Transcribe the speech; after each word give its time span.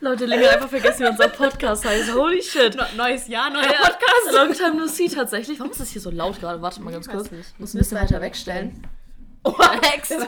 Leute, 0.00 0.26
länger 0.26 0.50
einfach 0.50 0.68
vergessen, 0.68 1.04
wie 1.04 1.08
unser 1.08 1.28
Podcast 1.28 1.84
heißt. 1.84 2.14
Holy 2.14 2.40
shit. 2.40 2.76
Neues 2.96 3.26
Jahr, 3.26 3.50
neuer 3.50 3.64
Ja, 3.64 3.78
Podcast. 3.88 4.32
Long 4.32 4.52
time 4.52 4.76
no 4.80 4.86
see 4.86 5.08
tatsächlich. 5.08 5.58
Warum 5.58 5.72
ist 5.72 5.80
das 5.80 5.88
hier 5.90 6.00
so 6.00 6.10
laut 6.10 6.38
gerade? 6.40 6.62
Warte 6.62 6.80
mal 6.82 6.92
ganz 6.92 7.06
Ich 7.06 7.12
kurz. 7.12 7.30
nicht. 7.32 7.58
Muss 7.58 7.74
ein 7.74 7.78
bisschen 7.78 7.98
weiter 7.98 8.20
wegstellen. 8.20 8.86
Oh, 9.44 9.54
extra. 9.94 10.24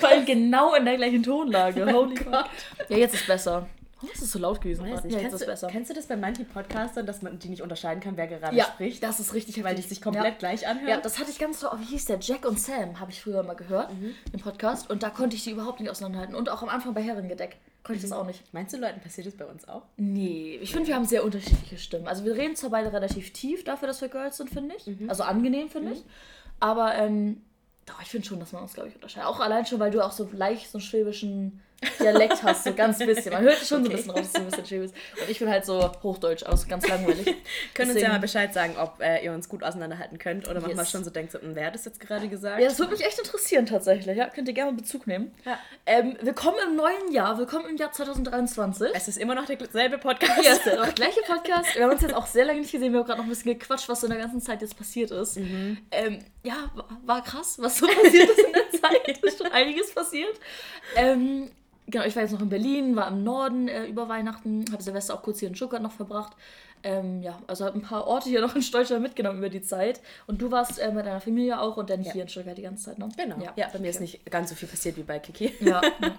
Weil 0.00 0.24
genau 0.24 0.74
in 0.74 0.84
der 0.86 0.96
gleichen 0.96 1.22
Tonlage. 1.22 1.84
Holy 1.92 2.16
fuck. 2.16 2.44
Ja, 2.88 2.96
jetzt 2.96 3.14
ist 3.14 3.26
besser. 3.26 3.66
Warum 3.96 4.10
ist 4.14 4.22
es 4.22 4.32
so 4.32 4.38
laut 4.38 4.60
gewesen? 4.60 4.90
Weiß 4.90 5.04
nicht. 5.04 5.12
Ja, 5.14 5.20
Kennst, 5.20 5.34
ist 5.34 5.42
du, 5.42 5.46
besser. 5.46 5.68
kennst 5.68 5.90
du 5.90 5.94
das 5.94 6.06
bei 6.06 6.16
manchen 6.16 6.46
Podcastern, 6.46 7.04
dass 7.06 7.22
man 7.22 7.38
die 7.38 7.48
nicht 7.50 7.62
unterscheiden 7.62 8.02
kann, 8.02 8.16
wer 8.16 8.26
gerade 8.26 8.56
Ja, 8.56 8.64
spricht? 8.64 9.02
das 9.02 9.20
ist 9.20 9.32
richtig 9.34 9.62
Weil 9.62 9.74
die 9.76 9.82
sich 9.82 10.00
komplett 10.02 10.24
ja. 10.24 10.30
gleich 10.38 10.66
anhören? 10.66 10.88
Ja, 10.88 10.96
das 10.96 11.18
hatte 11.18 11.30
ich 11.30 11.38
ganz 11.38 11.60
so, 11.60 11.68
oh, 11.70 11.76
wie 11.78 11.84
hieß 11.84 12.06
der? 12.06 12.18
Jack 12.20 12.44
und 12.46 12.58
Sam, 12.58 12.98
habe 12.98 13.10
ich 13.12 13.22
früher 13.22 13.42
mal 13.42 13.54
gehört 13.54 13.90
im 14.32 14.40
Podcast. 14.40 14.90
Und 14.90 15.02
da 15.02 15.10
konnte 15.10 15.36
ich 15.36 15.44
die 15.44 15.50
überhaupt 15.50 15.80
nicht 15.80 15.90
auseinanderhalten. 15.90 16.34
Und 16.34 16.48
auch 16.48 16.62
am 16.62 16.68
Anfang 16.68 16.94
bei 16.94 17.02
Herrengedeck 17.02 17.58
konnte 17.84 17.96
ich 17.96 18.02
das 18.02 18.12
auch 18.12 18.26
nicht. 18.26 18.42
Meinst 18.52 18.72
du, 18.74 18.78
Leuten 18.78 19.00
passiert 19.00 19.26
das 19.26 19.36
bei 19.36 19.44
uns 19.44 19.66
auch? 19.66 19.82
Nee, 19.96 20.58
ich 20.62 20.72
finde, 20.72 20.88
wir 20.88 20.94
haben 20.94 21.04
sehr 21.04 21.24
unterschiedliche 21.24 21.78
Stimmen. 21.78 22.06
Also 22.06 22.24
wir 22.24 22.34
reden 22.34 22.54
zwar 22.54 22.70
beide 22.70 22.92
relativ 22.92 23.32
tief 23.32 23.64
dafür, 23.64 23.88
dass 23.88 24.00
wir 24.00 24.08
Girls 24.08 24.36
sind, 24.36 24.50
finde 24.50 24.76
ich. 24.76 24.88
Also 25.08 25.24
angenehm, 25.24 25.68
finde 25.68 25.92
ich. 25.92 26.04
Aber 26.60 26.94
ähm, 26.94 27.42
doch, 27.86 28.00
ich 28.00 28.08
finde 28.08 28.26
schon, 28.26 28.38
dass 28.38 28.52
man 28.52 28.62
uns, 28.62 28.74
glaube 28.74 28.88
ich, 28.88 28.94
unterscheidet. 28.94 29.28
Auch 29.28 29.40
allein 29.40 29.66
schon, 29.66 29.80
weil 29.80 29.90
du 29.90 30.04
auch 30.04 30.12
so 30.12 30.28
leicht 30.32 30.70
so 30.70 30.78
einen 30.78 30.84
schwäbischen 30.84 31.60
Dialekt 32.00 32.42
hast, 32.42 32.64
so 32.64 32.72
ganz 32.74 32.98
bisschen. 33.04 33.32
Man 33.32 33.42
hört 33.42 33.58
schon 33.58 33.84
so 33.84 33.90
ein 33.90 33.96
bisschen 33.96 34.10
raus, 34.10 34.20
dass 34.22 34.32
du 34.32 34.38
ein 34.40 34.50
bisschen 34.50 34.80
bist. 34.82 34.94
Und 35.20 35.30
ich 35.30 35.38
bin 35.38 35.48
halt 35.48 35.64
so 35.64 35.90
Hochdeutsch 36.02 36.42
aus, 36.44 36.66
ganz 36.68 36.86
langweilig. 36.88 37.24
Können 37.74 37.90
uns 37.90 38.00
ja 38.00 38.06
Deswegen- 38.08 38.08
mal 38.12 38.18
Bescheid 38.18 38.54
sagen, 38.54 38.74
ob 38.78 39.00
äh, 39.00 39.24
ihr 39.24 39.32
uns 39.32 39.48
gut 39.48 39.62
auseinanderhalten 39.62 40.18
könnt 40.18 40.48
oder 40.48 40.60
manchmal 40.60 40.84
Yes. 40.84 40.90
schon 40.92 41.04
so 41.04 41.10
denkt, 41.10 41.32
so, 41.32 41.40
hm, 41.40 41.54
wer 41.54 41.66
hat 41.66 41.74
das 41.74 41.84
jetzt 41.84 42.00
gerade 42.00 42.28
gesagt? 42.28 42.60
Ja, 42.60 42.68
das 42.68 42.78
würde 42.78 42.92
mich 42.92 43.04
echt 43.04 43.18
interessieren 43.18 43.66
tatsächlich. 43.66 44.16
Ja, 44.16 44.28
könnt 44.28 44.48
ihr 44.48 44.54
gerne 44.54 44.72
Bezug 44.72 45.06
nehmen. 45.06 45.32
Ja. 45.44 45.58
Ähm, 45.86 46.16
willkommen 46.20 46.56
im 46.66 46.76
neuen 46.76 47.12
Jahr, 47.12 47.38
willkommen 47.38 47.66
im 47.68 47.76
Jahr 47.76 47.92
2023. 47.92 48.90
Es 48.94 49.08
ist 49.08 49.18
immer 49.18 49.34
noch 49.34 49.46
derselbe 49.46 49.98
Podcast. 49.98 50.42
Ja, 50.44 50.52
ist 50.52 50.64
der 50.66 50.76
noch 50.76 50.94
gleiche 50.94 51.20
Podcast. 51.22 51.74
Wir 51.74 51.84
haben 51.84 51.90
uns 51.92 52.02
jetzt 52.02 52.14
auch 52.14 52.26
sehr 52.26 52.44
lange 52.44 52.60
nicht 52.60 52.72
gesehen. 52.72 52.92
Wir 52.92 53.00
haben 53.00 53.06
gerade 53.06 53.18
noch 53.18 53.26
ein 53.26 53.30
bisschen 53.30 53.58
gequatscht, 53.58 53.88
was 53.88 54.00
so 54.00 54.06
in 54.06 54.12
der 54.12 54.20
ganzen 54.20 54.40
Zeit 54.40 54.60
jetzt 54.62 54.76
passiert 54.76 55.10
ist. 55.10 55.36
Mhm. 55.38 55.78
Ähm, 55.90 56.18
ja, 56.42 56.70
war- 56.74 56.88
war 57.04 57.22
krass, 57.24 57.56
was 57.60 57.78
so 57.78 57.86
passiert 57.86 58.30
ist 58.30 58.38
in 58.38 58.52
der 58.52 58.70
Zeit. 58.80 59.18
ist 59.22 59.38
schon 59.38 59.52
einiges 59.52 59.92
passiert. 59.94 60.38
Ähm, 60.96 61.50
genau, 61.86 62.04
ich 62.04 62.14
war 62.16 62.22
jetzt 62.22 62.32
noch 62.32 62.40
in 62.42 62.48
Berlin, 62.48 62.96
war 62.96 63.08
im 63.08 63.22
Norden 63.24 63.68
äh, 63.68 63.86
über 63.86 64.08
Weihnachten, 64.08 64.64
habe 64.72 64.82
Silvester 64.82 65.14
auch 65.14 65.22
kurz 65.22 65.40
hier 65.40 65.48
in 65.48 65.54
Stuttgart 65.54 65.82
noch 65.82 65.92
verbracht. 65.92 66.32
Ähm, 66.84 67.22
ja, 67.22 67.38
also 67.46 67.64
habe 67.64 67.78
ein 67.78 67.82
paar 67.82 68.06
Orte 68.06 68.28
hier 68.28 68.40
noch 68.46 68.54
in 68.56 68.62
Deutschland 68.72 69.02
mitgenommen 69.02 69.38
über 69.38 69.48
die 69.48 69.62
Zeit. 69.62 70.00
Und 70.26 70.42
du 70.42 70.50
warst 70.50 70.78
äh, 70.80 70.90
mit 70.90 71.06
deiner 71.06 71.20
Familie 71.20 71.60
auch 71.60 71.76
und 71.76 71.90
dann 71.90 72.02
Ja. 72.02 72.12
hier 72.12 72.22
in 72.22 72.28
Stuttgart 72.28 72.58
die 72.58 72.62
ganze 72.62 72.86
Zeit, 72.86 72.98
ne? 72.98 73.08
Genau. 73.16 73.36
Ja, 73.56 73.68
bei 73.72 73.78
mir 73.78 73.90
ist 73.90 74.00
nicht 74.00 74.24
ganz 74.30 74.50
so 74.50 74.56
viel 74.56 74.68
passiert 74.68 74.96
wie 74.96 75.02
bei 75.02 75.18
Kiki. 75.18 75.52
Ja. 75.60 75.80
ja. 76.00 76.12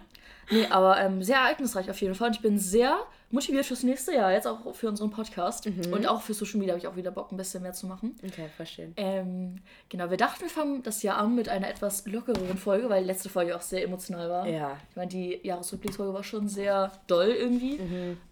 Nee, 0.51 0.65
aber 0.69 0.99
ähm, 0.99 1.23
sehr 1.23 1.37
ereignisreich 1.37 1.89
auf 1.89 1.99
jeden 2.01 2.15
Fall. 2.15 2.27
Und 2.27 2.35
ich 2.35 2.41
bin 2.41 2.57
sehr 2.59 2.97
motiviert 3.33 3.65
fürs 3.65 3.83
nächste 3.83 4.13
Jahr, 4.13 4.31
jetzt 4.31 4.47
auch 4.47 4.73
für 4.73 4.87
unseren 4.87 5.09
Podcast. 5.09 5.67
Und 5.91 6.07
auch 6.07 6.21
für 6.21 6.33
Social 6.33 6.59
Media 6.59 6.73
habe 6.73 6.79
ich 6.79 6.87
auch 6.87 6.95
wieder 6.95 7.11
Bock, 7.11 7.31
ein 7.31 7.37
bisschen 7.37 7.63
mehr 7.63 7.73
zu 7.73 7.87
machen. 7.87 8.15
Okay, 8.23 8.47
verstehen. 8.55 8.93
Ähm, 8.95 9.55
genau, 9.89 10.09
wir 10.09 10.17
dachten, 10.17 10.41
wir 10.41 10.49
fangen 10.49 10.83
das 10.83 11.03
Jahr 11.03 11.17
an 11.17 11.35
mit 11.35 11.49
einer 11.49 11.67
etwas 11.67 12.05
lockereren 12.05 12.57
Folge, 12.57 12.89
weil 12.89 13.01
die 13.01 13.07
letzte 13.07 13.29
Folge 13.29 13.55
auch 13.55 13.61
sehr 13.61 13.83
emotional 13.83 14.29
war. 14.29 14.47
Ja. 14.47 14.77
Ich 14.89 14.95
meine, 14.95 15.09
die 15.09 15.39
Jahresrückblicksfolge 15.43 16.13
war 16.13 16.23
schon 16.23 16.47
sehr 16.47 16.91
doll 17.07 17.27
irgendwie. 17.27 17.79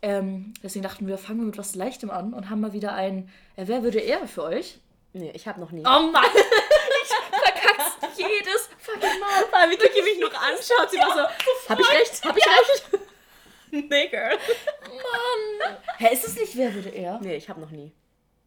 Ähm, 0.02 0.54
deswegen 0.64 0.84
dachten 0.84 1.08
wir, 1.08 1.18
fangen 1.18 1.40
wir 1.40 1.46
mit 1.48 1.58
was 1.58 1.76
Leichtem 1.76 2.12
an 2.12 2.34
und 2.34 2.50
haben 2.50 2.62
mal 2.62 2.74
wieder 2.74 2.94
ein 2.94 3.30
äh, 3.56 3.64
Wer 3.66 3.84
würde 3.84 4.00
er 4.00 4.28
für 4.28 4.44
euch? 4.44 4.80
Nee, 5.14 5.32
ich 5.34 5.48
habe 5.48 5.60
noch 5.60 5.72
nie. 5.72 5.82
Oh 5.82 6.12
Mann! 6.12 6.24
jedes 8.18 8.70
fucking 8.78 9.20
Mal. 9.20 9.46
Weil 9.52 9.72
wie 9.72 9.78
Kiki 9.78 10.02
mich 10.02 10.20
noch 10.20 10.34
anschaut, 10.34 10.92
sie 10.92 10.98
war 10.98 11.14
so, 11.14 11.70
hab 11.70 11.80
ich 11.80 11.92
recht? 11.92 12.24
Hab 12.24 12.38
ich 12.38 12.46
recht? 12.46 13.11
nee, 13.90 14.08
Girl. 14.08 14.38
Mann! 14.88 15.78
Hä, 15.98 16.14
ist 16.14 16.28
es 16.28 16.36
nicht 16.36 16.58
Wer 16.58 16.74
würde 16.74 16.90
er? 16.90 17.20
Nee, 17.22 17.36
ich 17.36 17.50
habe 17.50 17.62
noch 17.62 17.72
nie. 17.72 17.92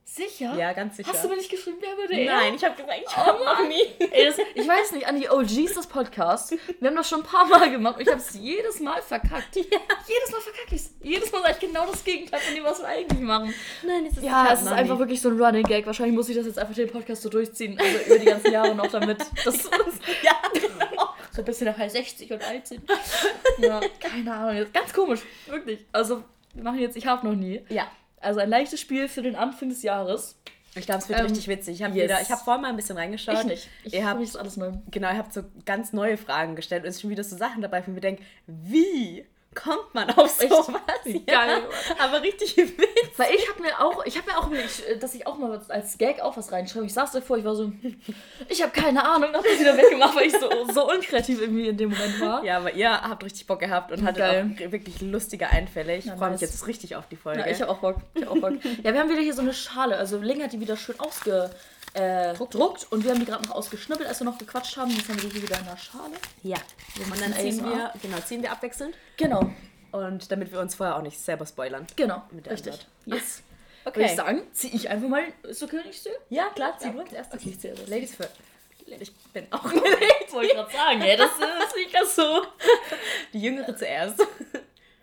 Sicher? 0.07 0.55
Ja, 0.57 0.73
ganz 0.75 0.97
sicher. 0.97 1.11
Hast 1.11 1.25
du 1.25 1.29
mir 1.29 1.37
nicht 1.37 1.51
geschrieben, 1.51 1.79
wer 1.81 1.97
würde 1.97 2.15
er? 2.15 2.37
Nein, 2.37 2.55
ich 2.55 2.63
habe 2.63 2.77
gesagt, 2.77 2.99
ich 3.01 3.17
Oh 3.17 3.17
habe 3.17 3.45
noch 3.45 3.67
nie. 3.67 3.83
Ey, 4.13 4.27
das, 4.27 4.37
ich 4.55 4.69
weiß 4.69 4.93
nicht, 4.93 5.09
an 5.09 5.19
die 5.19 5.29
OGs 5.29 5.75
des 5.75 5.87
Podcasts. 5.89 6.55
Wir 6.79 6.89
haben 6.89 6.97
das 6.97 7.09
schon 7.09 7.21
ein 7.21 7.27
paar 7.27 7.47
Mal 7.47 7.71
gemacht 7.71 7.97
und 7.97 8.03
ich 8.03 8.09
habe 8.09 8.21
es 8.21 8.35
jedes 8.35 8.79
Mal 8.81 9.01
verkackt. 9.03 9.57
Jedes 9.57 10.31
Mal 10.31 10.41
verkacke 10.41 10.75
ich 10.75 10.83
es. 10.83 10.91
Jedes 11.03 11.33
Mal 11.33 11.43
sage 11.43 11.55
ich 11.55 11.67
genau 11.67 11.87
das 11.87 12.05
Gegenteil 12.05 12.39
von 12.39 12.55
dem, 12.55 12.65
was 12.65 12.81
wir 12.81 12.87
eigentlich 12.87 13.21
machen. 13.21 13.55
Nein, 13.85 14.07
es 14.07 14.19
ist 14.19 14.23
Ja, 14.23 14.53
es 14.53 14.61
ist 14.61 14.69
einfach 14.69 14.99
wirklich 14.99 15.21
so 15.21 15.31
ein 15.31 15.41
Running 15.43 15.65
Gag. 15.65 15.87
Wahrscheinlich 15.87 16.15
muss 16.15 16.29
ich 16.29 16.37
das 16.37 16.47
jetzt 16.47 16.59
einfach 16.59 16.75
den 16.75 16.91
Podcast 16.91 17.23
so 17.23 17.29
durchziehen, 17.31 17.77
also 17.81 17.99
über 18.07 18.19
die 18.19 18.27
ganzen 18.27 18.53
Jahre 18.53 18.75
noch 18.75 18.89
damit. 18.89 19.19
Das 19.45 19.63
so 19.65 19.71
Ja, 20.23 20.35
genau. 21.37 21.43
ein 21.43 21.45
bisschen 21.45 21.67
nach 21.67 21.91
60 21.91 22.33
und 22.33 22.43
alt 22.43 22.67
sind. 22.67 22.83
Ja, 23.59 23.81
keine 24.01 24.35
Ahnung. 24.35 24.67
Ganz 24.73 24.93
komisch, 24.93 25.21
wirklich. 25.47 25.85
Also, 25.93 26.25
wir 26.55 26.65
machen 26.65 26.79
jetzt 26.79 26.97
Ich 26.97 27.07
habe 27.07 27.27
noch 27.27 27.35
nie. 27.35 27.63
Ja. 27.69 27.87
Also 28.21 28.41
ein 28.41 28.49
leichtes 28.49 28.81
Spiel 28.81 29.09
für 29.09 29.23
den 29.23 29.37
Anfang 29.37 29.69
des 29.69 29.83
Jahres. 29.83 30.37
Ich 30.75 30.87
glaube, 30.87 31.03
es 31.03 31.09
wird 31.09 31.21
Ähm, 31.21 31.27
richtig 31.27 31.47
witzig. 31.47 31.77
Ich 31.77 31.83
habe 31.83 31.97
yes. 31.97 32.23
ich 32.23 32.31
habe 32.31 32.43
vorhin 32.43 32.63
mal 32.63 32.69
ein 32.69 32.77
bisschen 32.77 32.97
reingeschaut. 32.97 33.39
Ich 33.41 33.45
nicht. 33.45 33.69
Ich 33.85 33.95
ihr 33.95 34.07
habt, 34.07 34.19
mich 34.19 34.37
alles 34.37 34.57
neu. 34.57 34.73
genau, 34.91 35.11
ihr 35.11 35.19
habt 35.19 35.33
so 35.33 35.43
ganz 35.65 35.93
neue 35.93 36.17
Fragen 36.17 36.57
gestellt 36.57 36.83
und 36.83 36.89
es 36.89 36.97
sind 36.97 37.03
schon 37.03 37.11
wieder 37.11 37.23
so 37.23 37.37
Sachen 37.37 37.63
dabei, 37.63 37.83
von 37.83 37.95
mir 37.95 38.01
denke, 38.01 38.23
wie 38.47 39.25
kommt 39.55 39.95
man 39.95 40.11
auf 40.11 40.41
Echt? 40.41 40.51
sowas? 40.53 40.81
Ja, 41.05 41.21
geil. 41.47 41.63
aber 41.99 42.23
richtig 42.23 42.57
witzig. 42.57 42.79
Weil 43.17 43.35
ich 43.35 43.49
habe 43.49 43.63
mir 43.63 43.81
auch, 43.81 44.05
ich 44.05 44.17
habe 44.17 44.31
mir 44.31 44.39
auch, 44.39 44.47
überlegt, 44.47 44.85
äh, 44.87 44.99
dass 44.99 45.15
ich 45.15 45.27
auch 45.27 45.39
mal 45.39 45.61
als 45.69 45.99
Gag 45.99 46.21
auch 46.21 46.37
was 46.37 46.53
reinschreibe. 46.53 46.87
Ich 46.87 46.95
saß 46.95 47.13
davor, 47.13 47.39
ich 47.39 47.45
war 47.45 47.55
so, 47.55 47.73
ich 48.49 48.63
habe 48.63 48.73
keine 48.73 49.05
Ahnung, 49.05 49.33
hab 49.35 49.45
das 49.45 49.59
wieder 49.59 49.77
weggemacht, 49.77 50.17
weil 50.17 50.27
ich 50.27 50.33
so, 50.39 50.49
so 50.73 50.91
unkreativ 50.91 51.41
irgendwie 51.41 51.69
in 51.69 51.77
dem 51.77 51.91
Moment 51.91 52.21
war. 52.21 52.45
Ja, 52.45 52.59
aber 52.59 52.73
ihr 52.75 52.91
habt 52.91 53.25
richtig 53.25 53.47
Bock 53.47 53.61
gehabt 53.61 53.93
und 53.93 54.03
hattet 54.03 54.19
Geil. 54.19 54.57
auch 54.67 54.73
wirklich 54.73 55.01
lustige 55.01 55.49
Einfälle. 55.49 55.97
Ich 55.97 56.07
Ja, 56.07 56.17
freue 56.17 56.31
mich 56.31 56.41
jetzt 56.41 56.67
richtig 56.67 56.97
auf 56.97 57.07
die 57.09 57.17
Folge. 57.17 57.41
Ja, 57.41 57.47
ich 57.47 57.61
habe 57.61 57.71
auch 57.71 57.79
Bock. 57.79 57.97
Ich 58.15 58.23
hab 58.23 58.31
auch 58.31 58.39
Bock. 58.41 58.53
ja, 58.83 58.93
wir 58.93 59.01
haben 59.01 59.09
wieder 59.11 59.21
hier 59.21 59.35
so 59.35 59.43
eine 59.43 59.55
Schale. 59.55 59.97
Also 59.97 60.19
Ling 60.19 60.43
hat 60.43 60.53
die 60.53 60.61
wieder 60.61 60.77
schön 60.77 60.99
ausgedruckt 61.01 61.55
äh, 61.95 62.35
druckt 62.35 62.87
und 62.93 63.05
wir 63.05 63.11
haben 63.13 63.21
die 63.21 63.27
gerade 63.27 63.45
noch 63.47 63.55
ausgeschnippelt, 63.55 64.09
als 64.09 64.21
wir 64.21 64.25
noch 64.25 64.39
gequatscht 64.39 64.77
haben. 64.77 64.91
Jetzt 64.91 65.09
haben 65.09 65.21
wir 65.23 65.29
die 65.29 65.35
hier 65.39 65.43
wieder 65.49 65.59
in 65.59 65.65
der 65.65 65.77
Schale. 65.77 66.13
ja. 66.43 66.57
Und 67.11 67.21
dann 67.21 67.33
ziehen 67.35 67.61
ASMR. 67.61 67.77
wir, 67.77 67.93
genau, 68.03 68.19
ziehen 68.21 68.43
wir 68.43 68.53
abwechselnd. 68.53 68.95
Genau, 69.17 69.51
Und 69.93 70.31
damit 70.31 70.53
wir 70.53 70.61
uns 70.61 70.75
vorher 70.75 70.97
auch 70.97 71.03
nicht 71.03 71.19
selber 71.21 71.47
spoilern. 71.47 71.87
genau. 71.97 72.23
Mit 72.33 72.47
der 72.47 72.53
richtig. 72.55 72.73
Antwort. 72.75 72.89
Yes. 73.07 73.43
Okay. 73.87 73.97
Würde 74.01 74.11
ich 74.11 74.17
sagen, 74.17 74.43
ziehe 74.53 74.75
ich 74.75 74.89
einfach 74.89 75.09
mal. 75.09 75.23
Ist 75.43 75.63
okay, 75.63 75.79
wenn 75.83 75.91
ich 75.91 76.01
sehe? 76.01 76.13
Ja, 76.31 76.49
klar, 76.55 76.75
zieh 76.79 76.87
Ja. 76.87 76.93
du 76.93 77.01
als 77.01 77.13
erstes. 77.13 77.41
Okay, 77.41 77.51
ich 77.51 77.61
ziehe 77.61 77.75
das. 77.75 77.87
Ladies 77.89 78.15
first. 78.15 78.33
Ich 78.87 79.13
bin 79.33 79.47
auch 79.53 79.65
Ich 79.73 80.33
wollte 80.33 80.55
gerade 80.55 80.73
sagen, 80.73 81.01
ey, 81.03 81.17
das 81.17 81.31
ist 81.33 81.77
nicht 81.77 81.93
ganz 81.93 82.17
so. 82.17 82.43
die 83.33 83.41
Jüngere 83.41 83.77
zuerst. 83.77 84.21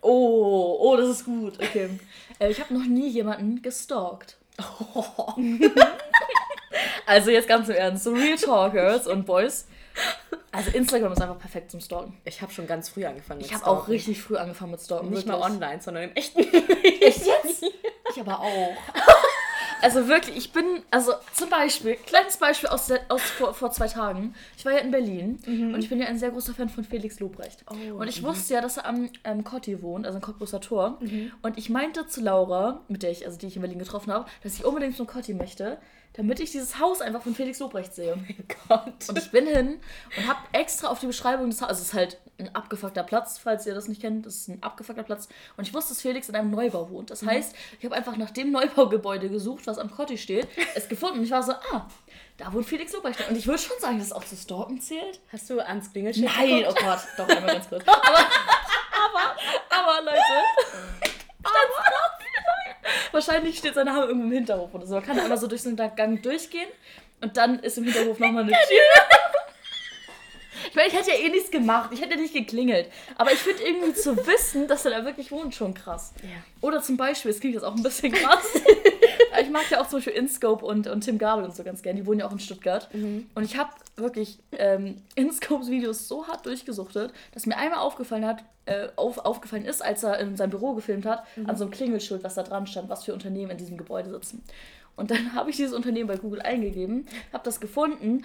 Oh, 0.04 0.78
oh, 0.80 0.98
das 0.98 1.10
ist 1.10 1.26
gut. 1.26 1.54
Okay. 1.62 1.88
Äh, 2.40 2.50
ich 2.50 2.60
habe 2.60 2.74
noch 2.74 2.84
nie 2.88 3.08
jemanden 3.10 3.62
gestalkt. 3.62 4.36
Also 7.06 7.32
jetzt 7.32 7.48
ganz 7.48 7.70
im 7.70 7.76
Ernst, 7.76 8.04
so 8.04 8.14
Real 8.14 8.38
Talk, 8.38 8.74
Girls 8.74 9.08
und 9.08 9.26
Boys. 9.26 9.68
Also 10.52 10.72
Instagram 10.72 11.14
ist 11.14 11.22
einfach 11.22 11.40
perfekt 11.40 11.72
zum 11.72 11.80
Stalken. 11.80 12.18
Ich 12.26 12.42
habe 12.42 12.52
schon 12.52 12.68
ganz 12.68 12.90
früh 12.90 13.06
angefangen 13.06 13.40
mit 13.40 13.48
Ich 13.48 13.54
habe 13.54 13.68
auch 13.68 13.88
richtig 13.88 14.22
früh 14.22 14.38
angefangen 14.38 14.72
mit 14.72 14.82
Stalken. 14.82 15.10
Nicht 15.10 15.28
wirklich. 15.28 15.40
mal 15.40 15.52
online, 15.52 15.82
sondern 15.82 16.04
im 16.04 16.16
echten. 16.16 16.40
Echt 16.40 17.26
jetzt? 17.26 17.64
Ich 18.10 18.20
aber 18.20 18.40
auch. 18.40 18.76
Also 19.84 20.08
wirklich, 20.08 20.38
ich 20.38 20.52
bin, 20.54 20.84
also 20.92 21.14
zum 21.34 21.50
Beispiel, 21.50 21.96
kleines 21.96 22.38
Beispiel 22.38 22.70
aus, 22.70 22.86
der, 22.86 23.00
aus 23.10 23.22
vor, 23.22 23.56
vor 23.56 23.72
zwei 23.72 23.88
Tagen. 23.88 24.36
Ich 24.56 24.64
war 24.64 24.74
ja 24.74 24.78
in 24.78 24.92
Berlin 24.92 25.40
und 25.48 25.80
ich 25.80 25.90
bin 25.90 26.00
ja 26.00 26.06
ein 26.06 26.20
sehr 26.20 26.30
großer 26.30 26.54
Fan 26.54 26.70
von 26.70 26.84
Felix 26.84 27.20
Lobrecht. 27.20 27.66
Oh, 27.68 27.96
und 27.96 28.08
ich 28.08 28.22
wusste 28.22 28.54
ja, 28.54 28.62
dass 28.62 28.78
er 28.78 28.86
am 28.86 29.10
ähm, 29.24 29.44
Cotti 29.44 29.82
wohnt, 29.82 30.06
also 30.06 30.18
am 30.18 30.22
Cottbusser 30.22 30.62
Tor. 30.62 31.00
Und 31.42 31.58
ich 31.58 31.72
meinte 31.72 32.06
zu 32.06 32.22
Laura, 32.22 32.82
mit 32.90 33.02
der 33.02 33.10
ich, 33.10 33.26
also 33.26 33.40
die 33.40 33.48
ich 33.48 33.56
in 33.56 33.64
Berlin 33.64 33.80
getroffen 33.80 34.14
habe, 34.14 34.30
dass 34.44 34.54
ich 34.54 34.66
unbedingt 34.66 34.96
zum 34.96 35.08
Cotti 35.08 35.34
möchte, 35.34 35.80
damit 36.14 36.40
ich 36.40 36.52
dieses 36.52 36.80
Haus 36.80 37.02
einfach 37.02 37.22
von 37.22 37.34
Felix 37.34 37.60
Lobrecht 37.60 37.94
sehe. 37.94 38.18
Gott. 38.68 39.08
Und 39.08 39.18
ich 39.18 39.32
bin 39.32 39.48
hin 39.48 39.80
und 40.18 40.28
habe 40.28 40.40
extra 40.52 40.90
auf 40.90 41.00
die 41.00 41.08
Beschreibung 41.08 41.50
des 41.50 41.62
Hauses, 41.62 41.70
also 41.70 41.82
es 41.82 41.88
ist 41.88 41.94
halt 41.94 42.18
ein 42.38 42.56
abgefuckter 42.56 43.04
Platz, 43.04 43.38
falls 43.38 43.66
ihr 43.66 43.74
das 43.74 43.88
nicht 43.88 44.02
kennt, 44.02 44.26
das 44.26 44.36
ist 44.36 44.48
ein 44.50 44.62
abgefuckter 44.62 45.04
Platz. 45.04 45.30
Und 45.58 45.68
ich 45.68 45.74
wusste, 45.74 45.94
dass 45.94 46.02
Felix 46.02 46.28
in 46.28 46.36
einem 46.36 46.52
Neubau 46.52 46.90
wohnt. 46.90 47.12
Das 47.12 47.24
heißt, 47.24 47.56
ich 47.80 47.86
habe 47.86 47.96
einfach 47.96 48.18
nach 48.18 48.32
dem 48.32 48.52
Neubaugebäude 48.52 49.30
gesucht, 49.30 49.68
was 49.68 49.78
am 49.78 49.92
Kotti 49.92 50.18
steht, 50.18 50.48
es 50.76 50.90
gefunden. 50.90 51.20
Und 51.20 51.26
ich 51.26 51.32
war 51.32 51.44
so, 51.44 51.54
ah, 51.54 51.88
da 52.38 52.52
wohnt 52.52 52.66
Felix 52.66 52.92
Lobrecht. 52.94 53.30
Und 53.30 53.38
ich 53.38 53.48
würde 53.48 53.62
schon 53.62 53.80
sagen, 53.80 53.98
dass 54.00 54.08
es 54.08 54.14
auch 54.14 54.26
zu 54.26 54.36
Stalken 54.36 54.82
zählt. 54.82 55.20
Hast 55.32 55.50
du 55.50 55.60
ans 55.60 55.92
Klingelschild 55.92 56.30
Nein, 56.36 56.66
oh 56.68 56.74
geguckt? 56.74 56.82
Gott, 56.82 57.00
doch 57.18 57.30
einmal 57.30 57.54
ganz 57.54 57.70
kurz. 57.70 57.84
Aber, 57.88 58.26
aber, 59.04 59.36
aber 59.70 60.06
Leute, 60.06 60.22
aber, 61.44 61.91
Wahrscheinlich 63.12 63.58
steht 63.58 63.76
seine 63.76 63.92
Hammer 63.92 64.08
irgendwo 64.08 64.28
im 64.28 64.32
Hinterhof 64.32 64.74
oder 64.74 64.86
so. 64.86 64.96
Man 64.96 65.06
kann 65.06 65.20
einmal 65.20 65.38
so 65.38 65.48
durch 65.48 65.62
so 65.62 65.70
einen 65.70 65.78
Gang 65.78 66.22
durchgehen 66.22 66.70
und 67.22 67.38
dann 67.38 67.60
ist 67.60 67.78
im 67.78 67.86
Hinterhof 67.86 68.20
nochmal 68.20 68.44
eine 68.44 68.52
Tür. 68.52 68.58
Ich 70.70 70.76
meine, 70.76 70.88
ich 70.88 70.94
hätte 70.94 71.10
ja 71.10 71.18
eh 71.18 71.30
nichts 71.30 71.52
gemacht. 71.52 71.90
Ich 71.92 72.02
hätte 72.02 72.12
ja 72.12 72.18
nicht 72.22 72.34
geklingelt. 72.34 72.90
Aber 73.18 73.34
ich 73.34 73.40
finde 73.40 73.64
irgendwie 73.64 73.94
zu 73.94 74.16
wissen, 74.26 74.68
dass 74.68 74.86
er 74.86 74.92
da 74.92 75.06
wirklich 75.06 75.32
wohnt, 75.32 75.54
schon 75.54 75.74
krass. 75.74 76.14
Ja. 76.22 76.30
Oder 76.62 76.82
zum 76.82 76.98
Beispiel, 76.98 77.32
es 77.32 77.40
klingt 77.40 77.56
jetzt 77.56 77.64
auch 77.64 77.76
ein 77.76 77.84
bisschen 77.84 78.12
krass. 78.14 78.46
Ich 79.52 79.54
mag 79.54 79.70
ja 79.70 79.82
auch 79.82 79.88
zum 79.88 79.98
Beispiel 79.98 80.14
InScope 80.14 80.66
und, 80.66 80.88
und 80.88 81.02
Tim 81.02 81.18
Gabel 81.18 81.44
und 81.44 81.54
so 81.54 81.64
ganz 81.64 81.82
gern. 81.82 81.98
Die 81.98 82.06
wohnen 82.06 82.22
ja 82.22 82.28
auch 82.28 82.32
in 82.32 82.40
Stuttgart. 82.40 82.88
Und 83.36 83.44
ich 83.44 83.58
habe 83.58 83.70
wirklich 83.98 84.40
ähm, 84.54 84.96
InScopes 85.16 85.70
Videos 85.70 86.08
so 86.08 86.28
hart 86.28 86.46
durchgesuchtet, 86.46 87.12
dass 87.34 87.46
mir 87.46 87.58
einmal 87.58 87.80
aufgefallen 87.80 88.26
hat, 88.26 88.46
äh, 88.66 88.88
auf, 88.96 89.18
aufgefallen 89.18 89.66
ist, 89.66 89.84
als 89.84 90.04
er 90.04 90.20
in 90.20 90.38
seinem 90.38 90.52
Büro 90.52 90.74
gefilmt 90.74 91.06
hat, 91.06 91.26
an 91.46 91.58
so 91.58 91.66
einem 91.66 91.72
Klingelschild, 91.72 92.24
was 92.24 92.36
da 92.36 92.44
dran 92.44 92.66
stand, 92.66 92.90
was 92.90 93.04
für 93.04 93.14
Unternehmen 93.14 93.52
in 93.52 93.58
diesem 93.58 93.78
Gebäude 93.78 94.10
sitzen. 94.10 94.42
Und 94.96 95.12
dann 95.12 95.34
habe 95.36 95.50
ich 95.50 95.58
dieses 95.58 95.74
Unternehmen 95.74 96.08
bei 96.08 96.16
Google 96.16 96.42
eingegeben, 96.42 97.06
habe 97.34 97.44
das 97.44 97.60
gefunden, 97.60 98.24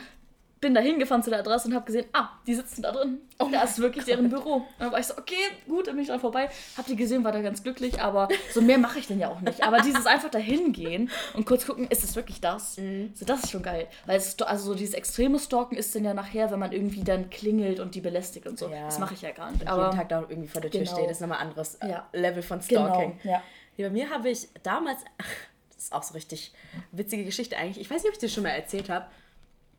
bin 0.61 0.75
da 0.75 0.81
hingefahren 0.81 1.23
zu 1.23 1.29
der 1.31 1.41
Adresse 1.41 1.69
und 1.69 1.75
habe 1.75 1.85
gesehen, 1.85 2.07
ah, 2.15 2.29
die 2.47 2.55
sitzen 2.55 2.81
da 2.83 2.91
drin. 2.91 3.21
Und 3.39 3.53
da 3.53 3.63
ist 3.63 3.79
wirklich 3.79 4.05
deren 4.07 4.31
Büro. 4.31 4.55
Und 4.55 4.65
dann 4.79 4.91
war 4.91 4.99
ich 4.99 5.07
so, 5.07 5.17
okay, 5.19 5.35
gut, 5.69 5.87
dann 5.87 5.95
bin 5.95 6.03
ich 6.03 6.09
dran 6.09 6.19
vorbei. 6.19 6.49
Hab 6.79 6.87
die 6.87 6.97
gesehen, 6.97 7.25
war 7.25 7.33
da 7.33 7.43
ganz 7.43 7.63
glücklich, 7.63 8.01
aber 8.01 8.29
so 8.55 8.63
mehr 8.63 8.79
mache 8.79 8.99
ich 8.99 9.07
denn 9.07 9.19
ja 9.21 9.29
auch 9.29 9.41
nicht. 9.43 9.63
Aber 9.63 9.81
dieses 9.81 10.07
einfach 10.07 10.31
dahin 10.31 10.73
gehen 10.73 11.11
und 11.35 11.45
kurz 11.45 11.67
gucken, 11.67 11.87
ist 11.89 12.03
es 12.05 12.17
wirklich 12.17 12.41
das? 12.41 12.77
So, 12.77 13.25
das 13.27 13.45
ist 13.45 13.51
schon 13.51 13.63
geil. 13.63 13.87
Weil 14.07 14.17
es, 14.17 14.41
also 14.41 14.69
so 14.73 14.75
dieses 14.75 14.95
extreme 14.95 15.39
Stalken 15.39 15.77
ist 15.77 15.95
dann 15.95 16.05
ja 16.05 16.15
nachher, 16.15 16.51
wenn 16.51 16.59
man 16.59 16.73
irgendwie 16.73 17.05
dann 17.05 17.29
klingelt 17.29 17.79
und 17.79 17.95
die 17.95 18.01
belästigt 18.01 18.47
und 18.47 18.59
so. 18.59 18.69
Ja. 18.71 18.87
Das 18.87 18.99
mache 18.99 19.13
ich 19.13 19.21
ja 19.23 19.33
gar 19.33 19.51
nicht. 19.51 19.61
Und 19.63 19.69
Aber 19.69 19.85
jeden 19.87 19.97
Tag 19.99 20.09
da 20.09 20.25
irgendwie 20.27 20.49
vor 20.49 20.63
der 20.63 20.71
Tür 20.71 20.81
Genau. 20.81 20.93
steht, 20.97 21.11
ist 21.11 21.21
nochmal 21.21 21.39
ein 21.39 21.49
anderes 21.49 21.75
äh, 21.77 21.89
Ja. 21.91 22.09
Level 22.13 22.43
von 22.43 22.63
Stalking. 22.63 23.19
genau, 23.23 23.35
ja. 23.35 23.43
Ja, 23.77 23.89
bei 23.89 23.93
mir 23.93 24.09
habe 24.09 24.31
ich 24.31 24.49
damals, 24.63 25.01
ach, 25.19 25.27
das 25.75 25.85
ist 25.85 25.93
auch 25.93 26.03
so 26.03 26.15
richtig 26.15 26.53
witzige 26.93 27.25
Geschichte 27.27 27.59
eigentlich. 27.59 27.79
Ich 27.81 27.91
weiß 27.91 27.99
nicht, 28.03 28.09
ob 28.09 28.15
ich 28.15 28.19
dir 28.21 28.31
schon 28.31 28.43
mal 28.45 28.49
erzählt 28.51 28.89
habe. 28.89 29.05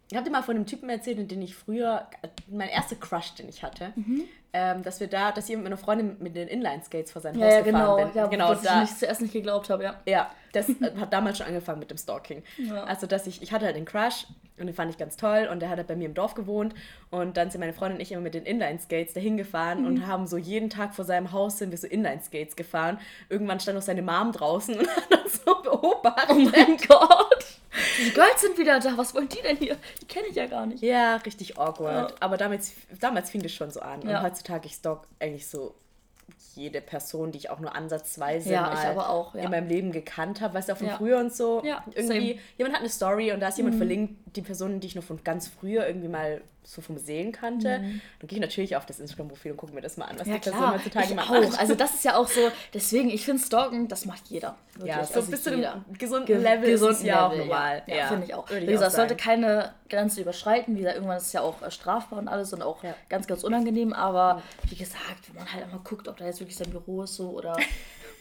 Ich 0.09 0.15
habe 0.15 0.24
dir 0.25 0.31
mal 0.31 0.42
von 0.44 0.56
einem 0.56 0.65
Typen 0.65 0.89
erzählt, 0.89 1.19
in 1.19 1.27
den 1.27 1.42
ich 1.42 1.56
früher, 1.56 2.07
mein 2.50 2.69
erster 2.69 2.95
Crush, 2.95 3.36
den 3.36 3.50
ich 3.50 3.62
hatte, 3.62 3.92
Mhm. 3.95 4.24
ähm, 4.54 4.81
dass 4.83 5.01
wir 5.01 5.07
da, 5.07 5.33
dass 5.33 5.50
ich 5.50 5.56
mit 5.56 5.65
meiner 5.65 5.77
Freundin 5.77 6.15
mit 6.19 6.36
den 6.36 6.48
Inline-Skates 6.48 7.12
vor 7.12 7.21
seinem 7.21 7.39
Ja, 7.39 7.45
Haus 7.48 7.54
ja, 7.56 7.62
gefahren 7.62 7.81
genau. 7.83 7.95
bin. 7.98 8.15
Ja, 8.15 8.27
genau 8.27 8.50
was 8.50 8.62
da. 8.62 8.75
ich 8.83 8.89
nicht, 8.89 9.00
zuerst 9.00 9.21
nicht 9.21 9.33
geglaubt 9.33 9.69
habe, 9.69 9.83
ja. 9.83 10.00
Ja, 10.06 10.31
das 10.54 10.69
äh, 10.81 10.92
hat 10.98 11.12
damals 11.12 11.38
schon 11.39 11.48
angefangen 11.48 11.80
mit 11.80 11.92
dem 11.92 11.98
Stalking. 11.98 12.42
Ja. 12.57 12.86
Also, 12.86 13.06
dass 13.06 13.27
ich, 13.27 13.42
ich 13.42 13.51
hatte 13.51 13.65
halt 13.65 13.75
den 13.75 13.83
Crush 13.83 14.27
und 14.57 14.68
den 14.68 14.74
fand 14.74 14.89
ich 14.89 14.98
ganz 14.98 15.18
toll 15.18 15.50
und 15.51 15.59
der 15.62 15.69
hat 15.69 15.77
halt 15.77 15.88
bei 15.88 15.95
mir 15.98 16.06
im 16.06 16.13
Dorf 16.13 16.33
gewohnt 16.36 16.74
und 17.12 17.36
dann 17.36 17.51
sind 17.51 17.59
meine 17.59 17.74
Freundin 17.74 17.98
und 17.98 18.01
ich 18.01 18.13
immer 18.13 18.21
mit 18.21 18.33
den 18.33 18.45
Inline-Skates 18.45 19.13
dahin 19.13 19.36
gefahren 19.36 19.81
Mhm. 19.81 19.88
und 19.88 20.07
haben 20.07 20.25
so 20.25 20.38
jeden 20.38 20.69
Tag 20.69 20.95
vor 20.95 21.04
seinem 21.04 21.33
Haus 21.33 21.57
sind 21.57 21.71
wir 21.71 21.77
so 21.77 21.86
Inline-Skates 21.86 22.56
gefahren. 22.56 22.98
Irgendwann 23.27 23.59
stand 23.59 23.75
noch 23.75 23.83
seine 23.83 24.01
Mom 24.04 24.31
draußen 24.31 24.74
und 24.80 24.88
hat 24.88 25.04
das 25.12 25.44
so 25.45 25.62
beobachtet. 25.62 26.30
Oh 26.30 26.36
mein 26.36 26.77
Gott. 26.88 27.45
Die 28.06 28.12
Girls 28.12 28.41
sind 28.41 28.57
wieder 28.57 28.79
da. 28.79 28.97
Was 28.97 29.13
wollen 29.15 29.29
die 29.29 29.41
denn 29.41 29.57
hier? 29.57 29.77
Die 30.01 30.06
kenne 30.06 30.27
ich 30.27 30.35
ja 30.35 30.45
gar 30.47 30.65
nicht. 30.65 30.81
Ja, 30.83 31.18
richtig 31.18 31.57
awkward. 31.57 32.12
Ja. 32.12 32.18
Aber 32.19 32.38
damals, 32.38 32.74
damals 33.00 33.29
fing 33.29 33.41
das 33.41 33.53
schon 33.53 33.71
so 33.71 33.79
an. 33.81 34.01
Ja. 34.07 34.18
Und 34.19 34.24
heutzutage, 34.25 34.65
ich 34.68 34.74
stalk 34.74 35.07
eigentlich 35.19 35.47
so 35.47 35.75
jede 36.56 36.81
Person, 36.81 37.31
die 37.31 37.38
ich 37.38 37.50
auch 37.50 37.59
nur 37.59 37.75
ansatzweise 37.75 38.51
Ja, 38.51 38.62
mal 38.95 39.06
auch, 39.06 39.35
ja. 39.35 39.44
in 39.44 39.51
meinem 39.51 39.68
Leben 39.68 39.91
gekannt 39.91 40.41
habe, 40.41 40.56
weißt 40.56 40.69
du, 40.69 40.74
auch 40.74 40.77
von 40.77 40.88
Ja. 40.88 40.97
früher 40.97 41.19
und 41.19 41.33
so. 41.33 41.62
Ja, 41.63 41.83
irgendwie, 41.94 42.07
same. 42.07 42.33
Mhm. 42.33 42.39
jemand 42.57 42.75
hat 42.75 42.81
eine 42.81 42.89
Story 42.89 43.31
und 43.31 43.39
da 43.39 43.50
ist 43.50 43.57
jemand 43.57 43.75
verlinkt, 43.75 44.15
die 44.35 44.41
Personen, 44.41 44.80
die 44.80 44.88
ich 44.88 44.95
noch 44.95 45.03
von 45.03 45.23
ganz 45.23 45.47
früher 45.47 45.85
irgendwie 45.88 46.07
mal 46.07 46.41
so 46.69 46.81
vom 46.81 46.97
Sehen 46.97 47.31
kannte. 47.31 47.79
Dann 47.79 48.01
gehe 48.27 48.37
ich 48.37 48.41
natürlich 48.41 48.75
auf 48.75 48.85
das 48.85 48.99
Instagram-Profil 48.99 49.51
und 49.51 49.57
gucke 49.57 49.73
mir 49.73 49.79
das 49.79 49.95
mal 49.95 50.03
an, 50.05 50.19
was 50.19 50.27
Mhm. 50.27 50.33
Ja, 50.33 50.39
die 50.39 50.49
Person 50.49 50.73
heutzutage 50.73 51.15
mal 51.15 51.23
auch. 51.23 51.29
macht. 51.49 51.59
Also 51.59 51.75
das 51.75 51.93
ist 51.93 52.03
ja 52.03 52.17
auch 52.17 52.27
so, 52.27 52.51
deswegen, 52.73 53.09
ich 53.09 53.23
finde 53.23 53.41
Stalken, 53.41 53.87
das 53.87 54.05
macht 54.05 54.27
jeder. 54.27 54.57
Wirklich. 54.73 54.89
ja, 54.93 55.03
so 55.05 55.13
also 55.13 55.31
bis 55.31 55.43
zu 55.43 55.51
einem 55.53 55.65
gesunden 55.97 56.25
Ge- 56.25 56.37
Level 56.37 56.65
ist 56.69 56.81
es 56.81 56.87
gesunden 56.89 57.05
ja 57.07 57.25
auch 57.27 57.31
Level, 57.31 57.45
normal. 57.45 57.83
Ja, 57.87 57.95
ja, 57.95 58.07
finde 58.07 58.25
ich 58.25 58.33
auch. 58.33 58.49
Würde 58.49 58.67
Wie 58.67 58.71
gesagt, 58.73 58.89
es 58.91 58.95
sollte 58.97 59.15
keine 59.15 59.73
Grenze 59.89 60.19
überschreiten. 60.21 60.75
Wie 60.75 60.79
gesagt, 60.79 60.97
irgendwann 60.97 61.17
ist 61.17 61.27
es 61.27 61.33
ja 61.33 61.39
auch 61.41 61.61
äh, 61.61 61.71
strafbar 61.71 62.19
und 62.19 62.27
alles 62.27 62.51
und 62.51 62.61
auch 62.61 62.83
Ja. 62.83 62.93
ganz, 63.07 63.27
ganz 63.27 63.45
unangenehm. 63.45 63.93
Aber 63.93 64.41
wie 64.69 64.75
gesagt, 64.75 65.29
wenn 65.29 65.37
man 65.37 65.53
halt 65.53 65.63
einmal 65.63 65.79
guckt, 65.85 66.09
ob 66.09 66.17
da 66.17 66.25
jetzt 66.25 66.41
wirklich 66.41 66.57
sein 66.57 66.69
Büro 66.69 67.03
ist 67.03 67.15
so 67.15 67.29
oder. 67.29 67.55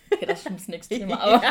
Okay, 0.08 0.24
das 0.24 0.38
ist 0.38 0.44
schon 0.44 0.56
das 0.56 0.68
nächste 0.68 0.94
Thema. 0.98 1.20
Aber 1.20 1.42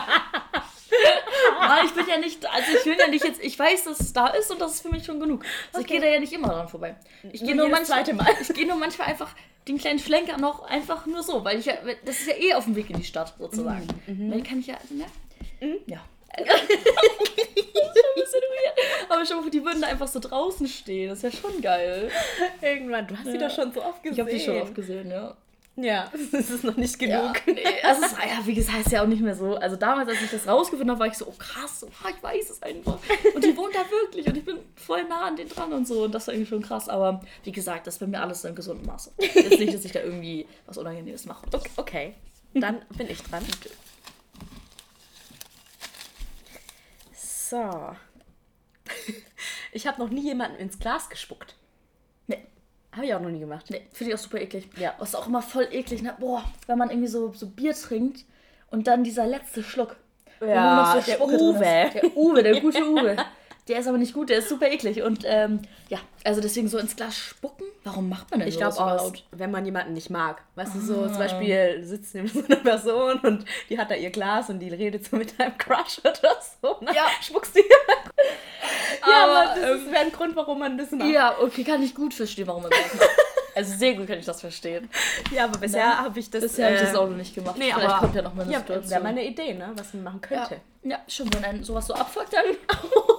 Mann, 1.59 1.85
ich 1.85 1.93
bin 1.93 2.05
ja 2.07 2.17
nicht, 2.17 2.45
also 2.51 2.71
ich 2.77 2.85
will 2.85 2.97
ja 2.99 3.07
nicht 3.07 3.23
jetzt, 3.23 3.43
ich 3.43 3.57
weiß, 3.57 3.85
dass 3.85 3.99
es 3.99 4.13
da 4.13 4.27
ist 4.27 4.51
und 4.51 4.59
das 4.61 4.73
ist 4.75 4.81
für 4.81 4.89
mich 4.89 5.05
schon 5.05 5.19
genug. 5.19 5.43
Also 5.73 5.79
ich 5.79 5.85
Okay. 5.85 5.93
gehe 5.99 6.01
da 6.01 6.07
ja 6.13 6.19
nicht 6.19 6.33
immer 6.33 6.49
dran 6.49 6.67
vorbei. 6.67 6.95
Ich 7.31 7.41
gehe 7.43 7.55
nur 7.55 7.69
manchmal, 7.69 8.03
ich 8.41 8.53
gehe 8.53 8.67
nur 8.67 8.77
manchmal 8.77 9.07
einfach 9.09 9.29
den 9.67 9.77
kleinen 9.77 9.99
Schlenker 9.99 10.37
noch 10.37 10.63
einfach 10.63 11.05
nur 11.05 11.23
so, 11.23 11.43
weil 11.43 11.59
ich 11.59 11.65
ja, 11.65 11.73
das 12.05 12.19
ist 12.19 12.27
ja 12.27 12.35
eh 12.35 12.53
auf 12.53 12.65
dem 12.65 12.75
Weg 12.75 12.89
in 12.89 12.97
die 12.97 13.03
Stadt 13.03 13.33
sozusagen. 13.39 13.87
Weil 14.07 14.43
kann 14.43 14.59
ich 14.59 14.67
ja, 14.67 14.75
also, 14.81 14.93
ne? 14.93 15.05
Ja. 15.87 16.03
Schon 16.37 16.45
ein 16.47 18.15
bisschen 18.15 18.41
weird. 18.41 19.09
Aber 19.09 19.25
schon, 19.25 19.49
die 19.51 19.63
würden 19.63 19.81
da 19.81 19.87
einfach 19.87 20.07
so 20.07 20.19
draußen 20.19 20.67
stehen. 20.67 21.09
Das 21.09 21.23
ist 21.23 21.33
ja 21.33 21.41
schon 21.49 21.61
geil. 21.61 22.11
Irgendwann, 22.61 23.07
du 23.07 23.15
hast 23.17 23.25
sie 23.25 23.37
Ja. 23.37 23.47
doch 23.47 23.55
schon 23.55 23.71
so 23.71 23.81
oft 23.83 24.03
gesehen. 24.03 24.13
Ich 24.13 24.19
habe 24.19 24.29
die 24.31 24.39
schon 24.39 24.61
oft 24.61 24.75
gesehen, 24.75 25.09
ja. 25.11 25.35
Ja, 25.77 26.09
das 26.31 26.49
ist 26.49 26.63
noch 26.63 26.77
nicht 26.77 27.01
Ja, 27.01 27.33
genug. 27.33 27.41
nee, 27.47 27.63
also 27.83 28.03
es 28.05 28.11
ist, 28.13 28.17
ja, 28.17 28.45
wie 28.45 28.53
gesagt, 28.53 28.85
ist 28.85 28.91
ja 28.93 29.03
auch 29.03 29.07
nicht 29.07 29.21
mehr 29.21 29.35
so. 29.35 29.55
Also 29.55 29.75
damals, 29.75 30.07
als 30.09 30.21
ich 30.21 30.31
das 30.31 30.47
rausgefunden 30.47 30.89
habe, 30.91 30.99
war 31.01 31.07
ich 31.07 31.15
so, 31.15 31.27
oh 31.27 31.33
krass, 31.37 31.85
oh, 31.85 32.07
ich 32.09 32.23
weiß 32.23 32.49
es 32.49 32.61
einfach. 32.61 32.97
Und 33.33 33.43
die 33.43 33.55
wohnt 33.57 33.75
da 33.75 33.79
wirklich 33.91 34.25
und 34.27 34.37
ich 34.37 34.45
bin 34.45 34.59
voll 34.75 35.03
nah 35.03 35.25
an 35.25 35.35
den 35.35 35.49
dran 35.49 35.73
und 35.73 35.85
so. 35.85 36.03
Und 36.05 36.13
das 36.15 36.27
war 36.27 36.33
irgendwie 36.33 36.49
schon 36.49 36.61
krass. 36.61 36.87
Aber 36.87 37.21
wie 37.43 37.51
gesagt, 37.51 37.87
das 37.87 37.95
ist 37.95 37.99
bei 37.99 38.07
mir 38.07 38.21
alles 38.21 38.45
im 38.45 38.55
gesunden 38.55 38.85
Maße. 38.85 39.11
Jetzt 39.19 39.59
nicht, 39.59 39.73
dass 39.73 39.83
ich 39.83 39.91
da 39.91 39.99
irgendwie 40.01 40.47
was 40.65 40.77
Unangenehmes 40.77 41.25
mache. 41.25 41.45
Okay, 41.51 41.69
okay. 41.75 42.15
dann 42.53 42.81
bin 42.97 43.09
ich 43.09 43.21
dran. 43.21 43.43
So. 47.13 47.95
Ich 49.73 49.87
habe 49.87 50.01
noch 50.01 50.09
nie 50.09 50.21
jemanden 50.23 50.57
ins 50.57 50.79
Glas 50.79 51.09
gespuckt. 51.09 51.55
Habe 52.95 53.05
ich 53.05 53.13
auch 53.13 53.19
noch 53.19 53.29
nie 53.29 53.39
gemacht. 53.39 53.65
Nee, 53.69 53.81
finde 53.91 54.11
ich 54.13 54.19
auch 54.19 54.23
super 54.23 54.39
eklig. 54.39 54.69
Ja. 54.77 54.93
Was 54.99 55.15
auch 55.15 55.27
immer 55.27 55.41
voll 55.41 55.67
eklig, 55.71 56.01
ne? 56.01 56.15
Boah, 56.19 56.43
wenn 56.67 56.77
man 56.77 56.89
irgendwie 56.89 57.07
so, 57.09 57.33
so 57.33 57.47
Bier 57.47 57.73
trinkt 57.73 58.25
und 58.71 58.87
dann 58.87 59.03
dieser 59.03 59.25
letzte 59.27 59.63
Schluck. 59.63 59.97
Ja, 60.39 60.75
nur 60.75 60.95
noch 60.95 61.05
der 61.05 61.13
Spucke 61.13 61.37
drin 61.37 61.55
Uwe. 61.55 61.89
Der 61.93 62.17
Uwe, 62.17 62.43
der 62.43 62.61
gute 62.61 62.83
Uwe. 62.89 63.17
Der 63.67 63.79
ist 63.79 63.87
aber 63.87 63.97
nicht 63.97 64.13
gut, 64.13 64.29
der 64.29 64.37
ist 64.39 64.49
super 64.49 64.67
eklig. 64.71 65.01
Und 65.01 65.23
ähm, 65.25 65.59
ja, 65.89 65.97
also 66.23 66.39
deswegen 66.39 66.67
so 66.67 66.77
ins 66.77 66.95
Glas 66.95 67.17
spucken, 67.17 67.65
warum 67.83 68.09
macht 68.09 68.29
man 68.29 68.39
denn 68.39 68.49
Ich 68.49 68.57
glaube 68.57 68.73
sowas 68.73 68.87
auch, 69.01 69.07
überhaupt? 69.07 69.23
wenn 69.31 69.49
man 69.49 69.65
jemanden 69.65 69.93
nicht 69.93 70.11
mag. 70.11 70.43
Weißt 70.53 70.75
du, 70.75 70.81
so 70.81 71.01
Ah. 71.03 71.07
zum 71.09 71.17
Beispiel 71.17 71.79
sitzt 71.83 72.13
neben 72.13 72.27
so 72.33 72.43
einer 72.45 72.57
Person 72.57 73.19
und 73.21 73.45
die 73.69 73.79
hat 73.79 73.89
da 73.89 73.95
ihr 73.95 74.11
Glas 74.11 74.49
und 74.51 74.59
die 74.59 74.69
redet 74.69 75.05
so 75.05 75.15
mit 75.15 75.39
deinem 75.39 75.57
Crush 75.57 75.99
oder 75.99 76.37
so. 76.61 76.75
Dann 76.85 76.93
Ja. 76.93 77.07
spuckst 77.21 77.55
du 77.55 77.59
ihr. 77.61 77.65
ja, 79.07 79.23
Aber, 79.23 79.51
aber 79.51 79.59
das 79.61 79.79
ähm, 79.81 79.91
wäre 79.91 79.99
ein 80.05 80.11
Grund, 80.11 80.35
warum 80.35 80.59
man 80.59 80.77
das 80.77 80.91
macht. 80.91 81.09
Ja, 81.09 81.35
okay, 81.39 81.63
kann 81.63 81.81
ich 81.81 81.95
gut 81.95 82.13
verstehen, 82.13 82.45
warum 82.45 82.61
man 82.63 82.71
das 82.71 82.93
macht. 82.99 83.09
Also 83.55 83.73
sehr 83.77 83.93
gut 83.93 84.05
kann 84.07 84.19
ich 84.19 84.25
das 84.25 84.41
verstehen. 84.41 84.89
Ja, 85.31 85.45
aber 85.45 85.57
bisher 85.57 85.97
habe 86.03 86.19
ich 86.19 86.29
das. 86.29 86.41
Bisher 86.41 86.65
habe 86.65 86.75
ich 86.75 86.81
das 86.81 86.93
äh, 86.93 86.97
auch 86.97 87.07
noch 87.07 87.15
nicht 87.15 87.33
gemacht. 87.33 87.55
Nee, 87.57 87.71
Vielleicht 87.73 87.89
aber 87.89 87.99
kommt 87.99 88.13
ja 88.15 88.21
noch 88.21 88.33
mal 88.33 88.41
eine 88.43 88.51
ja, 88.51 88.59
Situation. 88.59 88.91
wäre 88.91 89.01
mal 89.01 89.09
eine 89.09 89.23
Idee, 89.25 89.53
ne? 89.53 89.71
was 89.75 89.93
man 89.93 90.03
machen 90.03 90.21
ja. 90.29 90.45
könnte. 90.45 90.61
ja, 90.83 90.99
schon, 91.07 91.33
wenn 91.33 91.45
einen 91.45 91.63
sowas 91.63 91.87
so 91.87 91.93
abfuckt, 91.93 92.33
dann... 92.33 92.43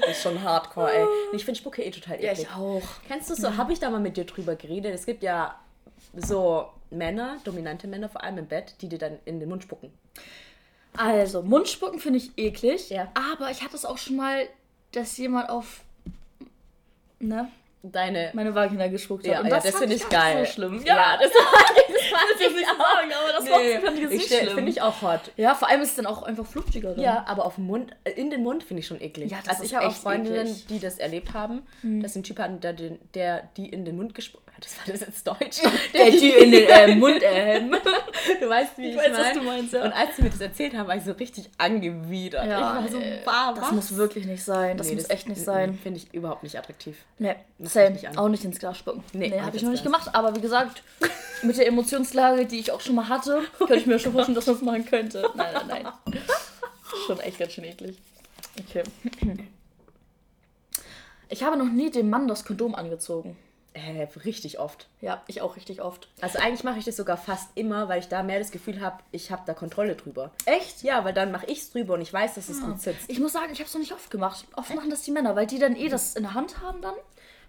Das 0.00 0.10
ist 0.10 0.22
schon 0.22 0.42
hardcore, 0.42 0.92
ey. 0.92 1.06
Ich 1.32 1.44
finde 1.44 1.58
Spucke 1.58 1.82
eh 1.84 1.90
total 1.90 2.22
Ja, 2.22 2.32
eklig. 2.32 2.46
ich 2.50 2.56
auch. 2.56 2.82
Kennst 3.06 3.30
du 3.30 3.34
so, 3.34 3.56
habe 3.56 3.72
ich 3.72 3.80
da 3.80 3.90
mal 3.90 4.00
mit 4.00 4.16
dir 4.16 4.24
drüber 4.24 4.56
geredet? 4.56 4.94
Es 4.94 5.06
gibt 5.06 5.22
ja 5.22 5.58
so 6.14 6.68
Männer, 6.90 7.38
dominante 7.44 7.86
Männer 7.86 8.08
vor 8.08 8.22
allem 8.22 8.38
im 8.38 8.46
Bett, 8.46 8.74
die 8.80 8.88
dir 8.88 8.98
dann 8.98 9.18
in 9.24 9.40
den 9.40 9.48
Mund 9.48 9.62
spucken. 9.62 9.92
Also, 10.96 11.42
Mundspucken 11.42 12.00
finde 12.00 12.18
ich 12.18 12.30
eklig. 12.36 12.90
Ja. 12.90 13.08
Aber 13.14 13.50
ich 13.50 13.62
hatte 13.62 13.76
es 13.76 13.84
auch 13.84 13.98
schon 13.98 14.16
mal, 14.16 14.48
dass 14.92 15.16
jemand 15.18 15.48
auf 15.50 15.82
ne, 17.20 17.48
Deine. 17.82 18.30
meine 18.34 18.54
Vagina 18.54 18.88
gespuckt 18.88 19.24
hat. 19.26 19.32
Ja, 19.32 19.40
Und 19.40 19.46
ja, 19.46 19.54
das, 19.56 19.64
das 19.64 19.76
finde 19.76 19.94
ich 19.94 20.00
nicht 20.02 20.10
geil. 20.10 20.44
so 20.46 20.52
schlimm. 20.52 20.82
Ja, 20.84 21.16
das, 21.16 21.30
das 21.30 22.40
will 22.40 22.46
ich 22.50 22.56
nicht 22.56 22.66
sagen, 22.66 23.12
aber 23.12 23.32
das 23.32 23.37
nee, 23.56 23.78
fand 23.78 23.96
ich 23.96 24.02
jetzt 24.02 24.12
ich 24.12 24.30
nicht 24.42 24.50
finde 24.52 24.70
ich 24.70 24.82
auch 24.82 25.02
hot. 25.02 25.20
ja, 25.36 25.54
vor 25.54 25.68
allem 25.68 25.80
ist 25.80 25.90
es 25.90 25.96
dann 25.96 26.06
auch 26.06 26.22
einfach. 26.22 26.46
Dann. 26.82 26.98
Ja, 27.00 27.24
aber 27.26 27.44
auf 27.46 27.54
dem 27.56 27.66
Mund, 27.66 27.92
äh, 28.04 28.10
in 28.10 28.30
den 28.30 28.42
Mund 28.42 28.62
finde 28.62 28.80
ich 28.80 28.86
schon 28.86 29.00
eklig. 29.00 29.30
Ja, 29.30 29.38
das 29.38 29.48
also 29.48 29.62
ist 29.62 29.70
ich 29.70 29.76
habe 29.76 29.88
auch 29.88 29.94
Freundinnen, 29.94 30.46
eklig. 30.46 30.66
die 30.66 30.78
das 30.80 30.98
erlebt 30.98 31.32
haben, 31.34 31.62
dass 31.82 32.14
ein 32.16 32.22
Typ 32.22 32.38
hatten, 32.38 32.60
der, 32.60 32.72
den- 32.72 32.98
der 33.14 33.48
die 33.56 33.68
in 33.68 33.84
den 33.84 33.96
Mund 33.96 34.14
gespuckt 34.14 34.44
das 34.60 34.76
war 34.78 34.92
das 34.92 35.00
jetzt 35.02 35.24
Deutsch. 35.26 35.60
Der 35.94 36.10
die 36.10 36.30
in 36.30 36.50
den 36.50 36.68
äh, 36.68 36.94
Mund, 36.96 37.20
ähm. 37.22 37.76
Du 38.40 38.48
weißt, 38.48 38.76
wie 38.78 38.90
ich, 38.90 38.96
weiß, 38.96 39.12
was 39.12 39.18
mein. 39.18 39.34
du 39.34 39.42
meinst, 39.42 39.72
ja. 39.72 39.84
Und 39.84 39.92
als 39.92 40.16
sie 40.16 40.22
mir 40.22 40.30
das 40.30 40.40
erzählt 40.40 40.74
haben, 40.76 40.88
war 40.88 40.96
ich 40.96 41.04
so 41.04 41.12
richtig 41.12 41.48
angewidert. 41.58 42.42
ich 42.44 42.50
Ja, 42.50 42.60
war 42.82 42.88
so, 42.88 42.98
äh, 42.98 43.20
bah, 43.24 43.52
das 43.54 43.66
was? 43.66 43.70
muss 43.72 43.96
wirklich 43.96 44.26
nicht 44.26 44.42
sein. 44.42 44.76
Das 44.76 44.88
Nee, 44.88 44.94
muss 44.96 45.08
echt 45.10 45.28
nicht 45.28 45.40
sein. 45.40 45.78
Finde 45.80 45.98
ich 46.00 46.12
überhaupt 46.12 46.42
nicht 46.42 46.58
attraktiv. 46.58 46.96
Nee, 47.18 47.36
same. 47.60 47.92
nicht 47.92 48.18
auch 48.18 48.28
nicht 48.28 48.44
ins 48.44 48.58
Glas 48.58 48.78
spucken. 48.78 49.04
Nee, 49.12 49.28
Nee, 49.28 49.40
habe 49.40 49.56
ich 49.56 49.62
noch 49.62 49.70
nicht 49.70 49.84
gemacht. 49.84 50.10
Aber 50.12 50.34
wie 50.34 50.40
gesagt, 50.40 50.82
mit 51.42 51.56
der 51.56 51.66
Emotionslage, 51.66 52.46
die 52.46 52.58
ich 52.58 52.72
auch 52.72 52.80
schon 52.80 52.94
mal 52.94 53.08
hatte, 53.08 53.42
könnte 53.58 53.76
ich 53.76 53.86
mir 53.86 53.98
schon 53.98 54.12
vorstellen, 54.12 54.34
dass 54.34 54.46
man 54.46 54.56
es 54.56 54.62
machen 54.62 54.84
könnte. 54.86 55.30
Nein, 55.34 55.54
nein, 55.54 55.82
nein. 55.82 56.18
Schon 57.06 57.20
echt 57.20 57.38
ganz 57.38 57.52
schön 57.52 57.64
eklig. 57.64 57.98
Okay. 58.58 58.82
Ich 61.28 61.42
habe 61.42 61.56
noch 61.56 61.70
nie 61.70 61.90
dem 61.90 62.10
Mann 62.10 62.26
das 62.26 62.44
Kondom 62.44 62.74
angezogen. 62.74 63.36
Äh, 63.74 64.08
richtig 64.24 64.58
oft. 64.58 64.88
Ja, 65.00 65.22
ich 65.26 65.40
auch 65.40 65.54
richtig 65.54 65.82
oft. 65.82 66.08
Also 66.20 66.38
eigentlich 66.38 66.64
mache 66.64 66.78
ich 66.78 66.84
das 66.84 66.96
sogar 66.96 67.16
fast 67.16 67.50
immer, 67.54 67.88
weil 67.88 68.00
ich 68.00 68.08
da 68.08 68.22
mehr 68.22 68.38
das 68.38 68.50
Gefühl 68.50 68.80
habe, 68.80 68.98
ich 69.12 69.30
habe 69.30 69.42
da 69.46 69.54
Kontrolle 69.54 69.94
drüber. 69.94 70.32
Echt? 70.46 70.82
Ja, 70.82 71.04
weil 71.04 71.12
dann 71.12 71.30
mache 71.30 71.46
ich 71.46 71.58
es 71.58 71.70
drüber 71.70 71.94
und 71.94 72.00
ich 72.00 72.12
weiß, 72.12 72.34
dass 72.34 72.48
es 72.48 72.60
gut 72.60 72.80
sitzt. 72.80 73.08
Ich 73.08 73.20
muss 73.20 73.32
sagen, 73.32 73.52
ich 73.52 73.60
habe 73.60 73.68
es 73.68 73.74
noch 73.74 73.80
nicht 73.80 73.92
oft 73.92 74.10
gemacht. 74.10 74.46
Oft 74.56 74.74
machen 74.74 74.90
das 74.90 75.02
die 75.02 75.12
Männer, 75.12 75.36
weil 75.36 75.46
die 75.46 75.58
dann 75.58 75.76
eh 75.76 75.88
das 75.88 76.16
in 76.16 76.22
der 76.24 76.34
Hand 76.34 76.60
haben 76.60 76.80
dann. 76.80 76.94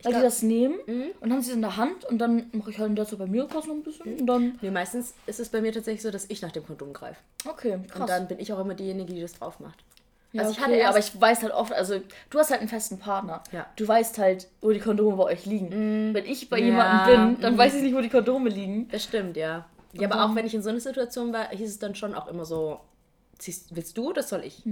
Weil 0.04 0.14
die 0.14 0.20
glaub- 0.20 0.24
das 0.24 0.42
nehmen 0.44 0.76
und 1.20 1.32
haben 1.32 1.42
sie 1.42 1.50
es 1.50 1.56
in 1.56 1.62
der 1.62 1.76
Hand 1.76 2.06
und 2.06 2.20
dann 2.20 2.48
mache 2.54 2.72
ich 2.72 2.80
halt 2.80 2.98
dazu 2.98 3.18
bei 3.18 3.26
mir 3.26 3.48
fast 3.50 3.68
noch 3.68 3.76
ein 3.76 3.84
bisschen 3.84 4.20
und 4.20 4.26
dann. 4.28 4.58
Nee, 4.62 4.72
meistens 4.72 5.14
ist 5.26 5.40
es 5.40 5.50
bei 5.50 5.60
mir 5.62 5.74
tatsächlich 5.74 6.02
so, 6.02 6.10
dass 6.12 6.26
ich 6.30 6.42
nach 6.42 6.52
dem 6.52 6.66
Kondom 6.66 6.94
greife. 6.94 7.20
Okay, 7.48 7.80
krass. 7.90 8.00
Und 8.02 8.10
dann 8.10 8.28
bin 8.28 8.40
ich 8.40 8.54
auch 8.54 8.60
immer 8.60 8.76
diejenige, 8.76 9.14
die 9.14 9.22
das 9.22 9.34
drauf 9.34 9.60
macht. 9.60 9.84
ja, 10.32 10.44
also 10.44 10.52
okay, 10.54 10.60
ich 10.62 10.66
hatte 10.66 10.76
erst- 10.78 10.90
aber 10.90 11.00
ich 11.00 11.22
weiß 11.22 11.44
halt 11.44 11.54
oft, 11.54 11.74
also 11.74 12.00
du 12.30 12.40
hast 12.40 12.50
halt 12.50 12.62
einen 12.62 12.70
festen 12.70 12.98
Partner. 12.98 13.44
Ja. 13.52 13.66
Du 13.76 13.86
weißt 13.88 14.18
halt, 14.20 14.48
wo 14.62 14.72
die 14.72 14.80
Kondome 14.80 15.18
bei 15.18 15.24
euch 15.24 15.46
liegen. 15.46 16.14
Wenn 16.14 16.26
ich 16.26 16.50
bei 16.50 16.60
Ja, 16.60 16.66
jemandem 16.68 17.34
bin, 17.36 17.42
dann 17.42 17.58
weiß 17.58 17.74
ich 17.76 17.82
nicht, 17.82 17.94
wo 17.96 18.00
die 18.02 18.10
Kondome 18.10 18.50
liegen. 18.50 18.88
Das 18.90 19.04
stimmt, 19.04 19.36
ja. 19.36 19.66
Ja, 19.94 20.10
aber 20.10 20.24
auch 20.24 20.36
wenn 20.36 20.46
ich 20.46 20.54
in 20.54 20.62
so 20.62 20.70
einer 20.70 20.80
Situation 20.80 21.34
war, 21.34 21.50
hieß 21.50 21.68
es 21.70 21.80
dann 21.80 21.96
schon 21.96 22.14
auch 22.14 22.28
immer 22.28 22.46
so, 22.46 22.80
ziehst, 23.40 23.76
willst 23.76 23.98
du, 23.98 24.14
das 24.14 24.30
soll 24.30 24.44
ich. 24.44 24.64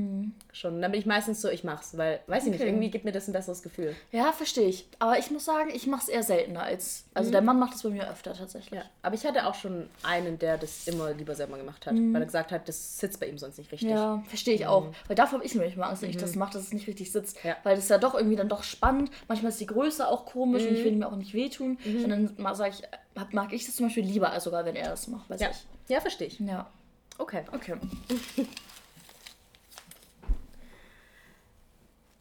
Schon. 0.52 0.76
Und 0.76 0.82
dann 0.82 0.92
bin 0.92 1.00
ich 1.00 1.06
meistens 1.06 1.42
so, 1.42 1.50
ich 1.50 1.64
mach's, 1.64 1.98
weil, 1.98 2.20
weiß 2.28 2.44
ich 2.46 2.52
nicht, 2.52 2.60
Okay. 2.62 2.70
irgendwie 2.70 2.90
gibt 2.92 3.06
mir 3.06 3.12
das 3.14 3.28
ein 3.28 3.34
besseres 3.34 3.64
Gefühl. 3.64 3.96
Ja, 4.12 4.32
verstehe 4.34 4.68
ich. 4.68 4.88
Aber 5.00 5.18
ich 5.18 5.32
muss 5.32 5.46
sagen, 5.46 5.70
ich 5.74 5.88
mache 5.88 6.02
es 6.04 6.10
eher 6.10 6.22
seltener 6.24 6.64
als. 6.64 7.06
Also 7.14 7.32
der 7.32 7.42
Mann 7.42 7.58
macht 7.60 7.74
das 7.74 7.84
bei 7.84 7.90
mir 7.90 8.10
öfter 8.10 8.34
tatsächlich. 8.34 8.80
Ja. 8.80 8.86
Aber 9.02 9.16
ich 9.16 9.26
hatte 9.26 9.48
auch 9.48 9.56
schon 9.56 9.90
einen, 10.04 10.38
der 10.38 10.58
das 10.58 10.88
immer 10.88 11.14
lieber 11.14 11.34
selber 11.34 11.58
gemacht 11.58 11.86
hat, 11.86 11.96
weil 11.96 12.22
er 12.22 12.26
gesagt 12.26 12.52
hat, 12.52 12.68
das 12.68 13.00
sitzt 13.00 13.20
bei 13.20 13.28
ihm 13.28 13.38
sonst 13.38 13.58
nicht 13.58 13.72
richtig. 13.72 13.90
Ja, 13.90 14.22
verstehe 14.28 14.54
ich 14.56 14.68
auch. 14.68 14.88
Weil 15.08 15.16
davor 15.16 15.38
habe 15.40 15.46
ich 15.46 15.56
nämlich 15.56 15.76
mal 15.78 15.88
Angst, 15.90 16.02
wenn 16.02 16.10
ich 16.10 16.18
das 16.18 16.36
mache, 16.36 16.54
dass 16.54 16.64
es 16.64 16.74
nicht 16.74 16.88
richtig 16.88 17.12
sitzt. 17.12 17.44
Ja. 17.44 17.56
Weil 17.64 17.76
das 17.76 17.86
ist 17.86 17.90
ja 17.90 17.98
doch 17.98 18.16
irgendwie 18.16 18.36
dann 18.36 18.50
doch 18.50 18.64
spannend. 18.64 19.10
Manchmal 19.28 19.52
ist 19.52 19.60
die 19.62 19.66
Größe 19.66 20.08
auch 20.08 20.26
komisch 20.26 20.64
und 20.64 20.74
ich 20.76 20.84
will 20.84 20.92
ihm 20.94 21.04
auch 21.04 21.16
nicht 21.16 21.34
wehtun. 21.34 21.78
Und 21.86 22.10
dann 22.10 22.34
ma- 22.38 22.54
sag 22.54 22.72
ich, 22.74 22.84
mag 23.32 23.54
ich 23.54 23.66
das 23.66 23.76
zum 23.78 23.88
Beispiel 23.88 24.04
lieber, 24.06 24.32
als 24.32 24.44
sogar 24.44 24.66
wenn 24.66 24.76
er 24.76 24.90
das 24.90 25.08
macht. 25.08 25.30
Weiß 25.30 25.40
Ja, 25.42 25.50
ich. 25.50 25.66
ja 25.90 26.02
verstehe 26.02 26.28
ich. 26.28 26.40
Ja. 26.40 26.70
Okay. 27.18 27.44
Okay. 27.52 27.76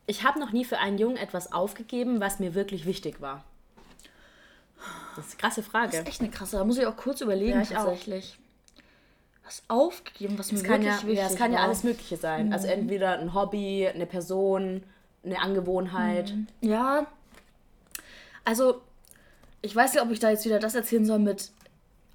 Ich 0.06 0.22
habe 0.22 0.38
noch 0.38 0.52
nie 0.52 0.64
für 0.64 0.78
einen 0.78 0.98
Jungen 0.98 1.16
etwas 1.16 1.52
aufgegeben, 1.52 2.20
was 2.20 2.38
mir 2.38 2.54
wirklich 2.54 2.86
wichtig 2.86 3.20
war. 3.20 3.42
Das 5.16 5.26
ist 5.26 5.32
eine 5.32 5.40
krasse 5.40 5.62
Frage. 5.62 5.90
Das 5.92 6.00
ist 6.02 6.06
echt 6.08 6.20
eine 6.20 6.30
krasse. 6.30 6.58
Da 6.58 6.64
muss 6.64 6.78
ich 6.78 6.86
auch 6.86 6.96
kurz 6.96 7.20
überlegen 7.20 7.56
Ja, 7.56 7.62
ich 7.62 7.76
auch. 7.76 7.84
tatsächlich. 7.86 8.38
Was 9.44 9.62
aufgegeben, 9.68 10.38
was 10.38 10.52
mir 10.52 10.58
Es 10.58 10.64
kann, 10.64 10.82
ja, 10.82 10.88
wirklich 10.92 11.06
wichtig 11.06 11.18
ja, 11.18 11.26
es 11.26 11.36
kann 11.36 11.52
ja 11.52 11.58
war. 11.58 11.64
alles 11.66 11.82
Mögliche 11.84 12.16
sein. 12.16 12.52
Also 12.52 12.66
entweder 12.68 13.18
ein 13.18 13.32
Hobby, 13.34 13.88
eine 13.88 14.06
Person, 14.06 14.82
eine 15.24 15.40
Angewohnheit. 15.40 16.32
Ja. 16.60 17.06
Also, 18.44 18.80
ich 19.62 19.74
weiß 19.74 19.94
nicht, 19.94 20.02
ob 20.02 20.10
ich 20.10 20.20
da 20.20 20.30
jetzt 20.30 20.44
wieder 20.44 20.58
das 20.58 20.74
erzählen 20.74 21.04
soll 21.04 21.18
mit 21.18 21.50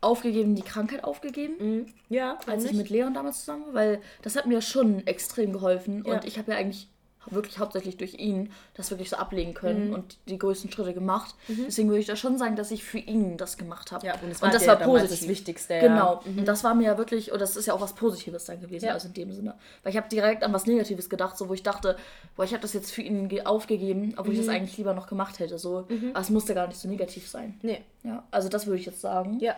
aufgegeben, 0.02 0.56
die 0.56 0.62
Krankheit 0.64 1.04
aufgegeben. 1.04 1.86
Ja, 2.10 2.38
als 2.48 2.66
ich 2.66 2.74
mit 2.74 2.90
Leon 2.90 3.14
damals 3.14 3.40
zusammen 3.40 3.68
war, 3.68 3.74
weil 3.76 4.02
das 4.24 4.36
hat 4.36 4.46
mir 4.48 4.62
schon 4.62 5.06
extrem 5.08 5.54
geholfen 5.54 6.04
Ja. 6.06 6.14
und 6.16 6.26
ich 6.26 6.38
habe 6.38 6.52
ja 6.52 6.58
eigentlich 6.58 6.88
wirklich 7.30 7.60
hauptsächlich 7.60 7.98
durch 7.98 8.16
ihn 8.16 8.52
das 8.74 8.90
wirklich 8.90 9.12
so 9.12 9.16
ablegen 9.16 9.54
können 9.54 9.94
und 9.94 10.18
die 10.28 10.40
größten 10.40 10.72
Schritte 10.72 10.96
gemacht. 10.96 11.36
Deswegen 11.48 11.88
würde 11.90 12.00
ich 12.00 12.08
da 12.08 12.16
schon 12.16 12.40
sagen, 12.40 12.56
dass 12.56 12.72
ich 12.72 12.84
für 12.84 12.98
ihn 12.98 13.38
das 13.38 13.60
gemacht 13.60 13.92
habe. 13.92 14.08
Ja, 14.08 14.16
und 14.24 14.32
es 14.32 14.42
war 14.42 14.50
das 14.50 14.64
dir 14.64 14.70
war 14.70 14.76
damals 14.78 15.04
positiv. 15.04 15.20
das 15.20 15.30
Wichtigste, 15.30 15.74
ja. 15.76 15.82
Genau. 15.82 16.22
Und 16.26 16.48
das 16.48 16.64
war 16.64 16.74
mir 16.74 16.86
ja 16.86 16.98
wirklich, 16.98 17.32
und 17.32 17.40
das 17.40 17.56
ist 17.58 17.68
ja 17.68 17.76
auch 17.76 17.82
was 17.82 17.94
Positives 17.94 18.46
dann 18.46 18.60
gewesen, 18.60 18.86
Ja. 18.86 18.94
also 18.94 19.08
in 19.08 19.14
dem 19.14 19.32
Sinne. 19.34 19.54
Weil 19.84 19.92
ich 19.92 19.98
habe 19.98 20.10
direkt 20.10 20.44
an 20.44 20.52
was 20.52 20.66
Negatives 20.66 21.12
gedacht, 21.12 21.38
so 21.38 21.48
wo 21.48 21.54
ich 21.54 21.62
dachte, 21.62 21.96
boah, 22.36 22.44
ich 22.44 22.54
habe 22.54 22.62
das 22.64 22.74
jetzt 22.74 22.90
für 22.92 23.04
ihn 23.04 23.30
ge- 23.30 23.44
aufgegeben, 23.44 24.16
obwohl 24.18 24.34
ich 24.34 24.40
das 24.40 24.50
eigentlich 24.50 24.76
lieber 24.80 24.96
noch 24.96 25.06
gemacht 25.06 25.38
hätte. 25.38 25.60
So. 25.60 25.86
Aber 26.14 26.20
es 26.22 26.32
musste 26.32 26.56
gar 26.56 26.66
nicht 26.66 26.80
so 26.80 26.88
negativ 26.90 27.30
sein. 27.30 27.60
Nee. 27.62 27.84
Ja, 28.02 28.24
also 28.32 28.50
das 28.50 28.66
würde 28.66 28.80
ich 28.80 28.88
jetzt 28.88 29.00
sagen. 29.00 29.38
Ja. 29.40 29.56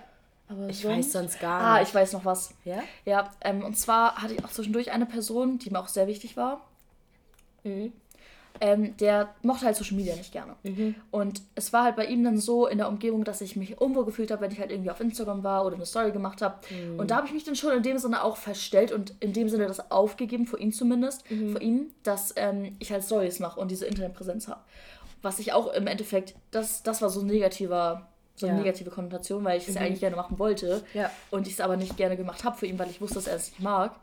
Aber 0.53 0.69
Ich 0.69 0.85
weiß 0.85 1.11
sonst 1.11 1.39
gar 1.39 1.61
Ah, 1.61 1.79
nicht. 1.79 1.89
ich 1.89 1.95
weiß 1.95 2.13
noch 2.13 2.25
was. 2.25 2.53
Ja? 2.65 2.81
Ja, 3.05 3.31
ähm, 3.41 3.63
und 3.63 3.77
zwar 3.77 4.21
hatte 4.21 4.33
ich 4.33 4.43
auch 4.45 4.49
zwischendurch 4.51 4.91
eine 4.91 5.05
Person, 5.05 5.59
die 5.59 5.69
mir 5.69 5.79
auch 5.79 5.87
sehr 5.87 6.07
wichtig 6.07 6.37
war. 6.37 6.61
Mhm. 7.63 7.93
Ähm, 8.61 8.95
der 8.97 9.33
mochte 9.41 9.65
halt 9.65 9.75
Social 9.75 9.95
Media 9.97 10.15
nicht 10.15 10.31
gerne. 10.31 10.55
Und 11.09 11.41
es 11.55 11.73
war 11.73 11.85
halt 11.85 11.95
bei 11.95 12.05
ihm 12.05 12.23
dann 12.23 12.37
so 12.39 12.67
in 12.67 12.77
der 12.77 12.87
Umgebung, 12.87 13.23
dass 13.23 13.41
ich 13.41 13.55
mich 13.55 13.81
unwohl 13.81 14.05
gefühlt 14.05 14.29
habe, 14.29 14.41
wenn 14.41 14.51
ich 14.51 14.59
halt 14.59 14.69
irgendwie 14.71 14.91
auf 14.91 14.99
Instagram 14.99 15.43
war 15.43 15.65
oder 15.65 15.75
eine 15.75 15.87
Story 15.87 16.11
gemacht 16.11 16.41
habe. 16.43 16.55
Mhm. 16.69 16.99
Und 16.99 17.09
da 17.09 17.17
habe 17.17 17.25
ich 17.27 17.33
mich 17.33 17.43
dann 17.43 17.55
schon 17.55 17.75
in 17.75 17.81
dem 17.81 17.97
Sinne 17.97 18.23
auch 18.23 18.37
verstellt 18.37 18.91
und 18.91 19.15
in 19.21 19.33
dem 19.33 19.49
Sinne 19.49 19.65
das 19.65 19.89
aufgegeben, 19.91 20.45
für 20.45 20.59
ihn 20.59 20.71
zumindest, 20.71 21.29
Mhm. 21.31 21.53
für 21.53 21.61
ihn, 21.63 21.91
dass 22.03 22.31
ähm, 22.35 22.75
ich 22.77 22.91
halt 22.91 23.03
Stories 23.03 23.39
mache 23.39 23.59
und 23.59 23.71
diese 23.71 23.87
Internetpräsenz 23.87 24.47
habe. 24.47 24.61
Was 25.23 25.39
ich 25.39 25.51
auch 25.51 25.73
im 25.73 25.87
Endeffekt, 25.87 26.35
das, 26.51 26.83
das 26.83 27.01
war 27.01 27.09
so 27.09 27.21
ein 27.21 27.27
negativer, 27.27 28.07
so 28.35 28.45
eine 28.47 28.55
Ja. 28.55 28.59
Mhm. 28.59 28.65
negative 28.65 28.89
Konnotation, 28.89 29.43
weil 29.43 29.57
ich 29.59 29.67
es 29.67 29.75
ja 29.75 29.81
eigentlich 29.81 29.99
gerne 29.99 30.15
machen 30.15 30.39
wollte 30.39 30.83
Ja. 30.93 31.11
und 31.31 31.47
ich 31.47 31.53
es 31.53 31.59
aber 31.61 31.77
nicht 31.77 31.97
gerne 31.97 32.17
gemacht 32.17 32.43
habe 32.43 32.57
für 32.57 32.65
ihn, 32.65 32.79
weil 32.79 32.89
ich 32.89 32.99
wusste, 33.01 33.15
dass 33.15 33.27
er 33.27 33.35
es 33.35 33.49
nicht 33.51 33.59
mag 33.59 33.95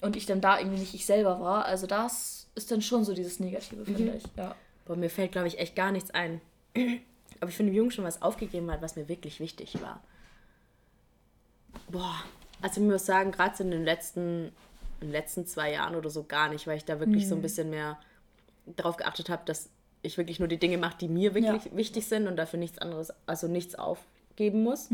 und 0.00 0.16
ich 0.16 0.26
dann 0.26 0.40
da 0.40 0.58
irgendwie 0.58 0.78
nicht 0.78 0.94
ich 0.94 1.04
selber 1.06 1.40
war. 1.40 1.64
Also 1.66 1.86
das 1.86 2.48
ist 2.54 2.70
dann 2.70 2.80
schon 2.82 3.04
so 3.04 3.12
dieses 3.14 3.38
Negative, 3.40 3.80
Mhm. 3.82 3.84
finde 3.96 4.14
ich. 4.16 4.24
Ja. 4.36 4.54
Boah, 4.86 4.96
mir 4.96 5.10
fällt, 5.10 5.32
glaube 5.32 5.48
ich, 5.48 5.58
echt 5.58 5.74
gar 5.76 5.92
nichts 5.92 6.10
ein. 6.12 6.40
Aber 7.40 7.50
ich 7.50 7.56
finde, 7.56 7.72
dem 7.72 7.76
Jungen 7.76 7.90
schon 7.90 8.04
was 8.04 8.22
aufgegeben 8.22 8.70
hat, 8.70 8.80
was 8.80 8.96
mir 8.96 9.08
wirklich 9.08 9.40
wichtig 9.40 9.80
war. 9.82 10.02
Boah, 11.90 12.14
also 12.62 12.80
ich 12.80 12.86
muss 12.86 13.04
sagen, 13.06 13.30
gerade 13.32 13.62
in 13.62 13.70
den 13.70 13.84
letzten, 13.84 14.46
in 15.00 15.08
den 15.08 15.10
letzten 15.10 15.46
zwei 15.46 15.72
Jahren 15.72 15.94
oder 15.94 16.08
so 16.10 16.24
gar 16.24 16.48
nicht, 16.48 16.66
weil 16.66 16.78
ich 16.78 16.84
da 16.86 16.98
wirklich 16.98 17.28
so 17.28 17.34
ein 17.34 17.42
bisschen 17.42 17.68
mehr 17.70 17.98
darauf 18.64 18.96
geachtet 18.96 19.28
habe, 19.28 19.42
dass 19.44 19.68
ich 20.06 20.18
wirklich 20.18 20.38
nur 20.38 20.48
die 20.48 20.58
Dinge 20.58 20.78
mache, 20.78 20.96
die 20.98 21.08
mir 21.08 21.34
wirklich 21.34 21.64
Ja. 21.66 21.76
wichtig 21.76 22.06
sind 22.06 22.26
und 22.28 22.36
dafür 22.36 22.58
nichts 22.58 22.78
anderes, 22.78 23.12
also 23.26 23.48
nichts 23.48 23.74
aufgeben 23.74 24.62
muss 24.62 24.88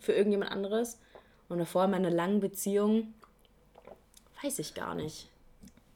für 0.00 0.12
irgendjemand 0.12 0.50
anderes. 0.50 0.98
Und 1.48 1.58
davor 1.58 1.84
in 1.84 1.90
meiner 1.90 2.10
langen 2.10 2.40
Beziehung 2.40 3.12
weiß 4.42 4.58
ich 4.58 4.74
gar 4.74 4.94
nicht. 4.94 5.28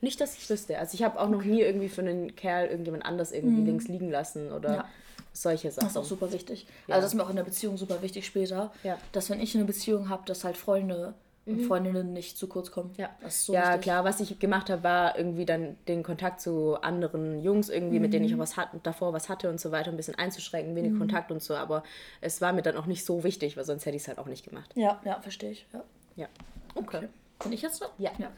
Nicht, 0.01 0.21
dass 0.21 0.37
ich 0.37 0.49
wüsste. 0.49 0.79
Also 0.79 0.95
ich 0.95 1.03
habe 1.03 1.19
auch 1.21 1.29
noch 1.29 1.43
nie 1.43 1.61
irgendwie 1.61 1.89
für 1.89 2.03
einen 2.03 2.37
Kerl 2.37 2.69
irgendjemand 2.69 3.05
anders 3.05 3.33
irgendwie 3.33 3.63
links 3.63 3.89
liegen 3.89 4.11
lassen 4.11 4.53
oder 4.53 4.75
Ja. 4.75 4.85
solche 5.33 5.71
Sachen. 5.73 5.87
Das 5.87 5.93
ist 5.93 5.97
auch 5.97 6.05
super 6.05 6.33
wichtig. 6.33 6.67
Also 6.87 7.01
das 7.03 7.11
ist 7.13 7.15
mir 7.15 7.25
auch 7.25 7.31
in 7.31 7.37
der 7.37 7.43
Beziehung 7.45 7.77
super 7.77 8.01
wichtig 8.03 8.25
später, 8.27 8.73
Ja. 8.85 8.95
Mhm. 8.97 9.01
dass 9.13 9.29
wenn 9.31 9.41
ich 9.41 9.55
eine 9.57 9.65
Beziehung 9.65 10.09
habe, 10.09 10.23
dass 10.27 10.45
halt 10.45 10.57
Freunde 10.57 11.15
und 11.47 11.63
Freundinnen 11.67 12.13
nicht 12.13 12.37
zu 12.37 12.47
kurz 12.47 12.71
kommen. 12.71 12.93
Ja, 12.99 13.09
so 13.29 13.55
ja 13.55 13.69
wichtig. 13.69 13.83
klar, 13.83 14.05
was 14.05 14.21
ich 14.21 14.39
gemacht 14.39 14.69
habe, 14.69 14.83
war 14.83 15.17
irgendwie 15.17 15.47
dann 15.47 15.77
den 15.89 16.03
Kontakt 16.03 16.41
zu 16.43 16.77
anderen 16.83 17.43
Jungs 17.43 17.69
irgendwie, 17.71 18.01
mit 18.01 18.13
denen 18.13 18.25
Mhm. 18.27 18.29
ich 18.31 18.35
auch 18.35 18.41
was 18.41 18.57
hat, 18.59 18.69
davor 18.83 19.13
was 19.15 19.29
hatte 19.31 19.49
und 19.49 19.59
so 19.59 19.71
weiter, 19.73 19.91
ein 19.91 19.97
bisschen 19.97 20.15
einzuschränken, 20.17 20.77
wenig 20.77 20.99
Kontakt 20.99 21.31
und 21.31 21.43
so, 21.43 21.55
aber 21.57 21.83
es 22.21 22.41
war 22.43 22.53
mir 22.53 22.61
dann 22.63 22.77
auch 22.77 22.85
nicht 22.87 23.05
so 23.05 23.25
wichtig, 23.25 23.57
weil 23.57 23.65
sonst 23.65 23.87
hätte 23.87 23.97
ich 23.97 24.03
es 24.03 24.09
halt 24.09 24.19
auch 24.19 24.27
nicht 24.27 24.45
gemacht. 24.45 24.71
Ja, 24.75 25.01
ja, 25.07 25.21
verstehe 25.21 25.53
ich. 25.53 25.67
Ja. 25.73 25.85
Ja. 26.17 26.27
Okay. 26.75 27.09
Bin 27.43 27.53
ich 27.53 27.63
jetzt 27.63 27.81
dran? 27.81 27.91
Ja. 27.99 28.11
ja. 28.19 28.31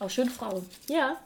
Oh, 0.00 0.08
schöne 0.08 0.30
Frage. 0.30 0.62
Ja. 0.88 1.16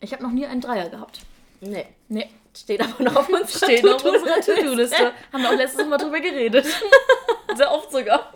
Ich 0.00 0.12
habe 0.12 0.22
noch 0.22 0.30
nie 0.32 0.46
einen 0.46 0.60
Dreier 0.60 0.88
gehabt. 0.90 1.20
Nee. 1.60 1.86
Nee. 2.08 2.28
Steht 2.56 2.80
aber 2.80 3.02
noch 3.02 3.16
auf 3.16 3.28
uns 3.28 3.56
Steht 3.56 3.86
auf 3.86 4.04
unserer 4.04 4.40
To-Do-Liste. 4.40 5.12
Haben 5.32 5.42
wir 5.42 5.50
auch 5.50 5.54
letztes 5.56 5.86
Mal 5.86 5.96
drüber 5.98 6.20
geredet. 6.20 6.66
Sehr 7.56 7.72
oft 7.72 7.90
sogar. 7.90 8.32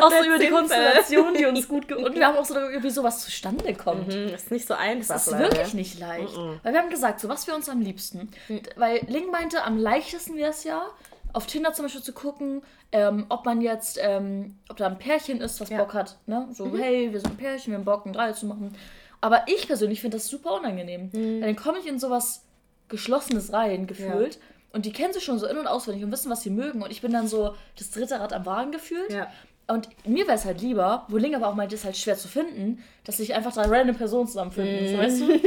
Auch 0.00 0.10
so 0.10 0.24
über 0.24 0.38
die 0.38 0.48
Konstellation, 0.50 1.34
die 1.34 1.46
uns 1.46 1.66
gut 1.68 1.90
Und 1.92 2.14
wir 2.14 2.26
haben 2.26 2.36
auch 2.36 2.44
so 2.44 2.54
darüber, 2.54 2.82
wie 2.82 2.90
sowas 2.90 3.20
zustande 3.24 3.74
kommt. 3.74 4.12
Hm, 4.12 4.34
Ist 4.34 4.50
nicht 4.50 4.66
so 4.66 4.74
einfach. 4.74 5.14
Das 5.14 5.26
ist 5.26 5.32
leider. 5.32 5.50
wirklich 5.50 5.74
nicht 5.74 5.98
leicht. 5.98 6.36
Weil 6.62 6.72
wir 6.72 6.80
haben 6.80 6.90
gesagt, 6.90 7.20
so 7.20 7.28
was 7.28 7.46
wir 7.46 7.54
uns 7.54 7.68
am 7.68 7.80
liebsten. 7.80 8.30
Weil 8.76 9.00
Ling 9.08 9.30
meinte, 9.30 9.62
am 9.64 9.78
leichtesten 9.78 10.36
wäre 10.36 10.50
es 10.50 10.64
ja, 10.64 10.82
auf 11.32 11.46
Tinder 11.46 11.72
zum 11.72 11.86
Beispiel 11.86 12.02
zu 12.02 12.12
gucken, 12.12 12.62
ähm, 12.92 13.26
ob 13.28 13.44
man 13.44 13.60
jetzt, 13.60 13.98
ähm, 14.00 14.56
ob 14.68 14.76
da 14.76 14.86
ein 14.86 14.98
Pärchen 14.98 15.40
ist, 15.40 15.60
was 15.60 15.68
Ja. 15.68 15.78
Bock 15.78 15.94
hat. 15.94 16.16
Ne? 16.26 16.46
So, 16.52 16.76
hey, 16.76 17.12
wir 17.12 17.18
sind 17.20 17.32
ein 17.32 17.36
Pärchen, 17.36 17.72
wir 17.72 17.78
haben 17.78 17.84
Bock, 17.84 18.06
ein 18.06 18.12
Dreier 18.12 18.34
zu 18.34 18.46
machen. 18.46 18.76
Aber 19.24 19.44
ich 19.46 19.66
persönlich 19.66 20.02
finde 20.02 20.18
das 20.18 20.28
super 20.28 20.52
unangenehm. 20.52 21.10
Weil 21.40 21.40
dann 21.40 21.56
komme 21.56 21.78
ich 21.78 21.86
in 21.86 21.98
sowas 21.98 22.42
Geschlossenes 22.88 23.54
rein, 23.54 23.86
gefühlt. 23.86 24.38
Und 24.70 24.84
die 24.84 24.92
kennen 24.92 25.14
sich 25.14 25.24
schon 25.24 25.38
so 25.38 25.46
in- 25.46 25.56
und 25.56 25.66
auswendig 25.66 26.04
und 26.04 26.12
wissen, 26.12 26.30
was 26.30 26.42
sie 26.42 26.50
mögen. 26.50 26.82
Und 26.82 26.90
ich 26.90 27.00
bin 27.00 27.10
dann 27.10 27.26
so 27.26 27.54
das 27.78 27.90
dritte 27.90 28.20
Rad 28.20 28.34
am 28.34 28.44
Wagen 28.44 28.70
gefühlt. 28.70 29.10
Ja. 29.10 29.32
Und 29.66 29.88
mir 30.06 30.26
wäre 30.26 30.36
es 30.36 30.44
halt 30.44 30.60
lieber, 30.60 31.06
wo 31.08 31.16
Ling 31.16 31.34
aber 31.34 31.48
auch 31.48 31.54
meinte, 31.54 31.74
ist 31.74 31.86
halt 31.86 31.96
schwer 31.96 32.18
zu 32.18 32.28
finden, 32.28 32.84
dass 33.04 33.18
sich 33.18 33.34
einfach 33.34 33.52
drei 33.52 33.66
random 33.66 33.96
Personen 33.96 34.26
zusammenfinden. 34.26 34.88
So, 34.88 34.98
weißt 34.98 35.20
du? 35.20 35.26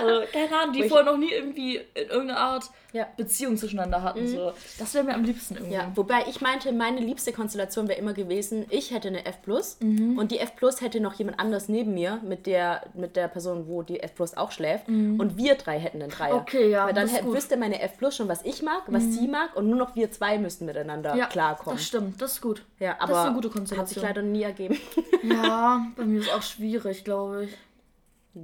Also, 0.00 0.22
keine 0.32 0.56
Ahnung, 0.56 0.72
die 0.74 0.84
Wo 0.84 0.88
vorher 0.88 1.06
noch 1.12 1.18
nie 1.18 1.32
irgendwie 1.32 1.76
in 1.76 2.08
irgendeiner 2.08 2.38
Art 2.40 2.64
Ja. 2.92 3.06
Beziehung 3.16 3.56
zueinander 3.56 4.02
hatten. 4.02 4.26
So. 4.28 4.52
Das 4.78 4.94
wäre 4.94 5.04
mir 5.04 5.14
am 5.14 5.24
liebsten 5.24 5.54
irgendwie. 5.56 5.74
Ja, 5.74 5.90
wobei 5.94 6.24
ich 6.28 6.40
meinte, 6.40 6.72
meine 6.72 7.00
liebste 7.00 7.32
Konstellation 7.32 7.88
wäre 7.88 7.98
immer 7.98 8.12
gewesen, 8.14 8.66
ich 8.70 8.92
hätte 8.92 9.08
eine 9.08 9.24
F 9.26 9.38
Mhm. 9.80 10.18
und 10.18 10.30
die 10.30 10.38
F 10.38 10.52
hätte 10.80 11.00
noch 11.00 11.14
jemand 11.14 11.40
anders 11.40 11.68
neben 11.68 11.94
mir, 11.94 12.20
mit 12.24 12.46
der, 12.46 12.82
mit 12.94 13.16
der 13.16 13.28
Person, 13.28 13.66
wo 13.66 13.82
die 13.82 14.00
F 14.00 14.12
auch 14.36 14.52
schläft. 14.52 14.88
Und 14.88 15.36
wir 15.36 15.54
drei 15.56 15.78
hätten 15.78 16.00
einen 16.02 16.10
Dreier. 16.10 16.34
Mhm. 16.34 16.40
Okay, 16.40 16.70
ja, 16.70 16.86
Weil 16.86 16.94
dann 16.94 17.04
das 17.04 17.12
ist 17.12 17.18
hätte. 17.18 17.28
Mhm. 17.28 17.34
wüsste 17.34 17.56
meine 17.56 17.80
F 17.80 17.92
schon, 18.10 18.28
was 18.28 18.44
ich 18.44 18.62
mag, 18.62 18.82
was 18.86 19.02
sie 19.04 19.26
mag 19.28 19.56
und 19.56 19.68
nur 19.68 19.78
noch 19.78 19.96
wir 19.96 20.10
zwei 20.10 20.38
müssten 20.38 20.66
miteinander 20.66 21.16
Ja, 21.16 21.26
klarkommen. 21.26 21.76
Das 21.78 21.86
stimmt, 21.86 22.20
das 22.22 22.34
ist 22.34 22.40
gut. 22.40 22.64
Ja, 22.78 22.96
aber 23.00 23.12
das 23.12 23.18
ist 23.22 23.26
eine 23.26 23.34
gute 23.34 23.48
hat 23.48 23.54
sich 23.68 23.76
Konstellation. 23.76 24.04
leider 24.04 24.22
nie 24.22 24.42
ergeben. 24.42 24.78
Ja, 25.22 25.86
bei 25.96 26.04
mir 26.04 26.20
ist 26.20 26.32
auch 26.32 26.42
schwierig, 26.42 26.99
glaube 27.04 27.44
ich. 27.44 27.56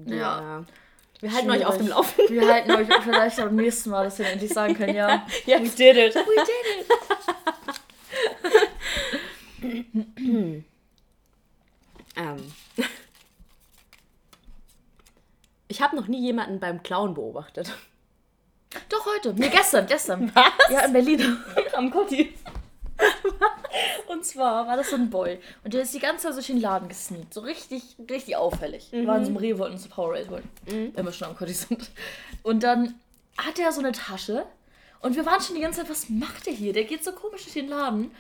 Ja. 0.07 0.65
Wir 1.21 1.33
halten 1.33 1.51
euch 1.51 1.65
auf 1.65 1.79
dem. 1.79 1.89
Laufenden. 1.89 2.35
Wir 2.35 2.53
halten 2.53 2.71
euch 2.73 2.89
vielleicht 3.03 3.41
am 3.41 3.55
nächsten 3.57 3.91
Mal, 3.91 4.05
dass 4.05 4.19
wir 4.19 4.27
endlich 4.27 4.53
sagen 4.53 4.75
können, 4.75 4.95
ja. 4.95 5.27
Yes. 5.47 5.61
We 5.63 5.69
did 5.77 5.97
it. 5.97 6.15
We 6.15 6.25
did 9.63 10.05
it. 10.43 10.65
Ähm. 12.17 12.53
Ich 15.69 15.83
habe 15.83 15.97
noch 15.97 16.07
nie 16.07 16.21
jemanden 16.21 16.61
beim 16.61 16.85
Clown 16.85 17.15
beobachtet. 17.15 17.75
Doch 18.89 19.05
heute. 19.05 19.35
Nee, 19.35 19.49
gestern, 19.49 19.85
gestern. 19.87 20.31
Was? 20.33 20.45
Ja, 20.71 20.83
in 20.83 20.93
Berlin. 20.93 21.39
Am 21.75 21.91
Kotti. 21.91 22.33
Und 24.09 24.25
zwar 24.25 24.67
war 24.67 24.77
das 24.77 24.91
so 24.91 24.97
ein 24.97 25.11
Boy. 25.11 25.39
Und 25.65 25.75
der 25.75 25.83
ist 25.83 25.93
die 25.95 25.99
ganze 25.99 26.27
Zeit 26.27 26.35
durch 26.37 26.47
den 26.47 26.61
Laden 26.61 26.89
gesneakt. 26.89 27.35
So 27.35 27.41
richtig, 27.41 27.83
richtig 28.11 28.37
auffällig. 28.37 28.89
Wir 28.91 29.07
waren 29.07 29.25
so 29.25 29.31
im 29.31 29.37
Rewe 29.37 29.59
wollten 29.59 29.79
zu 29.79 29.89
Power 29.89 30.13
Race 30.15 30.29
holen. 30.29 30.49
Wenn 30.67 31.05
wir 31.05 31.13
schon 31.13 31.29
am 31.29 31.37
Kotti 31.37 31.53
sind. 31.53 31.91
Und 32.43 32.63
dann 32.63 32.95
hat 33.37 33.59
er 33.59 33.73
so 33.73 33.81
eine 33.81 33.93
Tasche. 33.93 34.47
Und 35.01 35.15
wir 35.17 35.27
waren 35.27 35.41
schon 35.41 35.57
die 35.57 35.63
ganze 35.63 35.81
Zeit, 35.81 35.91
was 35.91 36.09
macht 36.09 36.47
der 36.47 36.53
hier? 36.55 36.73
Der 36.73 36.85
geht 36.85 37.05
so 37.05 37.13
komisch 37.13 37.43
durch 37.43 37.55
den 37.55 37.69
Laden. 37.69 38.11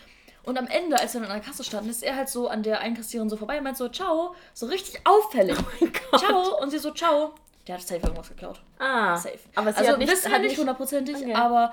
Und 0.45 0.59
am 0.59 0.67
Ende, 0.69 0.99
als 1.01 1.15
wir 1.15 1.21
dann 1.23 1.31
an 1.31 1.39
der 1.39 1.47
Kasse 1.47 1.65
standen, 1.65 1.91
ist 1.91 2.03
er 2.03 2.15
halt 2.15 2.29
so 2.29 2.49
an 2.49 2.63
der 2.63 2.81
Einkassiererin 2.81 3.29
so 3.31 3.37
vorbei 3.37 3.59
und 3.59 3.65
meint 3.65 3.77
so, 3.77 3.89
ciao. 3.89 4.35
So 4.55 4.67
richtig 4.67 5.01
auffällig. 5.05 5.57
Oh 5.59 5.65
mein 5.81 5.93
Gott. 5.93 6.21
Ciao. 6.21 6.61
Und 6.63 6.71
sie 6.71 6.79
so, 6.79 6.93
ciao. 6.93 7.35
Der 7.67 7.75
hat 7.77 7.83
safe 7.83 8.01
irgendwas 8.01 8.29
geklaut. 8.29 8.61
Ah, 8.79 9.17
Safe. 9.17 9.39
Aber 9.57 9.73
sie 9.73 9.79
also 9.79 9.93
hat 9.93 9.99
nicht, 9.99 10.13
wissen 10.13 10.27
wir 10.27 10.33
hat 10.35 10.41
nicht 10.43 10.51
nicht 10.51 10.59
hundertprozentig, 10.61 11.17
Okay. 11.17 11.35
aber 11.35 11.73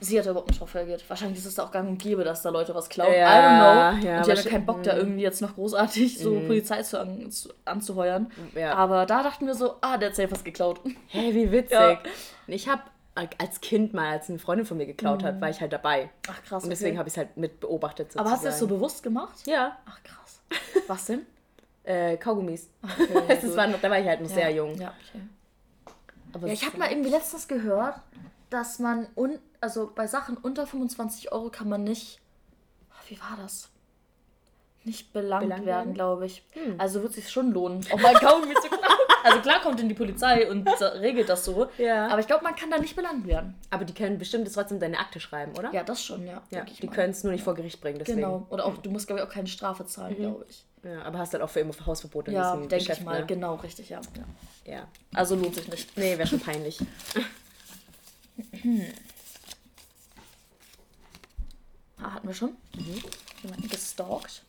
sie 0.00 0.18
hat 0.18 0.26
überhaupt 0.26 0.48
nicht 0.48 0.60
drauf 0.60 0.74
reagiert. 0.74 1.04
Wahrscheinlich 1.08 1.38
ist 1.38 1.46
es 1.46 1.54
da 1.54 1.64
auch 1.64 1.70
gang 1.70 1.88
und 1.88 1.98
gäbe, 1.98 2.24
dass 2.24 2.42
da 2.42 2.50
Leute 2.50 2.74
was 2.74 2.88
klauen. 2.88 3.12
Ja, 3.12 3.18
I 3.18 3.42
don't 3.42 3.56
know. 3.56 3.66
ja, 3.66 3.92
und 3.92 4.02
die 4.02 4.28
wahrscheinlich- 4.30 4.46
keinen 4.46 4.66
Bock, 4.66 4.82
da 4.82 4.96
irgendwie 4.96 5.22
jetzt 5.22 5.40
noch 5.42 5.54
großartig 5.54 6.18
so 6.18 6.40
Polizei 6.40 6.82
zu, 6.82 7.00
an, 7.00 7.30
zu, 7.30 7.50
anzuheuern. 7.64 8.30
Ja. 8.54 8.74
Aber 8.74 9.06
da 9.06 9.22
dachten 9.22 9.46
wir 9.46 9.54
so, 9.54 9.76
ah, 9.80 9.98
der 9.98 10.08
hat 10.08 10.16
safe 10.16 10.30
was 10.30 10.44
geklaut. 10.44 10.80
Hey, 11.08 11.34
wie 11.34 11.52
witzig. 11.52 11.72
Ja. 11.72 12.00
Ich 12.46 12.68
habe 12.68 12.82
als 13.38 13.60
Kind 13.60 13.92
mal, 13.92 14.12
als 14.12 14.30
eine 14.30 14.38
Freundin 14.38 14.66
von 14.66 14.76
mir 14.76 14.86
geklaut 14.86 15.22
hat, 15.22 15.40
war 15.40 15.50
ich 15.50 15.60
halt 15.60 15.72
dabei. 15.72 16.10
Ach 16.28 16.42
krass. 16.42 16.64
Und 16.64 16.70
deswegen 16.70 16.92
okay. 16.92 16.98
habe 16.98 17.08
ich 17.08 17.14
es 17.14 17.18
halt 17.18 17.36
mit 17.36 17.60
beobachtet 17.60 18.12
sozusagen. 18.12 18.26
Aber 18.26 18.34
hast 18.34 18.44
du 18.44 18.48
das 18.48 18.58
so 18.58 18.66
bewusst 18.66 19.02
gemacht? 19.02 19.46
Ja, 19.46 19.76
Ach 19.86 20.02
krass. 20.02 20.40
Was 20.86 21.06
denn? 21.06 21.26
äh, 21.84 22.16
Kaugummis. 22.16 22.68
Okay, 22.82 23.38
das 23.42 23.56
war 23.56 23.66
noch, 23.66 23.80
da 23.80 23.90
war 23.90 23.98
ich 23.98 24.06
halt 24.06 24.20
noch 24.20 24.28
sehr 24.28 24.50
jung. 24.50 24.74
Ja, 24.76 24.94
okay. 26.32 26.52
Ich 26.52 26.64
habe 26.64 26.78
mal 26.78 26.90
irgendwie 26.90 27.10
letztens 27.10 27.48
gehört, 27.48 27.96
dass 28.50 28.78
man, 28.78 29.08
un 29.16 29.38
also 29.60 29.90
bei 29.94 30.06
Sachen 30.06 30.36
unter 30.36 30.66
25 30.66 31.32
Euro 31.32 31.50
kann 31.50 31.68
man 31.68 31.84
nicht, 31.84 32.20
oh, 32.90 33.08
wie 33.08 33.20
war 33.20 33.36
das? 33.40 33.68
Nicht 34.84 35.12
belangt, 35.12 35.44
Belangt 35.44 35.66
werden? 35.66 35.88
Hm. 35.88 35.94
glaube 35.94 36.24
ich. 36.24 36.42
Also 36.78 37.02
wird 37.02 37.10
es 37.10 37.16
sich 37.16 37.30
schon 37.30 37.52
lohnen, 37.52 37.84
auch 37.92 38.00
mal 38.00 38.14
Kaugummi 38.14 38.54
zu 38.54 38.68
klauen. 38.68 38.80
Also 39.22 39.40
klar 39.40 39.60
kommt 39.60 39.78
in 39.78 39.90
die 39.90 39.94
Polizei 39.94 40.50
und 40.50 40.66
regelt 40.80 41.28
das 41.28 41.44
so. 41.44 41.68
Ja. 41.76 42.08
Aber 42.08 42.20
ich 42.20 42.26
glaube, 42.26 42.42
man 42.42 42.56
kann 42.56 42.70
da 42.70 42.78
nicht 42.78 42.96
belangt 42.96 43.26
werden. 43.26 43.54
Aber 43.68 43.84
die 43.84 43.92
können 43.92 44.16
bestimmt 44.16 44.50
trotzdem 44.50 44.80
deine 44.80 44.98
Akte 44.98 45.20
schreiben, 45.20 45.52
oder? 45.58 45.70
Ja, 45.74 45.84
das 45.84 46.02
schon, 46.02 46.26
ja. 46.26 46.40
Ja, 46.48 46.64
die 46.64 46.86
können 46.88 47.10
es 47.10 47.22
nur 47.22 47.32
nicht 47.34 47.44
vor 47.44 47.54
Gericht 47.54 47.82
bringen, 47.82 47.98
deswegen. 47.98 48.22
Genau. 48.22 48.46
Oder 48.48 48.64
auch, 48.64 48.78
du 48.78 48.88
musst, 48.90 49.06
glaube 49.06 49.20
ich, 49.20 49.28
auch 49.28 49.30
keine 49.30 49.48
Strafe 49.48 49.84
zahlen, 49.84 50.16
glaube 50.16 50.46
ich. 50.48 50.64
Ja, 50.82 51.02
aber 51.02 51.18
hast 51.18 51.34
halt 51.34 51.42
auch 51.42 51.50
für 51.50 51.60
immer 51.60 51.74
Hausverbot 51.84 52.28
in 52.28 52.34
Ja, 52.34 52.54
diesem 52.54 52.70
denke 52.70 52.92
ich 52.94 53.00
mal. 53.02 53.20
ne? 53.20 53.26
Genau, 53.26 53.56
richtig, 53.56 53.90
ja. 53.90 54.00
ja. 54.64 54.72
Ja. 54.72 54.88
Also 55.12 55.34
lohnt 55.34 55.54
sich 55.54 55.68
nicht. 55.68 55.94
Nee, 55.98 56.16
wäre 56.16 56.26
schon 56.26 56.40
peinlich. 56.40 56.78
Ah, 62.02 62.14
hatten 62.14 62.26
wir 62.28 62.34
schon? 62.34 62.56
Jemanden 63.42 63.68
gestalkt. 63.68 64.42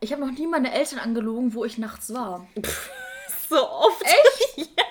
Ich 0.00 0.12
habe 0.12 0.24
noch 0.26 0.32
nie 0.36 0.46
meine 0.46 0.72
Eltern 0.72 0.98
angelogen, 0.98 1.54
wo 1.54 1.64
ich 1.64 1.78
nachts 1.78 2.12
war. 2.12 2.46
so 3.48 3.68
oft. 3.68 4.02
Echt? 4.02 4.56
ja. 4.76 4.84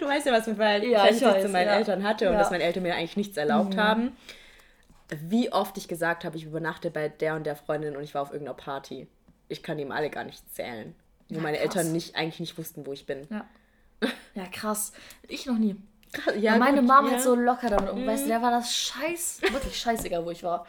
Du 0.00 0.06
weißt 0.06 0.26
ja, 0.26 0.32
was 0.32 0.46
mit 0.46 0.56
meinen 0.56 0.90
Ja, 0.90 1.06
ich 1.08 1.20
weiß, 1.20 1.42
zu 1.42 1.48
meinen 1.50 1.66
ja. 1.68 1.76
Eltern 1.76 2.02
hatte 2.02 2.26
und 2.28 2.32
Ja. 2.32 2.38
Mhm. 2.38 2.42
dass 2.42 2.50
meine 2.50 2.64
Eltern 2.64 2.82
mir 2.84 2.94
eigentlich 2.94 3.16
nichts 3.18 3.36
erlaubt 3.36 3.76
haben. 3.76 4.16
Wie 5.10 5.52
oft 5.52 5.76
ich 5.76 5.88
gesagt 5.88 6.24
habe, 6.24 6.36
ich 6.38 6.44
übernachte 6.44 6.90
bei 6.90 7.08
der 7.10 7.34
und 7.34 7.44
der 7.44 7.56
Freundin 7.56 7.96
und 7.96 8.02
ich 8.02 8.14
war 8.14 8.22
auf 8.22 8.32
irgendeiner 8.32 8.56
Party. 8.56 9.06
Ich 9.48 9.62
kann 9.62 9.78
ihm 9.78 9.92
alle 9.92 10.08
gar 10.08 10.24
nicht 10.24 10.42
zählen. 10.54 10.94
Wo 11.28 11.40
meine 11.40 11.58
krass. 11.58 11.76
Eltern 11.76 11.92
nicht, 11.92 12.16
eigentlich 12.16 12.40
nicht 12.40 12.56
wussten, 12.56 12.86
wo 12.86 12.92
ich 12.92 13.06
bin. 13.06 13.26
Ja. 13.30 13.44
Ja, 14.34 14.46
krass. 14.46 14.92
Ich 15.28 15.46
noch 15.46 15.58
nie. 15.58 15.76
Ja, 16.38 16.56
meine 16.58 16.80
gut, 16.80 16.88
Mom 16.88 17.06
ja. 17.06 17.12
hat 17.12 17.22
so 17.22 17.34
locker 17.34 17.68
damit 17.70 17.90
um. 17.90 18.06
Weißt 18.06 18.24
du, 18.24 18.28
der 18.28 18.40
war 18.42 18.50
das 18.50 18.74
scheiß, 18.74 19.40
wirklich 19.50 19.76
scheißegal, 19.78 20.24
wo 20.24 20.30
ich 20.30 20.42
war. 20.42 20.66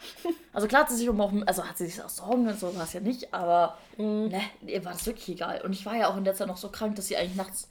Also 0.52 0.66
klar 0.68 0.82
hat 0.82 0.90
sie 0.90 0.96
sich 0.96 1.08
um 1.08 1.20
auch, 1.20 1.32
also 1.46 1.64
hat 1.64 1.76
sie 1.78 1.86
sich 1.86 2.02
auch 2.02 2.08
Sorgen 2.08 2.48
und 2.48 2.58
so 2.58 2.74
war 2.76 2.84
es 2.84 2.92
ja 2.92 3.00
nicht, 3.00 3.32
aber 3.32 3.76
Mhm. 3.98 4.28
ne, 4.28 4.40
ihr 4.66 4.84
war 4.84 4.92
das 4.92 5.06
wirklich 5.06 5.28
egal. 5.30 5.62
Und 5.62 5.72
ich 5.72 5.86
war 5.86 5.96
ja 5.96 6.08
auch 6.08 6.16
in 6.16 6.24
der 6.24 6.34
Zeit 6.34 6.48
noch 6.48 6.56
so 6.58 6.68
krank, 6.68 6.96
dass 6.96 7.06
sie 7.08 7.16
eigentlich 7.16 7.36
nachts 7.36 7.68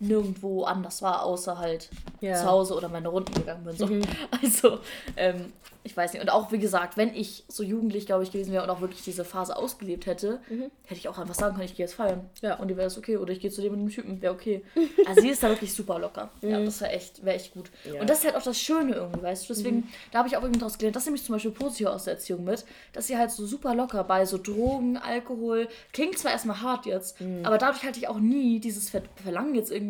nirgendwo 0.00 0.64
anders 0.64 1.02
war, 1.02 1.22
außer 1.24 1.58
halt 1.58 1.88
Ja. 2.20 2.34
zu 2.34 2.46
Hause 2.46 2.74
oder 2.74 2.88
meine 2.88 3.08
Runden 3.08 3.32
gegangen 3.34 3.64
bin. 3.64 3.76
So. 3.76 3.88
Also, 4.42 4.78
ähm, 5.16 5.52
ich 5.86 5.94
weiß 5.94 6.14
nicht. 6.14 6.22
Und 6.22 6.30
auch, 6.30 6.50
wie 6.50 6.58
gesagt, 6.58 6.96
wenn 6.96 7.14
ich 7.14 7.44
so 7.46 7.62
jugendlich, 7.62 8.06
glaube 8.06 8.22
ich, 8.22 8.32
gewesen 8.32 8.52
wäre 8.52 8.64
und 8.64 8.70
auch 8.70 8.80
wirklich 8.80 9.02
diese 9.04 9.22
Phase 9.24 9.54
ausgelebt 9.56 10.06
hätte, 10.06 10.40
hätte 10.48 10.98
ich 10.98 11.08
auch 11.08 11.18
einfach 11.18 11.34
sagen 11.34 11.54
können, 11.56 11.66
ich 11.66 11.76
gehe 11.76 11.84
jetzt 11.84 11.94
feiern. 11.94 12.24
Ja. 12.40 12.54
Und 12.56 12.68
die 12.68 12.76
wäre 12.78 12.86
es 12.86 12.96
okay. 12.96 13.18
Oder 13.18 13.32
ich 13.34 13.40
gehe 13.40 13.50
zu 13.50 13.60
dem 13.60 13.74
und 13.74 13.80
dem 13.80 13.90
Typen, 13.90 14.22
wäre 14.22 14.32
okay. 14.32 14.64
Also 15.06 15.20
sie 15.20 15.28
ist 15.28 15.42
da 15.42 15.50
wirklich 15.50 15.74
super 15.74 15.98
locker. 15.98 16.30
Ja, 16.40 16.58
das 16.64 16.80
wäre 16.80 16.92
echt, 16.92 17.22
wäre 17.24 17.36
echt 17.36 17.52
gut. 17.52 17.70
Ja. 17.84 18.00
Und 18.00 18.08
das 18.08 18.20
ist 18.20 18.24
halt 18.24 18.36
auch 18.36 18.42
das 18.42 18.58
Schöne 18.58 18.94
irgendwie, 18.94 19.22
weißt 19.22 19.48
du? 19.48 19.52
Deswegen, 19.54 19.88
da 20.10 20.18
habe 20.20 20.28
ich 20.28 20.36
auch 20.38 20.42
irgendwie 20.42 20.60
daraus 20.60 20.78
gelernt, 20.78 20.96
das 20.96 21.04
nehme 21.04 21.16
ich 21.18 21.24
zum 21.24 21.34
Beispiel 21.34 21.50
positiv 21.50 21.88
aus 21.88 22.04
der 22.04 22.14
Erziehung 22.14 22.44
mit, 22.44 22.64
dass 22.94 23.06
sie 23.06 23.18
halt 23.18 23.30
so 23.30 23.44
super 23.46 23.74
locker 23.74 24.04
bei 24.04 24.24
so 24.24 24.38
Drogen, 24.38 24.96
Alkohol, 24.96 25.68
klingt 25.92 26.18
zwar 26.18 26.32
erstmal 26.32 26.62
hart 26.62 26.86
jetzt, 26.86 27.16
aber 27.42 27.58
dadurch 27.58 27.84
hatte 27.84 27.98
ich 27.98 28.08
auch 28.08 28.18
nie 28.18 28.58
dieses 28.58 28.88
Ver 28.90 29.02
Verlangen 29.22 29.54
jetzt 29.54 29.70
irgendwie 29.70 29.83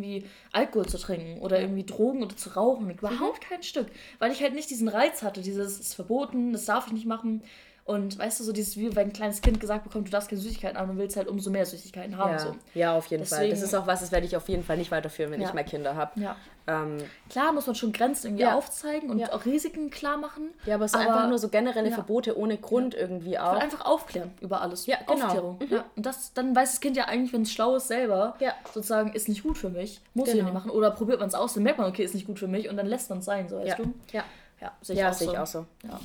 Alkohol 0.52 0.86
zu 0.86 0.98
trinken 0.98 1.40
oder 1.40 1.60
irgendwie 1.60 1.84
Drogen 1.84 2.22
oder 2.22 2.36
zu 2.36 2.50
rauchen. 2.50 2.90
Überhaupt 2.90 3.40
kein 3.40 3.62
Stück. 3.62 3.88
Weil 4.18 4.32
ich 4.32 4.42
halt 4.42 4.54
nicht 4.54 4.70
diesen 4.70 4.88
Reiz 4.88 5.22
hatte, 5.22 5.40
dieses 5.40 5.78
ist 5.80 5.94
verboten, 5.94 6.52
das 6.52 6.64
darf 6.64 6.86
ich 6.86 6.92
nicht 6.92 7.06
machen. 7.06 7.42
Und 7.86 8.18
weißt 8.18 8.40
du, 8.40 8.44
so 8.44 8.52
dieses, 8.52 8.78
wie 8.78 8.96
wenn 8.96 9.08
ein 9.08 9.12
kleines 9.12 9.42
Kind 9.42 9.60
gesagt 9.60 9.84
bekommt, 9.84 10.06
du 10.08 10.10
darfst 10.10 10.30
keine 10.30 10.40
Süßigkeiten 10.40 10.78
haben 10.78 10.88
und 10.92 10.96
willst 10.96 11.18
halt 11.18 11.28
umso 11.28 11.50
mehr 11.50 11.66
Süßigkeiten 11.66 12.16
haben. 12.16 12.30
Ja, 12.32 12.38
So. 12.38 12.56
ja, 12.72 12.96
auf 12.96 13.06
jeden 13.08 13.26
Fall. 13.26 13.40
Das 13.40 13.48
Deswegen- 13.60 13.64
ist 13.66 13.74
auch 13.74 13.86
was, 13.86 14.00
das 14.00 14.10
werde 14.10 14.26
ich 14.26 14.34
auf 14.38 14.48
jeden 14.48 14.64
Fall 14.64 14.78
nicht 14.78 14.90
weiterführen, 14.90 15.30
wenn 15.32 15.42
Ja. 15.42 15.48
ich 15.48 15.54
mal 15.54 15.64
Kinder 15.64 15.94
habe. 15.94 16.18
Ja. 16.18 16.34
Ähm, 16.66 16.96
Klar 17.28 17.52
muss 17.52 17.66
man 17.66 17.76
schon 17.76 17.92
Grenzen 17.92 18.28
irgendwie 18.28 18.44
Ja. 18.44 18.54
aufzeigen 18.54 19.10
und 19.10 19.30
auch 19.30 19.44
Risiken 19.44 19.90
klar 19.90 20.16
machen. 20.16 20.54
ja, 20.64 20.76
aber 20.76 20.88
so 20.88 20.96
Aber- 20.96 21.08
einfach 21.14 21.28
nur 21.28 21.38
so 21.38 21.50
generelle. 21.50 21.92
Verbote 21.92 22.38
ohne 22.38 22.56
Grund 22.56 22.94
irgendwie 22.94 23.38
auch. 23.38 23.52
Und 23.52 23.58
einfach 23.60 23.84
aufklären 23.84 24.32
über 24.40 24.62
alles. 24.62 24.86
Ja, 24.86 24.96
genau. 25.06 25.26
Aufklärung. 25.26 25.58
Ja. 25.68 25.84
Und 25.94 26.06
das, 26.06 26.32
dann 26.32 26.56
weiß 26.56 26.70
das 26.70 26.80
Kind 26.80 26.96
ja 26.96 27.04
eigentlich, 27.04 27.34
wenn 27.34 27.42
es 27.42 27.52
schlau 27.52 27.76
ist 27.76 27.88
selber, 27.88 28.34
sozusagen, 28.72 29.12
ist 29.12 29.28
nicht 29.28 29.42
gut 29.42 29.58
für 29.58 29.68
mich, 29.68 30.00
muss 30.14 30.28
ich 30.28 30.32
Genau. 30.36 30.44
nicht 30.46 30.54
machen. 30.54 30.70
Oder 30.70 30.90
probiert 30.90 31.20
man 31.20 31.28
es 31.28 31.34
aus, 31.34 31.52
dann 31.52 31.62
merkt 31.64 31.78
man, 31.78 31.90
okay, 31.90 32.02
ist 32.02 32.14
nicht 32.14 32.26
gut 32.26 32.38
für 32.38 32.48
mich 32.48 32.70
und 32.70 32.78
dann 32.78 32.86
lässt 32.86 33.10
man 33.10 33.18
es 33.18 33.26
sein, 33.26 33.46
so 33.46 33.58
weißt 33.58 33.78
du? 33.78 33.92
ja. 34.12 34.24
Ja, 34.62 34.72
sehe 34.80 34.94
ich, 34.94 35.00
Ja, 35.02 35.10
auch, 35.10 35.12
sehe 35.12 35.26
so. 35.26 35.32
ich 35.34 35.38
auch 35.38 35.46
so. 35.46 35.66
Ja. 35.82 36.00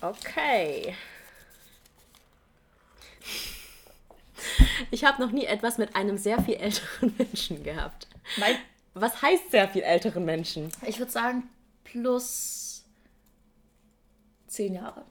Okay. 0.00 0.94
Ich 4.90 5.04
habe 5.04 5.20
noch 5.20 5.32
nie 5.32 5.44
etwas 5.44 5.78
mit 5.78 5.96
einem 5.96 6.16
sehr 6.16 6.40
viel 6.42 6.54
älteren 6.54 7.14
Menschen 7.18 7.62
gehabt. 7.62 8.06
Nein, 8.36 8.56
Was 8.94 9.20
heißt 9.22 9.50
sehr 9.50 9.68
viel 9.68 9.82
älteren 9.82 10.24
Menschen? 10.24 10.70
ich 10.86 10.98
würde 10.98 11.10
sagen, 11.10 11.44
plus 11.84 12.84
zehn 14.46 14.74
Jahre. 14.74 15.02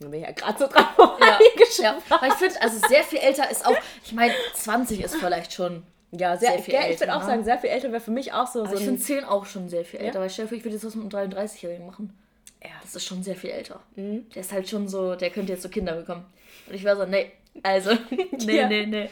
Da 0.00 0.08
bin 0.08 0.20
ich 0.20 0.26
ja 0.26 0.32
gerade 0.32 0.58
so 0.58 0.66
dran 0.66 0.84
Ja, 0.84 0.92
vorbeigeschaut. 0.94 1.78
ja. 1.78 1.98
Weil 2.20 2.28
ich 2.30 2.34
finde, 2.34 2.60
also 2.62 2.86
sehr 2.88 3.02
viel 3.04 3.18
älter 3.18 3.50
ist 3.50 3.64
auch, 3.64 3.76
ich 4.04 4.12
meine, 4.12 4.34
20 4.54 5.00
ist 5.02 5.16
vielleicht 5.16 5.52
schon. 5.52 5.84
Ja, 6.12 6.36
sehr, 6.36 6.52
Sehr 6.52 6.62
viel 6.62 6.74
ja, 6.74 6.80
ich 6.82 6.86
würde 7.00 7.04
älter, 7.04 7.16
auch 7.16 7.20
ne? 7.20 7.26
sagen, 7.26 7.44
sehr 7.44 7.58
viel 7.58 7.70
älter 7.70 7.90
wäre 7.92 8.00
für 8.00 8.10
mich 8.12 8.32
auch 8.32 8.46
so, 8.46 8.60
Aber 8.60 8.70
so 8.70 8.76
ich 8.76 8.84
finde 8.84 9.00
10 9.00 9.24
auch 9.24 9.44
schon 9.46 9.68
sehr 9.68 9.84
viel 9.84 10.00
älter, 10.00 10.14
Ja? 10.16 10.20
weil 10.20 10.30
stell 10.30 10.44
dir 10.44 10.48
vor, 10.50 10.58
ich 10.58 10.64
würde 10.64 10.74
jetzt 10.76 10.84
was 10.84 10.94
mit 10.94 11.14
einem 11.14 11.30
33-Jährigen 11.32 11.86
machen. 11.86 12.16
Ja. 12.66 12.72
Das 12.82 12.94
ist 12.96 13.04
schon 13.04 13.22
sehr 13.22 13.36
viel 13.36 13.50
älter. 13.50 13.80
Mhm. 13.96 14.28
Der 14.34 14.40
ist 14.40 14.52
halt 14.52 14.68
schon 14.68 14.88
so, 14.88 15.14
der 15.14 15.30
könnte 15.30 15.52
jetzt 15.52 15.62
so 15.62 15.68
Kinder 15.68 15.94
bekommen. 15.94 16.24
Und 16.66 16.74
ich 16.74 16.84
war 16.84 16.96
so, 16.96 17.04
nee, 17.06 17.30
also, 17.62 17.90
nee, 18.44 18.56
Ja. 18.56 18.68
nee, 18.68 18.86
nee. 18.86 19.10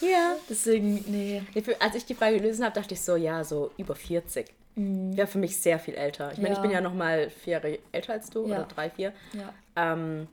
Ja. 0.00 0.34
Deswegen, 0.48 1.04
nee. 1.08 1.42
Als 1.80 1.94
ich 1.94 2.04
die 2.06 2.14
Frage 2.14 2.36
gelesen 2.38 2.64
habe, 2.64 2.74
dachte 2.74 2.94
ich 2.94 3.00
so, 3.00 3.16
ja, 3.16 3.44
so 3.44 3.70
über 3.76 3.94
40. 3.94 4.46
Wäre 4.78 5.26
für 5.26 5.38
mich 5.38 5.56
sehr 5.58 5.78
viel 5.78 5.94
älter. 5.94 6.32
Ich 6.32 6.38
meine, 6.38 6.50
ich 6.50 6.56
Ja. 6.56 6.62
bin 6.62 6.70
ja 6.70 6.80
noch 6.82 6.92
mal 6.94 7.30
vier 7.30 7.54
Jahre 7.54 7.78
älter 7.92 8.12
als 8.12 8.28
du, 8.28 8.46
Ja. 8.46 8.56
oder 8.56 8.64
drei, 8.64 8.90
vier. 8.90 9.12
Ja. 9.32 9.54
Ähm, 9.92 10.26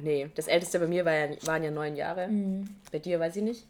nee, 0.00 0.28
das 0.34 0.48
älteste 0.48 0.80
bei 0.80 0.88
mir 0.88 1.04
war 1.04 1.12
ja, 1.14 1.28
waren 1.46 1.62
ja 1.62 1.70
neun 1.70 1.94
Jahre. 1.94 2.26
Mhm. 2.28 2.68
Bei 2.90 2.98
dir 2.98 3.20
weiß 3.20 3.36
ich 3.36 3.42
nicht. 3.42 3.66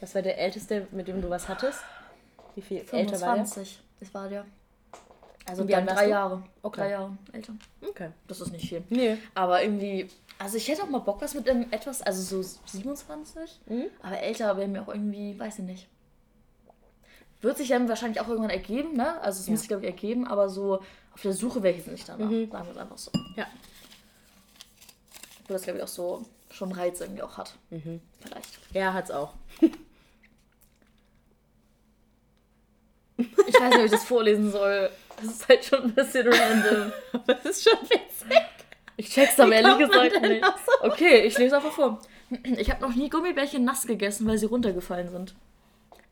Was 0.00 0.14
war 0.16 0.22
der 0.22 0.36
älteste, 0.38 0.88
mit 0.90 1.06
dem 1.06 1.22
du 1.22 1.30
was 1.30 1.48
hattest? 1.48 1.78
Wie 2.56 2.62
viel 2.62 2.78
älter 2.78 3.20
war 3.20 3.36
der? 3.36 3.44
25, 3.46 3.80
das 4.00 4.12
war 4.14 4.28
der. 4.28 4.44
Also 5.46 5.66
wir 5.66 5.76
haben 5.76 5.86
drei? 5.86 6.08
Jahre. 6.08 6.42
Okay. 6.62 6.80
Drei 6.80 6.90
Jahre 6.90 7.16
älter. 7.32 7.54
Okay. 7.88 8.10
Das 8.28 8.40
ist 8.40 8.52
nicht 8.52 8.68
viel. 8.68 8.84
Nee. 8.90 9.18
Aber 9.34 9.62
irgendwie, 9.62 10.08
also 10.38 10.56
ich 10.56 10.68
hätte 10.68 10.82
auch 10.84 10.88
mal 10.88 11.00
Bock, 11.00 11.20
was 11.20 11.34
mit 11.34 11.48
einem 11.48 11.66
etwas, 11.72 12.00
also 12.02 12.42
so 12.42 12.58
27. 12.66 13.60
Mhm. 13.66 13.86
Aber 14.02 14.18
älter 14.20 14.56
wäre 14.56 14.68
mir 14.68 14.82
auch 14.82 14.88
irgendwie, 14.88 15.38
weiß 15.38 15.58
ich 15.58 15.64
nicht. 15.64 15.88
Wird 17.40 17.56
sich 17.58 17.68
dann 17.68 17.88
wahrscheinlich 17.88 18.20
auch 18.20 18.28
irgendwann 18.28 18.50
ergeben, 18.50 18.94
ne? 18.96 19.20
Also 19.20 19.40
es 19.40 19.46
Ja. 19.46 19.50
muss 19.50 19.60
sich, 19.60 19.68
glaube 19.68 19.82
ich, 19.82 19.88
ergeben, 19.90 20.28
aber 20.28 20.48
so 20.48 20.80
auf 21.12 21.22
der 21.22 21.32
Suche 21.32 21.62
wäre 21.62 21.72
ich 21.74 21.78
jetzt 21.84 21.90
nicht 21.92 22.08
danach. 22.08 22.30
Mhm. 22.30 22.48
Sagen 22.50 22.66
wir 22.66 22.72
es 22.72 22.78
einfach 22.78 22.98
so. 22.98 23.10
Ja. 23.36 23.46
Wo 25.48 25.54
das, 25.54 25.62
glaube 25.62 25.78
ich, 25.78 25.84
auch 25.84 25.88
so 25.88 26.24
schon 26.50 26.70
Reiz 26.70 27.00
irgendwie 27.00 27.22
auch 27.22 27.36
hat. 27.36 27.54
Vielleicht. 28.20 28.58
Ja, 28.72 28.92
hat's 28.94 29.10
auch. 29.10 29.34
Ich 33.18 33.28
weiß 33.54 33.70
nicht, 33.70 33.78
ob 33.78 33.84
ich 33.84 33.90
das 33.90 34.04
vorlesen 34.04 34.50
soll. 34.52 34.90
Das 35.22 35.32
ist 35.32 35.48
halt 35.48 35.64
schon 35.64 35.82
ein 35.84 35.94
bisschen 35.94 36.26
random. 36.28 36.92
Aber 37.12 37.34
das 37.42 37.44
ist 37.58 37.64
schon 37.68 37.78
witzig. 37.82 38.38
Ich 38.96 39.08
check's 39.10 39.38
aber 39.40 39.54
ehrlich 39.54 39.78
gesagt 39.78 40.20
nicht. 40.22 40.44
so- 40.44 40.86
Okay, 40.88 41.20
ich 41.22 41.38
lese 41.38 41.56
einfach 41.56 41.72
vor. 41.72 41.98
Ich 42.44 42.70
habe 42.70 42.80
noch 42.80 42.94
nie 42.94 43.10
Gummibärchen 43.10 43.62
nass 43.64 43.86
gegessen, 43.86 44.26
weil 44.26 44.38
sie 44.38 44.46
runtergefallen 44.46 45.10
sind. 45.10 45.34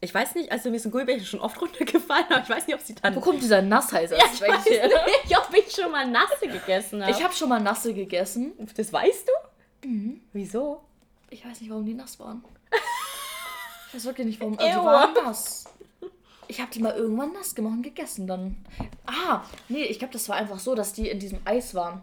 Ich 0.03 0.13
weiß 0.15 0.35
nicht, 0.35 0.53
also 0.53 0.69
mir 0.71 0.79
sind 0.79 0.91
Gummibärchen 0.91 1.25
schon 1.25 1.41
oft 1.41 1.59
runtergefallen, 1.63 2.27
aber 2.31 2.43
ich 2.43 2.49
weiß 2.51 2.67
nicht, 2.67 2.75
ob 2.77 2.83
sie 2.83 2.95
dann. 2.95 3.17
Wo 3.17 3.21
kommt 3.21 3.41
dieser 3.43 3.63
Nassheiß? 3.63 4.11
ja, 4.11 4.19
ich 4.33 4.41
weiß 4.41 4.65
nicht, 4.67 5.39
ob 5.39 5.49
ich 5.55 5.73
schon 5.75 5.91
mal 5.91 6.07
nasse 6.07 6.47
gegessen 6.47 7.03
habe. 7.03 7.13
Ich 7.13 7.23
habe 7.25 7.33
schon 7.35 7.49
mal 7.49 7.61
nasse 7.61 7.95
gegessen. 7.95 8.53
Das 8.77 8.93
weißt 8.93 9.29
du? 9.29 9.89
Wieso? 10.35 10.83
Ich 11.31 11.43
weiß 11.47 11.61
nicht, 11.61 11.71
warum 11.71 11.87
die 11.87 11.95
nass 11.95 12.19
waren. 12.21 12.45
Ich 13.89 13.95
weiß 13.95 14.05
wirklich 14.05 14.27
nicht, 14.29 14.41
warum. 14.41 14.57
Also 14.59 14.81
die 14.81 14.87
waren 14.87 15.13
nass. 15.15 15.65
Ich 16.51 16.61
habe 16.61 16.71
die 16.73 16.81
mal 16.81 16.97
irgendwann 16.97 17.33
nass 17.33 17.55
gemacht 17.55 17.75
und 17.75 17.83
gegessen 17.83 18.27
dann. 18.27 18.57
Ah, 19.07 19.43
nee, 19.69 19.85
ich 19.85 20.01
glaube, 20.01 20.13
das 20.13 20.29
war 20.29 20.37
einfach 20.37 20.59
so, 20.59 20.75
dass 20.75 20.93
die 20.93 21.09
in 21.09 21.21
diesem 21.21 21.39
Eis 21.45 21.77
waren. 21.77 22.03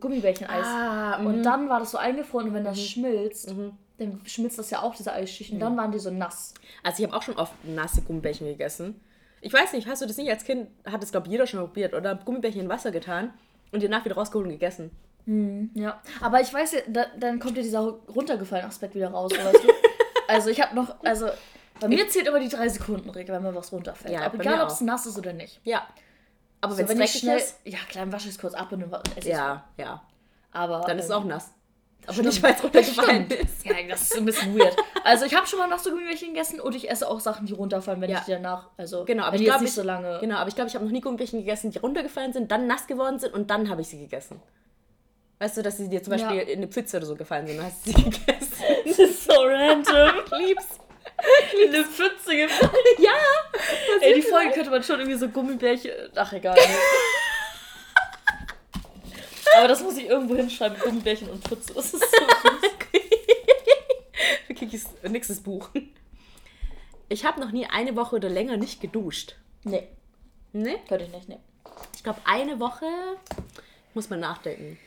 Gummibärchen-Eis. 0.00 0.66
Ah, 0.66 1.16
und 1.24 1.42
dann 1.42 1.70
war 1.70 1.80
das 1.80 1.90
so 1.90 1.98
eingefroren 1.98 2.48
und 2.48 2.54
wenn 2.54 2.64
das 2.64 2.78
schmilzt, 2.78 3.48
dann 3.48 4.20
schmilzt 4.26 4.58
das 4.58 4.68
ja 4.68 4.82
auch, 4.82 4.94
diese 4.94 5.14
Eisschicht. 5.14 5.50
Und 5.52 5.60
dann 5.60 5.78
waren 5.78 5.92
die 5.92 5.98
so 5.98 6.10
nass. 6.10 6.52
Also 6.82 7.02
ich 7.02 7.08
habe 7.08 7.16
auch 7.16 7.22
schon 7.22 7.36
oft 7.36 7.52
nasse 7.64 8.02
Gummibärchen 8.02 8.46
gegessen. 8.46 9.00
Ich 9.40 9.52
weiß 9.52 9.72
nicht, 9.72 9.86
hast 9.88 10.02
du 10.02 10.06
das 10.06 10.18
nicht 10.18 10.30
als 10.30 10.44
Kind, 10.44 10.68
hat 10.84 11.02
das 11.02 11.10
glaube 11.10 11.30
jeder 11.30 11.46
schon 11.46 11.60
probiert 11.60 11.94
oder 11.94 12.14
Gummibärchen 12.16 12.60
in 12.60 12.68
Wasser 12.68 12.90
getan 12.90 13.32
und 13.72 13.82
die 13.82 13.88
danach 13.88 14.04
wieder 14.04 14.16
rausgeholt 14.16 14.46
und 14.46 14.52
gegessen. 14.52 14.90
Ja, 15.74 16.02
aber 16.20 16.42
ich 16.42 16.52
weiß 16.52 16.72
ja, 16.72 16.80
da, 16.86 17.06
dann 17.18 17.38
kommt 17.38 17.56
ja 17.56 17.62
dieser 17.62 17.80
runtergefallene 17.80 18.68
Aspekt 18.68 18.94
wieder 18.94 19.08
raus, 19.08 19.32
weißt 19.32 19.64
du? 19.64 19.68
Also 20.26 20.48
ich 20.48 20.58
habe 20.62 20.74
noch, 20.74 21.04
also 21.04 21.28
bei 21.80 21.88
mir 21.88 22.08
zählt 22.08 22.26
immer 22.28 22.40
die 22.40 22.48
3 22.48 22.68
Sekunden 22.68 23.10
Regel, 23.10 23.34
wenn 23.34 23.42
mir 23.42 23.54
was 23.54 23.72
runterfällt. 23.72 24.12
Ja, 24.14 24.22
aber 24.26 24.38
egal, 24.40 24.62
ob 24.62 24.68
es 24.68 24.80
nass 24.80 25.06
ist 25.06 25.18
oder 25.18 25.32
nicht. 25.32 25.60
Ja. 25.64 25.86
Aber 26.60 26.74
So, 26.74 26.88
wenn 26.88 27.00
es 27.00 27.14
ich 27.14 27.20
schnell, 27.20 27.36
ist, 27.38 27.56
ja 27.64 27.78
klar, 27.88 28.04
dann 28.04 28.12
wasche 28.12 28.28
ich 28.28 28.34
es 28.34 28.40
kurz 28.40 28.54
ab 28.54 28.72
und 28.72 28.80
dann 28.80 28.92
esse 29.16 29.28
ich 29.28 29.34
ja, 29.34 29.64
ja. 29.76 30.02
Aber 30.52 30.80
Dann 30.86 30.98
ist 30.98 31.06
es 31.06 31.10
ähm, 31.10 31.16
auch 31.16 31.24
nass. 31.24 31.52
Aber 32.04 32.12
stimmt. 32.12 32.28
nicht, 32.28 32.42
weil 32.42 32.52
es 32.54 32.62
runtergefallen 32.62 33.26
ist. 33.30 33.64
Ja, 33.66 33.72
das 33.88 34.02
ist 34.02 34.16
ein 34.16 34.24
bisschen 34.24 34.58
weird. 34.58 34.76
Also 35.04 35.24
ich 35.24 35.34
habe 35.34 35.46
schon 35.46 35.58
mal 35.58 35.66
nasse 35.68 35.90
Gummibärchen 35.90 36.28
gegessen 36.28 36.60
und 36.60 36.74
ich 36.74 36.90
esse 36.90 37.08
auch 37.08 37.18
Sachen, 37.20 37.46
die 37.46 37.52
runterfallen, 37.54 38.00
wenn 38.00 38.10
Ja. 38.10 38.18
ich 38.18 38.24
die 38.24 38.30
danach, 38.32 38.68
also 38.76 39.04
Genau, 39.04 39.24
aber 39.24 39.36
ich 39.36 39.42
glaube, 39.44 39.60
nicht 39.62 39.70
ich, 39.70 39.74
so 39.74 39.82
lange. 39.82 40.18
genau, 40.20 40.36
aber 40.36 40.48
ich 40.48 40.54
glaube, 40.54 40.68
ich 40.68 40.74
habe 40.74 40.84
noch 40.84 40.92
nie 40.92 41.00
Gummibärchen 41.00 41.40
gegessen, 41.40 41.70
die 41.70 41.78
runtergefallen 41.78 42.32
sind, 42.32 42.50
dann 42.50 42.66
nass 42.66 42.86
geworden 42.86 43.18
sind 43.18 43.34
und 43.34 43.50
dann 43.50 43.68
habe 43.68 43.80
ich 43.80 43.88
sie 43.88 43.98
gegessen. 43.98 44.40
Weißt 45.38 45.56
du, 45.56 45.62
dass 45.62 45.76
sie 45.78 45.88
dir 45.88 46.02
zum 46.02 46.14
Ja. 46.14 46.28
Beispiel 46.28 46.48
in 46.48 46.58
eine 46.58 46.68
Pfütze 46.68 46.98
oder 46.98 47.06
so 47.06 47.16
gefallen 47.16 47.46
sind, 47.46 47.56
dann 47.58 47.66
hast 47.66 47.86
du 47.86 47.90
sie 47.92 48.02
gegessen. 48.10 48.64
Das 48.86 48.98
ist 48.98 49.24
so 49.24 49.32
random. 49.42 50.24
Lieb's. 50.38 50.66
Eine 51.66 51.84
Pfütze 51.84 52.36
gefallen. 52.36 52.70
Ja. 52.98 53.12
Ey, 54.00 54.14
die 54.14 54.22
Folge 54.22 54.52
könnte 54.52 54.70
man 54.70 54.82
schon 54.82 55.00
irgendwie 55.00 55.18
so 55.18 55.28
Gummibärchen. 55.28 55.90
Ach 56.14 56.32
egal. 56.32 56.56
Aber 59.56 59.68
das 59.68 59.82
muss 59.82 59.96
ich 59.96 60.06
irgendwo 60.06 60.34
hinschreiben, 60.36 60.78
Gummibärchen 60.80 61.28
und 61.30 61.46
Pfütze. 61.46 61.72
Das 61.74 61.92
ist 61.94 62.00
so. 62.02 62.08
Für 64.46 64.54
Kikis 64.54 64.86
nächstes 65.02 65.40
Buch. 65.42 65.70
Ich 67.08 67.24
habe 67.24 67.40
noch 67.40 67.50
nie 67.52 67.66
eine 67.66 67.94
Woche 67.96 68.16
oder 68.16 68.28
länger 68.28 68.56
nicht 68.56 68.80
geduscht. 68.80 69.36
Nee, 69.64 69.88
Ne? 70.52 70.78
könnte 70.88 71.04
ich 71.04 71.10
nicht, 71.12 71.28
nee. 71.28 71.38
Ich 71.96 72.02
glaube, 72.04 72.20
eine 72.24 72.60
Woche 72.60 72.86
muss 73.94 74.08
man 74.10 74.20
nachdenken. 74.20 74.78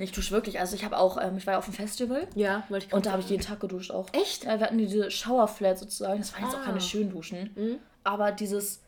Nee, 0.00 0.06
Ich 0.06 0.12
dusche 0.12 0.30
wirklich. 0.32 0.58
Also 0.58 0.74
ich 0.74 0.84
habe 0.84 0.96
auch, 0.98 1.16
ähm, 1.22 1.36
ich 1.36 1.46
war 1.46 1.52
ja 1.54 1.58
auf 1.58 1.66
dem 1.66 1.74
Festival 1.74 2.26
Ja, 2.34 2.64
wollte 2.70 2.86
ich 2.86 2.92
und 2.92 3.04
da 3.06 3.12
habe 3.12 3.20
ich 3.22 3.28
jeden 3.28 3.42
Tag 3.42 3.60
geduscht 3.60 3.90
auch. 3.90 4.06
Echt? 4.12 4.44
Ja, 4.44 4.58
wir 4.58 4.66
hatten 4.66 4.78
diese 4.78 5.10
Showerflat 5.10 5.78
sozusagen. 5.78 6.18
Das 6.20 6.32
waren 6.34 6.44
jetzt 6.44 6.54
auch 6.54 6.60
Ah. 6.60 6.64
keine 6.64 6.80
schönen 6.80 7.10
Duschen. 7.10 7.78
Aber 8.02 8.32
dieses, 8.32 8.80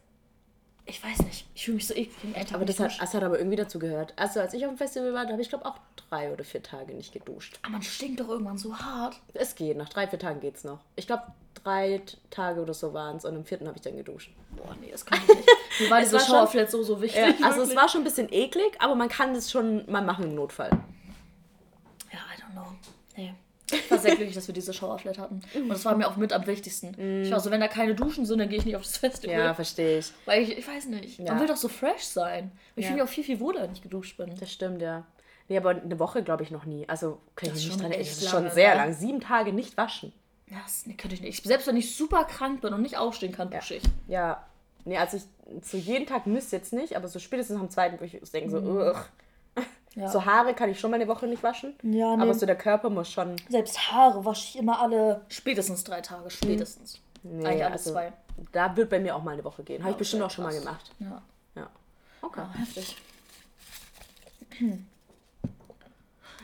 ich 0.86 1.04
weiß 1.04 1.18
nicht, 1.24 1.46
ich 1.54 1.64
fühle 1.66 1.74
mich 1.76 1.86
so 1.86 1.94
eklig. 1.94 2.16
Aber 2.54 2.64
das 2.64 2.80
hat, 2.80 2.98
das 3.00 3.12
hat 3.12 3.22
aber 3.22 3.36
irgendwie 3.38 3.56
dazu 3.56 3.78
gehört. 3.78 4.14
Also 4.16 4.40
als 4.40 4.54
ich 4.54 4.64
auf 4.64 4.72
dem 4.72 4.78
Festival 4.78 5.12
war, 5.12 5.24
da 5.26 5.32
habe 5.32 5.42
ich 5.42 5.50
glaube 5.50 5.66
auch 5.66 5.76
drei 6.08 6.32
oder 6.32 6.44
vier 6.44 6.62
Tage 6.62 6.94
nicht 6.94 7.12
geduscht. 7.12 7.58
Aber 7.62 7.72
man 7.72 7.82
stinkt 7.82 8.18
doch 8.20 8.28
irgendwann 8.30 8.56
so 8.58 8.74
hart. 8.76 9.16
Es 9.34 9.54
geht, 9.54 9.76
nach 9.76 9.90
drei, 9.90 10.08
vier 10.08 10.18
Tagen 10.18 10.40
geht's 10.40 10.64
noch. 10.64 10.80
Ich 10.96 11.06
glaube, 11.06 11.24
drei 11.62 12.00
Tage 12.30 12.62
oder 12.62 12.72
so 12.74 12.94
waren 12.94 13.18
es 13.18 13.26
und 13.26 13.36
am 13.36 13.44
vierten 13.44 13.66
habe 13.68 13.76
ich 13.76 13.82
dann 13.82 13.96
geduscht. 13.96 14.32
Boah, 14.56 14.74
nee, 14.80 14.90
das 14.90 15.04
kann 15.04 15.20
ich 15.28 15.36
nicht. 15.36 15.48
Mir 15.80 15.90
war 15.90 16.00
Es 16.00 16.10
diese 16.10 16.20
Showerflat 16.24 16.70
so, 16.70 16.82
so 16.82 17.00
wichtig. 17.02 17.20
Ja, 17.20 17.46
also 17.46 17.60
es 17.60 17.68
wirklich. 17.68 17.76
war 17.76 17.88
schon 17.90 18.00
ein 18.00 18.04
bisschen 18.04 18.32
eklig, 18.32 18.72
aber 18.80 18.94
man 18.94 19.08
kann 19.10 19.34
es 19.34 19.50
schon 19.50 19.84
mal 19.90 20.02
machen 20.02 20.24
im 20.24 20.34
Notfall. 20.34 20.70
Ja, 22.54 22.62
know. 22.62 22.66
Nee. 23.16 23.34
Ich 23.70 23.90
war 23.90 23.98
sehr 23.98 24.16
glücklich, 24.16 24.34
dass 24.34 24.46
wir 24.48 24.54
diese 24.54 24.74
Showerflat 24.74 25.18
hatten. 25.18 25.40
Und 25.54 25.68
das 25.70 25.84
war 25.86 25.96
mir 25.96 26.06
auch 26.06 26.16
mit 26.16 26.32
am 26.34 26.46
wichtigsten. 26.46 27.22
Ich 27.24 27.30
war 27.30 27.40
so, 27.40 27.50
wenn 27.50 27.60
da 27.60 27.68
keine 27.68 27.94
Duschen 27.94 28.26
sind, 28.26 28.38
dann 28.38 28.48
gehe 28.50 28.58
ich 28.58 28.66
nicht 28.66 28.76
auf 28.76 28.82
das 28.82 28.98
Festival. 28.98 29.34
Ja, 29.38 29.54
verstehe 29.54 29.98
ich. 30.00 30.12
Weil 30.26 30.42
ich, 30.42 30.58
ich 30.58 30.68
weiß 30.68 30.86
nicht. 30.86 31.18
Ja. 31.18 31.32
Man 31.32 31.40
will 31.40 31.46
doch 31.48 31.56
so 31.56 31.68
fresh 31.68 32.02
sein. 32.02 32.52
Ich 32.76 32.82
Ja. 32.84 32.88
fühle 32.90 33.02
mich 33.02 33.08
auch 33.10 33.12
viel, 33.14 33.24
viel 33.24 33.40
wohler, 33.40 33.62
wenn 33.62 33.72
ich 33.72 33.80
geduscht 33.80 34.18
bin. 34.18 34.34
Das 34.38 34.52
stimmt, 34.52 34.82
ja. 34.82 35.04
Nee, 35.48 35.56
aber 35.56 35.70
eine 35.70 35.98
Woche 35.98 36.22
glaube 36.22 36.42
ich 36.42 36.50
noch 36.50 36.66
nie. 36.66 36.86
Also 36.88 37.18
kann 37.34 37.48
ich 37.48 37.52
Das 37.54 37.54
mich 37.54 37.56
ist 37.56 37.64
nicht 37.64 37.72
schon 37.72 37.78
dran 37.80 37.90
erinnern. 37.92 38.00
echt 38.00 38.10
Das 38.16 38.22
ist 38.24 38.30
schon 38.30 38.50
sehr 38.50 38.70
ne? 38.70 38.76
lang. 38.76 38.92
Sieben 38.92 39.20
Tage 39.20 39.52
nicht 39.54 39.76
waschen. 39.78 40.12
Ja, 40.50 40.58
das 40.64 40.84
nee, 40.86 40.94
könnte 40.94 41.14
ich 41.14 41.22
nicht. 41.22 41.38
Ich, 41.38 41.44
selbst 41.44 41.66
wenn 41.66 41.76
ich 41.78 41.96
super 41.96 42.24
krank 42.24 42.60
bin 42.60 42.74
und 42.74 42.82
nicht 42.82 42.98
aufstehen 42.98 43.32
kann, 43.32 43.50
dusche 43.50 43.76
ich. 43.76 43.84
Ja. 44.06 44.44
Nee, 44.84 44.98
also 44.98 45.16
ich 45.16 45.22
so 45.62 45.76
jeden 45.78 46.06
Tag 46.06 46.26
müsste 46.26 46.56
jetzt 46.56 46.72
nicht, 46.74 46.94
aber 46.96 47.08
so 47.08 47.18
spätestens 47.18 47.58
am 47.58 47.70
zweiten, 47.70 47.98
wo 48.00 48.04
ich 48.04 48.18
denke 48.32 48.50
so, 48.50 48.58
ugh. 48.58 48.96
Mhm. 49.94 50.02
Ja. 50.02 50.08
So 50.08 50.24
Haare 50.24 50.54
kann 50.54 50.70
ich 50.70 50.80
schon 50.80 50.90
mal 50.90 50.96
eine 50.96 51.08
Woche 51.08 51.26
nicht 51.26 51.42
waschen. 51.42 51.74
Ja, 51.82 52.16
nee. 52.16 52.22
Aber 52.22 52.34
so 52.34 52.46
der 52.46 52.56
Körper 52.56 52.90
muss 52.90 53.10
schon. 53.10 53.36
Selbst 53.48 53.92
Haare 53.92 54.24
wasche 54.24 54.48
ich 54.48 54.58
immer 54.58 54.80
alle 54.80 55.22
spätestens 55.28 55.84
drei 55.84 56.00
Tage. 56.00 56.30
Spätestens. 56.30 57.00
Nee, 57.22 57.46
Eigentlich 57.46 57.64
alle 57.64 57.72
also, 57.72 57.92
zwei. 57.92 58.12
Da 58.52 58.76
wird 58.76 58.90
bei 58.90 58.98
mir 58.98 59.14
auch 59.14 59.22
mal 59.22 59.32
eine 59.32 59.44
Woche 59.44 59.62
gehen. 59.62 59.82
Habe 59.82 59.92
ich 59.92 59.98
bestimmt 59.98 60.22
okay, 60.22 60.30
auch 60.30 60.34
schon 60.34 60.44
mal 60.44 60.50
krass. 60.52 60.64
gemacht. 60.64 60.90
Ja. 60.98 61.22
Ja. 61.54 61.70
Okay. 62.22 62.40
ja 62.40 62.58
heftig. 62.58 62.96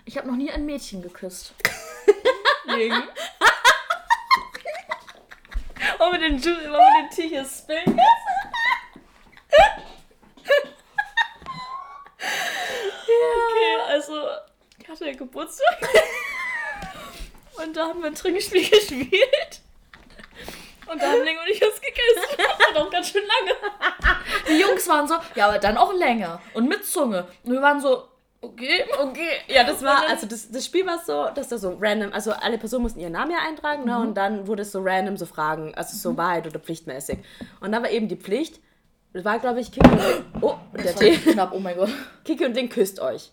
Ich 0.05 0.17
habe 0.17 0.29
noch 0.29 0.37
nie 0.37 0.51
ein 0.51 0.65
Mädchen 0.65 1.03
geküsst. 1.03 1.55
Wegen. 2.67 3.03
Und 5.99 6.13
mit 6.13 6.23
den, 6.23 6.39
Ju 6.39 6.51
immer 6.65 6.79
mit 6.79 7.19
den 7.19 7.31
Tee 7.31 7.45
spillen. 7.45 7.83
Okay, 7.89 9.83
also, 13.99 14.13
ich 14.81 14.89
hatte 14.89 15.07
ja 15.07 15.13
Geburtstag. 15.13 15.77
Und 17.63 17.77
da 17.77 17.89
haben 17.89 18.01
wir 18.01 18.07
ein 18.07 18.15
Trinkspiel 18.15 18.69
gespielt. 18.71 19.61
Und 20.91 21.03
da 21.03 21.09
haben 21.09 21.23
Ling 21.23 21.37
und 21.37 21.51
ich 21.51 21.61
uns 21.61 21.81
gegessen. 21.81 22.37
Das 22.39 22.75
war 22.75 22.85
doch 22.85 22.91
ganz 22.91 23.11
schön 23.11 23.23
lange. 23.23 24.17
Die 24.49 24.59
Jungs 24.59 24.89
waren 24.89 25.07
so, 25.07 25.17
ja, 25.35 25.49
aber 25.49 25.59
dann 25.59 25.77
auch 25.77 25.93
länger. 25.93 26.41
Und 26.55 26.67
mit 26.67 26.87
Zunge. 26.87 27.27
Und 27.43 27.53
wir 27.53 27.61
waren 27.61 27.81
so, 27.81 28.05
okay, 28.41 28.85
okay. 28.99 29.41
Ja, 29.49 29.65
das 29.65 29.83
war, 29.83 30.09
also 30.09 30.27
das, 30.27 30.51
das 30.51 30.65
Spiel 30.65 30.87
war 30.87 30.99
so, 31.05 31.29
dass 31.35 31.49
da 31.49 31.59
so 31.59 31.77
random, 31.79 32.13
also 32.13 32.33
alle 32.33 32.57
Personen 32.57 32.85
mussten 32.85 33.01
ihren 33.01 33.13
Namen 33.13 33.33
ja 33.33 33.39
eintragen, 33.47 33.85
ne? 33.85 33.99
Und 33.99 34.15
dann 34.15 34.47
wurde 34.47 34.63
es 34.63 34.73
so 34.73 34.81
random 34.81 35.19
so 35.19 35.27
Fragen, 35.27 35.75
also 35.75 35.95
so 35.97 36.17
Wahrheit 36.17 36.47
oder 36.47 36.61
Pflichtmäßig. 36.61 37.19
Und 37.61 37.73
dann 37.73 37.83
war 37.83 37.91
eben 37.91 38.09
die 38.09 38.17
Pflicht, 38.17 38.61
das 39.13 39.25
war 39.25 39.41
glaube 39.41 39.61
ich 39.61 39.73
Kiki 39.73 39.91
und 40.79 40.85
der 40.85 40.95
Tee, 40.95 41.17
knapp, 41.17 41.53
oh 41.53 41.59
mein 41.59 41.77
Gott. 41.77 41.91
Kiki 42.25 42.45
und 42.45 42.55
Link 42.55 42.73
küsst 42.73 43.01
euch. 43.01 43.33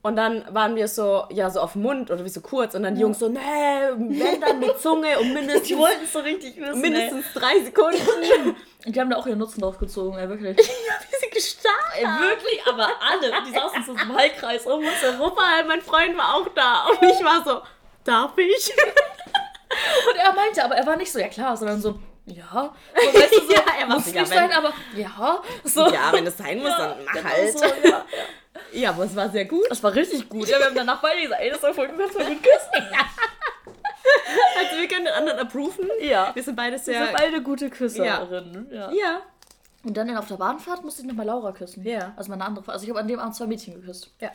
Und 0.00 0.16
dann 0.16 0.44
waren 0.54 0.76
wir 0.76 0.86
so, 0.86 1.24
ja, 1.30 1.50
so 1.50 1.60
auf 1.60 1.72
dem 1.72 1.82
Mund 1.82 2.10
oder 2.10 2.24
wie 2.24 2.28
so 2.28 2.40
kurz 2.40 2.74
und 2.74 2.84
dann 2.84 2.94
die 2.94 3.00
Jungs 3.00 3.18
so, 3.18 3.28
nee, 3.28 3.38
wenn 3.38 4.40
dann 4.40 4.60
mit 4.60 4.78
Zunge 4.80 5.18
um 5.18 5.32
mindestens, 5.32 5.68
Die 5.68 5.76
wollten 5.76 6.04
es 6.04 6.12
so 6.12 6.20
richtig 6.20 6.56
wissen. 6.56 6.80
mindestens 6.80 7.24
drei 7.34 7.60
Sekunden. 7.64 8.00
Ey. 8.22 8.54
Und 8.86 8.94
die 8.94 9.00
haben 9.00 9.10
da 9.10 9.16
auch 9.16 9.26
ihren 9.26 9.40
Nutzen 9.40 9.60
drauf 9.60 9.76
gezogen, 9.76 10.16
ey, 10.16 10.28
wirklich. 10.28 10.56
ja, 10.56 10.64
wie 10.64 11.16
sie 11.20 11.30
gestarrt 11.30 11.74
Ey, 11.96 12.04
wirklich, 12.04 12.60
aber 12.64 12.88
alle. 13.00 13.32
Die 13.46 13.52
saßen 13.52 13.82
so 13.84 13.92
im 13.92 14.16
Heilkreis 14.16 14.66
um 14.66 14.78
uns 14.78 15.02
herum. 15.02 15.32
Mein 15.66 15.82
Freund 15.82 16.16
war 16.16 16.36
auch 16.36 16.48
da 16.54 16.86
und 16.86 17.02
ich 17.02 17.22
war 17.24 17.42
so, 17.44 17.60
darf 18.04 18.38
ich? 18.38 18.72
Und 20.08 20.16
er 20.16 20.32
meinte, 20.32 20.64
aber 20.64 20.76
er 20.76 20.86
war 20.86 20.96
nicht 20.96 21.10
so, 21.12 21.18
ja 21.18 21.28
klar, 21.28 21.56
sondern 21.56 21.80
so, 21.80 21.98
ja. 22.30 22.74
So, 22.94 23.20
weißt 23.20 23.32
du, 23.32 23.40
so, 23.46 23.52
Ja, 23.52 23.62
er 23.80 23.86
muss 23.86 24.06
nicht 24.06 24.16
ja, 24.16 24.24
sein, 24.26 24.52
aber 24.52 24.72
ja. 24.94 25.42
So. 25.64 25.86
Ja, 25.92 26.12
wenn 26.12 26.26
es 26.26 26.36
sein 26.36 26.58
muss, 26.58 26.76
dann 26.76 26.94
mach 27.04 27.12
genau 27.12 27.28
halt. 27.28 27.58
So, 27.58 27.64
ja. 27.64 28.04
Ja, 28.72 28.90
aber 28.90 29.04
es 29.04 29.16
war 29.16 29.30
sehr 29.30 29.44
gut. 29.44 29.66
Das 29.70 29.82
war 29.82 29.94
richtig 29.94 30.28
gut. 30.28 30.48
Ja, 30.48 30.58
wir 30.58 30.66
haben 30.66 30.74
danach 30.74 31.00
beide 31.00 31.22
gesagt, 31.22 31.40
ey, 31.40 31.50
das 31.50 31.62
war 31.62 31.72
voll 31.74 31.88
gut, 31.88 32.00
das 32.00 32.14
war 32.14 32.24
gut 32.24 32.42
küssen. 32.42 32.86
Also 34.58 34.80
wir 34.80 34.88
können 34.88 35.04
den 35.04 35.14
anderen 35.14 35.38
approven. 35.38 35.86
Ja. 36.00 36.34
Wir 36.34 36.42
sind 36.42 36.56
beide 36.56 36.72
Wir 36.72 36.78
sehr... 36.78 37.06
sind 37.06 37.16
beide 37.16 37.42
gute 37.42 37.70
Küsserinnen. 37.70 38.68
Ja. 38.70 38.90
ja. 38.90 39.20
Und 39.84 39.96
dann 39.96 40.14
auf 40.16 40.26
der 40.26 40.36
Bahnfahrt 40.36 40.82
musste 40.84 41.02
ich 41.02 41.08
nochmal 41.08 41.26
Laura 41.26 41.52
küssen. 41.52 41.84
Ja. 41.84 42.12
Also 42.16 42.30
meine 42.30 42.44
andere. 42.44 42.70
Also 42.70 42.84
ich 42.84 42.90
habe 42.90 43.00
an 43.00 43.08
dem 43.08 43.18
Abend 43.18 43.34
zwei 43.36 43.46
Mädchen 43.46 43.74
geküsst. 43.74 44.10
Ja. 44.20 44.30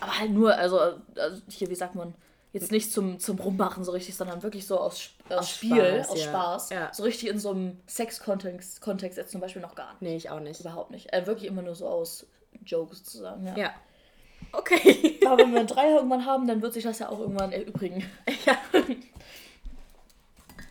Aber 0.00 0.18
halt 0.18 0.30
nur, 0.30 0.54
also, 0.54 0.78
also 1.16 1.42
hier, 1.48 1.68
wie 1.68 1.74
sagt 1.74 1.94
man, 1.94 2.14
jetzt 2.52 2.70
nicht 2.70 2.92
zum, 2.92 3.18
zum 3.18 3.38
Rummachen 3.38 3.82
so 3.84 3.92
richtig, 3.92 4.14
sondern 4.14 4.42
wirklich 4.42 4.66
so 4.66 4.78
aus, 4.78 5.10
aus, 5.28 5.38
Aus 5.38 5.50
Spiel, 5.50 5.76
Spaß, 6.04 6.08
aus 6.10 6.18
ja. 6.20 6.24
Spaß. 6.28 6.70
Ja. 6.70 6.94
So 6.94 7.02
richtig 7.02 7.28
in 7.28 7.38
so 7.38 7.50
einem 7.50 7.80
Sex-Kontext 7.86 8.80
Kontext 8.80 9.16
jetzt 9.18 9.32
zum 9.32 9.40
Beispiel 9.40 9.62
noch 9.62 9.74
gar 9.74 9.92
nicht. 9.92 10.02
Nee, 10.02 10.16
ich 10.16 10.30
auch 10.30 10.40
nicht. 10.40 10.60
Überhaupt 10.60 10.90
nicht. 10.90 11.12
Äh, 11.12 11.26
wirklich 11.26 11.46
immer 11.48 11.62
nur 11.62 11.74
so 11.74 11.88
aus 11.88 12.26
Jokes 12.64 12.98
sozusagen. 12.98 13.46
Ja. 13.46 13.56
Ja. 13.56 13.74
Okay. 14.52 15.18
Aber 15.26 15.38
wenn 15.38 15.52
wir 15.52 15.60
einen 15.60 15.68
Dreier 15.68 15.96
irgendwann 15.96 16.26
haben, 16.26 16.46
dann 16.46 16.60
wird 16.62 16.74
sich 16.74 16.84
das 16.84 16.98
ja 16.98 17.08
auch 17.08 17.18
irgendwann 17.20 17.52
erübrigen. 17.52 18.04
Ja. 18.46 18.58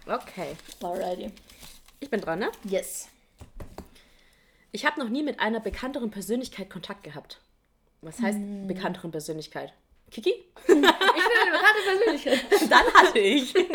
Okay. 0.07 0.55
Alrighty. 0.81 1.31
Ich 1.99 2.09
bin 2.09 2.19
dran, 2.21 2.39
ne? 2.39 2.51
Yes. 2.63 3.07
Ich 4.71 4.85
habe 4.85 4.99
noch 4.99 5.09
nie 5.09 5.23
mit 5.23 5.39
einer 5.39 5.59
bekannteren 5.59 6.11
Persönlichkeit 6.11 6.69
Kontakt 6.69 7.03
gehabt. 7.03 7.39
Was 8.01 8.19
heißt 8.19 8.39
Mm. 8.39 8.67
bekannteren 8.67 9.11
Persönlichkeit? 9.11 9.73
Kiki? 10.09 10.33
Ich 10.67 10.67
bin 10.67 10.81
Persönlichkeit. 11.85 12.69
Dann 12.71 12.93
hatte 12.93 13.19
ich. 13.19 13.53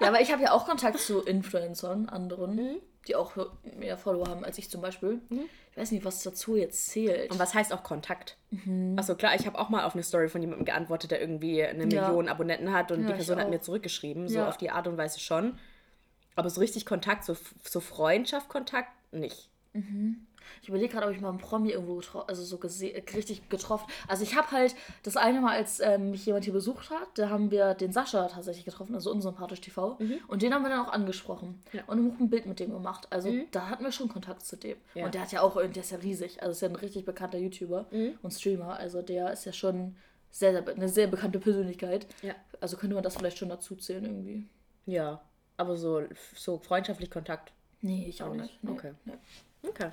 Ja, 0.00 0.08
aber 0.08 0.20
ich 0.20 0.30
habe 0.32 0.42
ja 0.42 0.52
auch 0.52 0.66
Kontakt 0.66 0.98
zu 0.98 1.20
Influencern, 1.22 2.08
anderen, 2.08 2.80
die 3.08 3.14
auch 3.16 3.32
mehr 3.78 3.96
Follower 3.96 4.26
haben 4.28 4.44
als 4.44 4.58
ich 4.58 4.68
zum 4.68 4.80
Beispiel. 4.82 5.20
Ich 5.70 5.76
weiß 5.76 5.90
nicht, 5.92 6.04
was 6.04 6.22
dazu 6.22 6.56
jetzt 6.56 6.88
zählt. 6.90 7.30
Und 7.30 7.38
was 7.38 7.54
heißt 7.54 7.72
auch 7.72 7.82
Kontakt? 7.82 8.36
Achso, 8.96 9.14
klar, 9.14 9.34
ich 9.34 9.46
habe 9.46 9.58
auch 9.58 9.68
mal 9.70 9.84
auf 9.84 9.94
eine 9.94 10.02
Story 10.02 10.28
von 10.28 10.42
jemandem 10.42 10.64
geantwortet, 10.66 11.12
der 11.12 11.20
irgendwie 11.20 11.62
eine 11.62 11.86
Ja. 11.88 12.08
Million 12.08 12.28
Abonnenten 12.28 12.72
hat 12.72 12.90
und 12.92 13.02
Ja, 13.02 13.06
die 13.08 13.12
Person 13.14 13.38
hat 13.38 13.48
mir 13.48 13.60
zurückgeschrieben, 13.60 14.28
so 14.28 14.38
Ja. 14.38 14.48
auf 14.48 14.56
die 14.58 14.70
Art 14.70 14.86
und 14.86 14.98
Weise 14.98 15.20
schon. 15.20 15.58
Aber 16.34 16.50
so 16.50 16.60
richtig 16.60 16.84
Kontakt, 16.84 17.24
so, 17.24 17.36
so 17.64 17.80
Freundschaft, 17.80 18.48
Kontakt, 18.48 18.90
nicht. 19.12 19.48
Ich 20.62 20.68
überlege 20.68 20.92
gerade, 20.92 21.06
ob 21.06 21.12
ich 21.12 21.20
mal 21.20 21.30
einen 21.30 21.38
Promi 21.38 21.70
irgendwo 21.70 22.00
also 22.26 22.44
so 22.44 22.56
richtig 22.56 23.48
getroffen. 23.48 23.90
Also 24.08 24.22
ich 24.22 24.36
habe 24.36 24.50
halt 24.50 24.74
das 25.02 25.16
eine 25.16 25.40
Mal, 25.40 25.56
als 25.56 25.80
ähm, 25.80 26.10
mich 26.10 26.26
jemand 26.26 26.44
hier 26.44 26.52
besucht 26.52 26.90
hat, 26.90 27.08
da 27.14 27.30
haben 27.30 27.50
wir 27.50 27.74
den 27.74 27.92
Sascha 27.92 28.28
tatsächlich 28.28 28.64
getroffen, 28.64 28.94
also 28.94 29.10
unsympathisch 29.10 29.60
TV. 29.60 29.98
Und 30.28 30.42
den 30.42 30.54
haben 30.54 30.62
wir 30.62 30.70
dann 30.70 30.86
auch 30.86 30.92
angesprochen. 30.92 31.62
Ja. 31.72 31.82
Und 31.86 32.12
auch 32.12 32.20
ein 32.20 32.30
Bild 32.30 32.46
mit 32.46 32.60
dem 32.60 32.72
gemacht. 32.72 33.06
Also 33.10 33.32
da 33.50 33.68
hatten 33.68 33.84
wir 33.84 33.92
schon 33.92 34.08
Kontakt 34.08 34.44
zu 34.44 34.56
dem. 34.56 34.76
Ja. 34.94 35.04
Und 35.04 35.14
der 35.14 35.22
hat 35.22 35.32
ja 35.32 35.42
auch, 35.42 35.56
der 35.56 35.82
ist 35.82 35.90
ja 35.90 35.98
riesig. 35.98 36.42
Also 36.42 36.52
ist 36.52 36.62
ja 36.62 36.68
ein 36.68 36.76
richtig 36.76 37.04
bekannter 37.04 37.38
YouTuber 37.38 37.86
und 38.22 38.30
Streamer. 38.32 38.76
Also 38.76 39.02
der 39.02 39.32
ist 39.32 39.44
ja 39.44 39.52
schon 39.52 39.96
sehr, 40.30 40.52
sehr, 40.52 40.68
eine 40.74 40.88
sehr 40.88 41.06
bekannte 41.06 41.38
Persönlichkeit. 41.38 42.06
Ja. 42.22 42.34
Also 42.60 42.76
könnte 42.76 42.94
man 42.94 43.02
das 43.02 43.16
vielleicht 43.16 43.38
schon 43.38 43.48
dazu 43.48 43.74
zählen 43.76 44.04
irgendwie. 44.04 44.46
Ja, 44.86 45.20
aber 45.56 45.76
so, 45.76 46.02
so 46.34 46.58
freundschaftlich 46.58 47.10
Kontakt. 47.10 47.52
Nee, 47.80 48.06
ich 48.08 48.22
auch 48.22 48.34
nicht. 48.34 48.62
Nee. 48.62 48.70
Okay. 48.70 48.92
Nee. 49.04 49.14
Okay. 49.68 49.90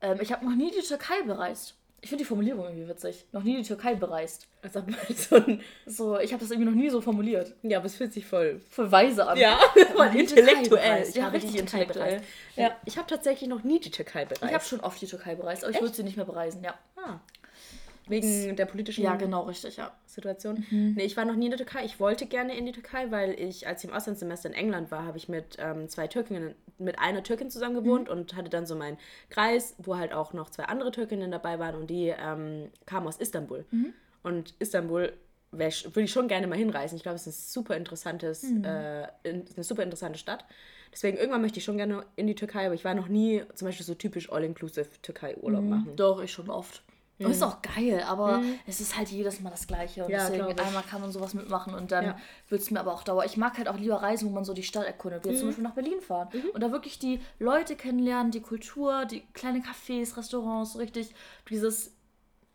Ähm, 0.00 0.18
ich 0.20 0.32
habe 0.32 0.44
noch 0.44 0.54
nie 0.56 0.70
die 0.70 0.86
Türkei 0.86 1.22
bereist. 1.22 1.74
Ich 2.00 2.10
finde 2.10 2.22
die 2.22 2.28
Formulierung 2.28 2.64
irgendwie 2.66 2.86
witzig. 2.86 3.24
Noch 3.32 3.42
nie 3.42 3.56
die 3.56 3.62
Türkei 3.62 3.94
bereist. 3.94 4.46
Also 4.60 4.84
so 5.16 5.36
ein, 5.36 5.62
So, 5.86 6.18
ich 6.18 6.32
habe 6.34 6.40
das 6.42 6.50
irgendwie 6.50 6.68
noch 6.70 6.76
nie 6.76 6.90
so 6.90 7.00
formuliert. 7.00 7.54
ja, 7.62 7.78
aber 7.78 7.86
es 7.86 7.94
fühlt 7.94 8.12
sich 8.12 8.26
voll. 8.26 8.60
Voll 8.70 8.92
weise 8.92 9.26
an. 9.26 9.38
Ja, 9.38 9.58
voll 9.96 10.10
die 10.10 10.20
intellektuell. 10.20 11.08
Ich 11.08 11.14
Ja, 11.14 11.28
richtig 11.28 11.56
intellektuell. 11.56 12.16
bereist. 12.18 12.24
Ja. 12.56 12.76
Ich 12.84 12.98
habe 12.98 13.08
tatsächlich 13.08 13.48
noch 13.48 13.64
nie 13.64 13.80
die 13.80 13.90
Türkei 13.90 14.26
bereist. 14.26 14.44
Ich 14.44 14.52
habe 14.52 14.64
schon 14.64 14.80
oft 14.80 15.00
die 15.00 15.06
Türkei 15.06 15.34
bereist, 15.34 15.64
aber 15.64 15.72
ich 15.74 15.80
würde 15.80 15.94
sie 15.94 16.02
nicht 16.02 16.16
mehr 16.18 16.26
bereisen, 16.26 16.62
ja. 16.62 16.74
Ah. 16.96 17.20
Wegen 18.06 18.56
der 18.56 18.66
politischen 18.66 19.02
Ja, 19.02 19.16
genau, 19.16 19.42
richtig, 19.42 19.76
ja. 19.76 19.92
Situation. 20.06 20.64
Nee, 20.70 21.04
ich 21.04 21.16
war 21.16 21.24
noch 21.24 21.36
nie 21.36 21.46
in 21.46 21.50
der 21.50 21.58
Türkei. 21.58 21.84
Ich 21.84 21.98
wollte 22.00 22.26
gerne 22.26 22.56
in 22.56 22.66
die 22.66 22.72
Türkei, 22.72 23.10
weil 23.10 23.32
ich, 23.40 23.66
als 23.66 23.82
ich 23.82 23.90
im 23.90 23.96
Auslandssemester 23.96 24.48
in 24.48 24.54
England 24.54 24.90
war, 24.90 25.04
habe 25.06 25.16
ich 25.16 25.28
mit 25.28 25.56
ähm, 25.58 25.88
zwei 25.88 26.06
Türkinnen, 26.06 26.54
mit 26.78 26.98
einer 26.98 27.22
Türkin 27.22 27.50
zusammen 27.50 27.74
gewohnt 27.74 28.08
und 28.08 28.36
hatte 28.36 28.50
dann 28.50 28.66
so 28.66 28.74
meinen 28.76 28.98
Kreis, 29.30 29.74
wo 29.78 29.96
halt 29.96 30.12
auch 30.12 30.32
noch 30.32 30.50
zwei 30.50 30.64
andere 30.64 30.90
Türkinnen 30.92 31.30
dabei 31.30 31.58
waren 31.58 31.74
und 31.76 31.88
die 31.88 32.08
ähm, 32.16 32.70
kamen 32.86 33.06
aus 33.06 33.16
Istanbul. 33.16 33.64
Und 34.22 34.54
Istanbul 34.58 35.12
würde 35.50 36.00
ich 36.02 36.10
schon 36.10 36.28
gerne 36.28 36.46
mal 36.46 36.58
hinreisen. 36.58 36.96
Ich 36.96 37.02
glaube, 37.02 37.16
es 37.16 37.26
ist 37.26 37.48
ein 37.48 37.52
super 37.52 37.76
interessantes, 37.76 38.42
äh, 38.64 39.06
in- 39.22 39.44
eine 39.54 39.62
super 39.64 39.82
interessante 39.82 40.18
Stadt. 40.18 40.44
Deswegen 40.92 41.16
irgendwann 41.16 41.42
möchte 41.42 41.58
ich 41.58 41.64
schon 41.64 41.76
gerne 41.76 42.04
in 42.16 42.26
die 42.26 42.34
Türkei, 42.34 42.66
aber 42.66 42.74
ich 42.74 42.84
war 42.84 42.94
noch 42.94 43.08
nie 43.08 43.42
zum 43.54 43.66
Beispiel 43.66 43.84
so 43.86 43.94
typisch 43.94 44.30
all-inclusive 44.32 44.88
Türkei-Urlaub 45.02 45.64
machen. 45.64 45.96
Doch, 45.96 46.20
ich 46.22 46.32
schon 46.32 46.50
oft. 46.50 46.82
Und 47.20 47.30
ist 47.30 47.42
auch 47.42 47.62
geil, 47.62 48.02
aber 48.06 48.42
es 48.66 48.80
ist 48.80 48.96
halt 48.96 49.08
jedes 49.08 49.40
Mal 49.40 49.50
das 49.50 49.66
Gleiche. 49.66 50.04
Und 50.04 50.10
Ja, 50.10 50.28
deswegen 50.28 50.58
einmal 50.58 50.82
kann 50.82 51.00
man 51.00 51.12
sowas 51.12 51.32
mitmachen 51.32 51.72
und 51.74 51.92
dann 51.92 52.04
Ja. 52.04 52.18
wird 52.48 52.60
es 52.62 52.70
mir 52.72 52.80
aber 52.80 52.92
auch 52.92 53.04
dauern. 53.04 53.24
Ich 53.24 53.36
mag 53.36 53.56
halt 53.56 53.68
auch 53.68 53.76
lieber 53.78 54.02
reisen, 54.02 54.28
wo 54.28 54.32
man 54.34 54.44
so 54.44 54.52
die 54.52 54.64
Stadt 54.64 54.84
erkundet. 54.84 55.24
Wie 55.24 55.28
jetzt 55.28 55.38
zum 55.38 55.48
Beispiel 55.48 55.62
nach 55.64 55.74
Berlin 55.74 56.00
fahren. 56.00 56.28
Und 56.52 56.60
da 56.60 56.72
wirklich 56.72 56.98
die 56.98 57.20
Leute 57.38 57.76
kennenlernen, 57.76 58.32
die 58.32 58.40
Kultur, 58.40 59.04
die 59.04 59.20
kleinen 59.32 59.62
Cafés, 59.62 60.16
Restaurants, 60.16 60.72
so 60.72 60.80
richtig 60.80 61.14
dieses, 61.48 61.92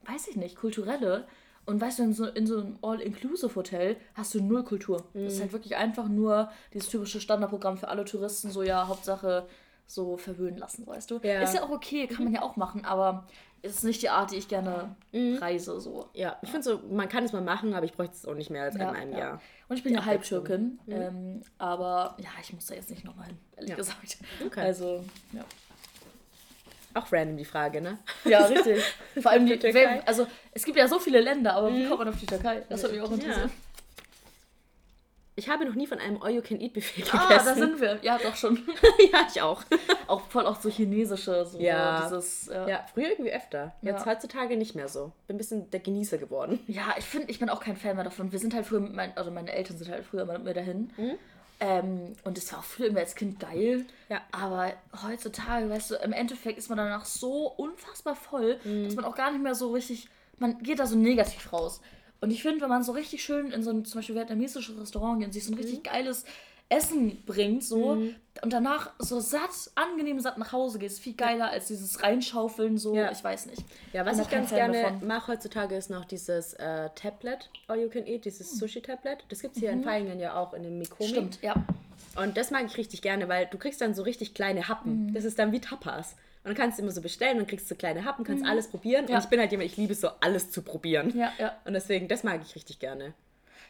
weiß 0.05 0.27
ich 0.27 0.35
nicht, 0.35 0.57
kulturelle. 0.57 1.25
Und 1.65 1.79
weißt 1.79 1.99
du, 1.99 2.03
in 2.03 2.13
so, 2.13 2.25
in 2.25 2.45
so 2.47 2.59
einem 2.59 2.79
All-Inclusive-Hotel 2.81 3.95
hast 4.15 4.33
du 4.33 4.41
null 4.43 4.63
Kultur. 4.63 5.05
Das 5.13 5.33
ist 5.33 5.39
halt 5.41 5.53
wirklich 5.53 5.75
einfach 5.77 6.07
nur 6.09 6.49
dieses 6.73 6.89
typische 6.89 7.21
Standardprogramm 7.21 7.77
für 7.77 7.87
alle 7.87 8.05
Touristen, 8.05 8.49
so 8.51 8.63
ja, 8.63 8.87
Hauptsache 8.87 9.47
so 9.89 10.17
verwöhnen 10.17 10.57
lassen, 10.57 10.85
weißt 10.85 11.09
du. 11.09 11.19
Ja. 11.23 11.41
Ist 11.41 11.55
ja 11.55 11.63
auch 11.63 11.69
okay, 11.71 12.05
kann 12.07 12.25
man 12.25 12.33
ja 12.33 12.41
auch 12.43 12.55
machen, 12.55 12.85
aber 12.85 13.25
es 13.63 13.73
ist 13.77 13.83
nicht 13.83 14.01
die 14.03 14.09
Art, 14.09 14.31
die 14.31 14.35
ich 14.37 14.47
gerne 14.47 14.95
reise, 15.13 15.81
so. 15.81 16.07
Ja, 16.13 16.37
ich 16.43 16.49
finde 16.49 16.63
so, 16.63 16.79
man 16.91 17.09
kann 17.09 17.23
es 17.23 17.33
mal 17.33 17.41
machen, 17.41 17.73
aber 17.73 17.85
ich 17.85 17.93
bräuchte 17.93 18.13
es 18.15 18.25
auch 18.25 18.35
nicht 18.35 18.49
mehr 18.51 18.63
als 18.63 18.75
Ja, 18.75 18.87
einmal 18.87 19.01
im 19.03 19.11
ja. 19.13 19.17
Jahr. 19.19 19.41
Und 19.67 19.77
ich 19.77 19.83
bin 19.83 19.93
ja 19.93 20.05
halb 20.05 20.17
Abwechslung. 20.17 20.45
Türkin, 20.45 20.79
ähm, 20.87 21.41
aber 21.57 22.15
ja, 22.19 22.29
ich 22.41 22.53
muss 22.53 22.67
da 22.67 22.75
jetzt 22.75 22.89
nicht 22.91 23.03
nochmal 23.03 23.25
hin, 23.27 23.37
ehrlich 23.57 23.69
Ja. 23.71 23.75
gesagt. 23.75 24.17
Okay. 24.45 24.61
Also, 24.61 25.03
ja. 25.33 25.43
Auch 26.93 27.11
random 27.11 27.37
die 27.37 27.45
Frage, 27.45 27.81
ne? 27.81 27.97
Ja, 28.25 28.45
richtig. 28.45 28.81
Vor 29.21 29.31
allem 29.31 29.45
die, 29.45 29.57
Türkei. 29.57 30.01
also 30.05 30.25
es 30.53 30.63
gibt 30.65 30.77
ja 30.77 30.87
so 30.87 30.97
viele 30.99 31.19
Länder, 31.21 31.53
aber 31.55 31.71
wie 31.73 31.85
kommt 31.85 31.99
man 31.99 32.09
auf 32.09 32.19
die 32.19 32.25
Türkei? 32.25 32.63
Das 32.69 32.81
würde 32.81 32.95
mich 32.95 33.03
auch 33.03 33.11
interessieren. 33.11 33.51
Ich 35.39 35.49
habe 35.49 35.65
noch 35.65 35.73
nie 35.75 35.87
von 35.87 35.99
einem 35.99 36.21
All-You-Can-Eat-Buffet 36.21 37.01
gegessen. 37.01 37.17
Ah, 37.19 37.41
da 37.43 37.53
sind 37.55 37.79
wir. 37.79 37.99
Ja, 38.01 38.17
doch 38.17 38.35
schon. 38.35 38.57
ja, 39.11 39.25
ich 39.33 39.41
auch. 39.41 39.63
auch 40.07 40.21
voll 40.27 40.45
auch 40.45 40.59
so 40.59 40.69
chinesische, 40.69 41.45
so 41.45 41.57
Ja. 41.59 42.01
dieses, 42.03 42.47
ja. 42.47 42.67
Ja, 42.67 42.85
früher 42.93 43.09
irgendwie 43.09 43.31
öfter. 43.31 43.73
Jetzt 43.81 44.05
Ja. 44.05 44.11
heutzutage 44.11 44.57
nicht 44.57 44.75
mehr 44.75 44.87
so. 44.89 45.11
Bin 45.27 45.35
ein 45.35 45.37
bisschen 45.37 45.69
der 45.71 45.79
Genießer 45.79 46.17
geworden. 46.17 46.59
Ja, 46.67 46.93
ich 46.97 47.05
finde, 47.05 47.29
ich 47.31 47.39
bin 47.39 47.49
auch 47.49 47.61
kein 47.61 47.77
Fan 47.77 47.95
mehr 47.95 48.03
davon. 48.03 48.31
Wir 48.31 48.39
sind 48.39 48.53
halt 48.53 48.65
früher 48.65 48.81
mit 48.81 48.93
meinen, 48.93 49.13
also 49.15 49.31
meine 49.31 49.51
Eltern 49.51 49.77
sind 49.77 49.89
halt 49.89 50.05
früher 50.05 50.23
immer 50.23 50.33
mit 50.33 50.43
mir 50.43 50.53
dahin. 50.53 50.91
Mhm. 50.97 51.11
Ähm, 51.61 52.15
und 52.23 52.37
es 52.37 52.51
war 52.51 52.59
auch 52.59 52.63
früher 52.63 52.87
immer 52.87 52.99
als 52.99 53.15
Kind 53.15 53.39
geil. 53.39 53.85
Ja. 54.07 54.21
Aber 54.31 54.71
heutzutage, 55.05 55.69
weißt 55.69 55.91
du, 55.91 55.95
im 55.95 56.13
Endeffekt 56.13 56.57
ist 56.57 56.69
man 56.69 56.77
danach 56.77 57.05
so 57.05 57.47
unfassbar 57.47 58.15
voll, 58.15 58.59
Mhm. 58.63 58.85
dass 58.85 58.95
man 58.95 59.05
auch 59.05 59.15
gar 59.15 59.31
nicht 59.31 59.41
mehr 59.43 59.55
so 59.55 59.71
richtig, 59.73 60.07
man 60.37 60.57
geht 60.63 60.79
da 60.79 60.85
so 60.85 60.95
negativ 60.95 61.51
raus. 61.51 61.81
Und 62.21 62.31
ich 62.31 62.41
finde, 62.41 62.61
wenn 62.61 62.69
man 62.69 62.83
so 62.83 62.91
richtig 62.91 63.23
schön 63.23 63.51
in 63.51 63.63
so 63.63 63.69
ein 63.71 63.85
zum 63.85 63.99
Beispiel 63.99 64.15
vietnamesisches 64.15 64.79
Restaurant 64.79 65.19
geht 65.19 65.27
und 65.27 65.33
sich 65.33 65.45
so 65.45 65.51
ein 65.51 65.55
Mhm. 65.55 65.61
richtig 65.61 65.83
geiles 65.83 66.25
Essen 66.71 67.23
bringt, 67.25 67.63
so, 67.63 67.97
und 68.43 68.53
danach 68.53 68.91
so 68.99 69.19
satt, 69.19 69.49
angenehm 69.73 70.19
satt 70.19 70.37
nach 70.37 70.51
Hause 70.51 70.77
geht, 70.77 70.91
ist 70.91 70.99
viel 70.99 71.15
geiler 71.15 71.49
als 71.49 71.67
dieses 71.67 72.03
Reinschaufeln, 72.03 72.77
so, 72.77 72.95
Ja. 72.95 73.11
ich 73.11 73.23
weiß 73.23 73.47
nicht. 73.47 73.63
Ja, 73.91 74.05
was 74.05 74.19
ich 74.19 74.29
ganz 74.29 74.49
Fan 74.51 74.71
gerne 74.71 74.99
mache 75.03 75.31
heutzutage 75.31 75.75
ist 75.75 75.89
noch 75.89 76.05
dieses 76.05 76.53
äh, 76.53 76.89
Tablet 76.93 77.49
All-You-Can-Eat, 77.67 78.25
dieses 78.25 78.59
Sushi-Tablet. 78.59 79.23
Das 79.29 79.39
gibt 79.41 79.55
es 79.55 79.61
hier 79.61 79.71
in 79.71 79.83
Feingen 79.83 80.19
ja 80.19 80.35
auch 80.35 80.53
in 80.53 80.61
dem 80.61 80.77
Mikomi. 80.77 81.09
Mhm. 81.09 81.13
Stimmt, 81.13 81.39
ja. 81.41 81.55
Und 82.15 82.37
das 82.37 82.51
mag 82.51 82.65
ich 82.67 82.77
richtig 82.77 83.01
gerne, 83.01 83.27
weil 83.29 83.47
du 83.47 83.57
kriegst 83.57 83.81
dann 83.81 83.95
so 83.95 84.03
richtig 84.03 84.35
kleine 84.35 84.67
Happen. 84.67 85.07
Mhm. 85.07 85.13
Das 85.15 85.23
ist 85.23 85.39
dann 85.39 85.51
wie 85.51 85.61
Tapas. 85.61 86.15
Und 86.43 86.49
dann 86.51 86.55
kannst 86.55 86.77
du 86.79 86.83
immer 86.83 86.91
so 86.91 87.01
bestellen 87.01 87.39
und 87.39 87.47
kriegst 87.47 87.67
so 87.67 87.75
kleine 87.75 88.05
Happen, 88.05 88.23
kannst 88.23 88.45
alles 88.45 88.67
probieren. 88.69 89.05
Mhm. 89.05 89.11
Ja. 89.11 89.17
Und 89.17 89.23
ich 89.23 89.29
bin 89.29 89.39
halt 89.39 89.51
jemand, 89.51 89.69
ich 89.69 89.77
liebe 89.77 89.93
es 89.93 90.01
so, 90.01 90.09
alles 90.21 90.51
zu 90.51 90.61
probieren. 90.61 91.15
Ja, 91.17 91.31
ja. 91.37 91.53
Und 91.65 91.73
deswegen, 91.73 92.07
das 92.07 92.23
mag 92.23 92.41
ich 92.43 92.55
richtig 92.55 92.79
gerne. 92.79 93.13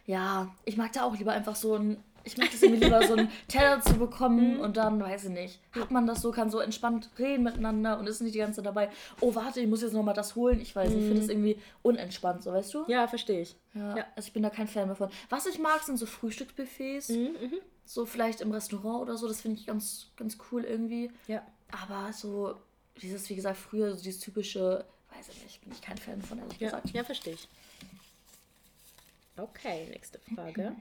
Ja, 0.06 0.50
ich 0.66 0.78
mag 0.78 0.92
da 0.94 1.04
auch 1.04 1.16
lieber 1.18 1.32
einfach 1.32 1.56
so 1.56 1.76
ein. 1.76 1.98
Ich 2.26 2.38
mag 2.38 2.52
das 2.52 2.62
irgendwie 2.62 2.84
lieber 2.84 3.02
so 3.08 3.14
einen 3.16 3.30
Teller 3.48 3.80
zu 3.82 3.94
bekommen 3.98 4.56
Mhm. 4.56 4.60
und 4.60 4.78
dann, 4.78 5.00
weiß 5.00 5.26
ich 5.26 5.30
nicht, 5.30 5.60
hat 5.72 5.90
man 5.90 6.06
das 6.06 6.22
so, 6.22 6.32
kann 6.32 6.50
so 6.52 6.60
entspannt 6.60 7.10
reden 7.18 7.44
miteinander 7.44 7.98
und 7.98 8.08
ist 8.08 8.22
nicht 8.22 8.36
die 8.36 8.40
ganze 8.40 8.58
Zeit 8.58 8.66
dabei, 8.66 8.90
oh 9.22 9.34
warte, 9.36 9.62
ich 9.62 9.68
muss 9.68 9.82
jetzt 9.82 9.94
nochmal 9.94 10.14
das 10.14 10.36
holen. 10.36 10.60
Ich 10.60 10.76
weiß, 10.76 10.90
ich 10.92 10.98
finde 11.06 11.22
das 11.22 11.30
irgendwie 11.30 11.58
unentspannt, 11.82 12.44
so 12.44 12.52
weißt 12.52 12.74
du? 12.74 12.80
Mhm. 12.84 12.90
Ja, 12.90 13.08
verstehe 13.08 13.42
ich. 13.42 13.56
Ja, 13.74 13.98
Ja. 13.98 14.06
Also 14.18 14.28
ich 14.28 14.34
bin 14.34 14.44
da 14.44 14.50
kein 14.50 14.68
Fan 14.68 14.88
mehr 14.88 14.96
von. 14.98 15.10
Was 15.30 15.46
ich 15.46 15.60
mag, 15.60 15.82
sind 15.82 15.98
so 15.98 16.06
Frühstücksbuffets. 16.06 17.10
Mhm, 17.10 17.36
So 17.86 18.06
vielleicht 18.06 18.42
im 18.42 18.52
Restaurant 18.52 19.02
oder 19.02 19.18
so, 19.18 19.28
das 19.28 19.42
finde 19.42 19.58
ich 19.60 19.66
ganz, 19.66 20.12
ganz 20.18 20.38
cool 20.52 20.66
irgendwie. 20.66 21.12
Ja. 21.28 21.42
Aber 21.72 22.12
so, 22.14 22.56
dieses, 23.02 23.30
wie 23.30 23.36
gesagt, 23.36 23.58
früher, 23.58 23.96
so 23.96 24.02
dieses 24.04 24.22
typische, 24.22 24.86
weiß 25.16 25.30
ich 25.30 25.44
nicht, 25.44 25.62
bin 25.62 25.72
ich 25.72 25.82
kein 25.82 25.98
Fan 25.98 26.22
von, 26.22 26.40
ehrlich 26.40 26.60
Ja, 26.60 26.70
gesagt. 26.70 26.90
ja 26.92 27.04
verstehe 27.04 27.34
ich. 27.34 27.48
Okay, 29.38 29.88
nächste 29.90 30.20
Frage. 30.36 30.76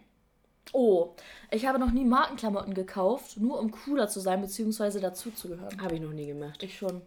Oh, 0.73 1.15
ich 1.51 1.65
habe 1.67 1.79
noch 1.79 1.93
nie 1.93 2.05
Markenklamotten 2.05 2.75
gekauft, 2.75 3.39
nur 3.39 3.59
um 3.59 3.71
cooler 3.71 4.09
zu 4.09 4.21
sein, 4.21 4.41
beziehungsweise 4.41 5.01
dazuzugehören. 5.01 5.81
Habe 5.81 5.95
ich 5.95 6.01
noch 6.01 6.13
nie 6.13 6.27
gemacht. 6.27 6.63
Ich 6.63 6.77
schon. 6.77 7.01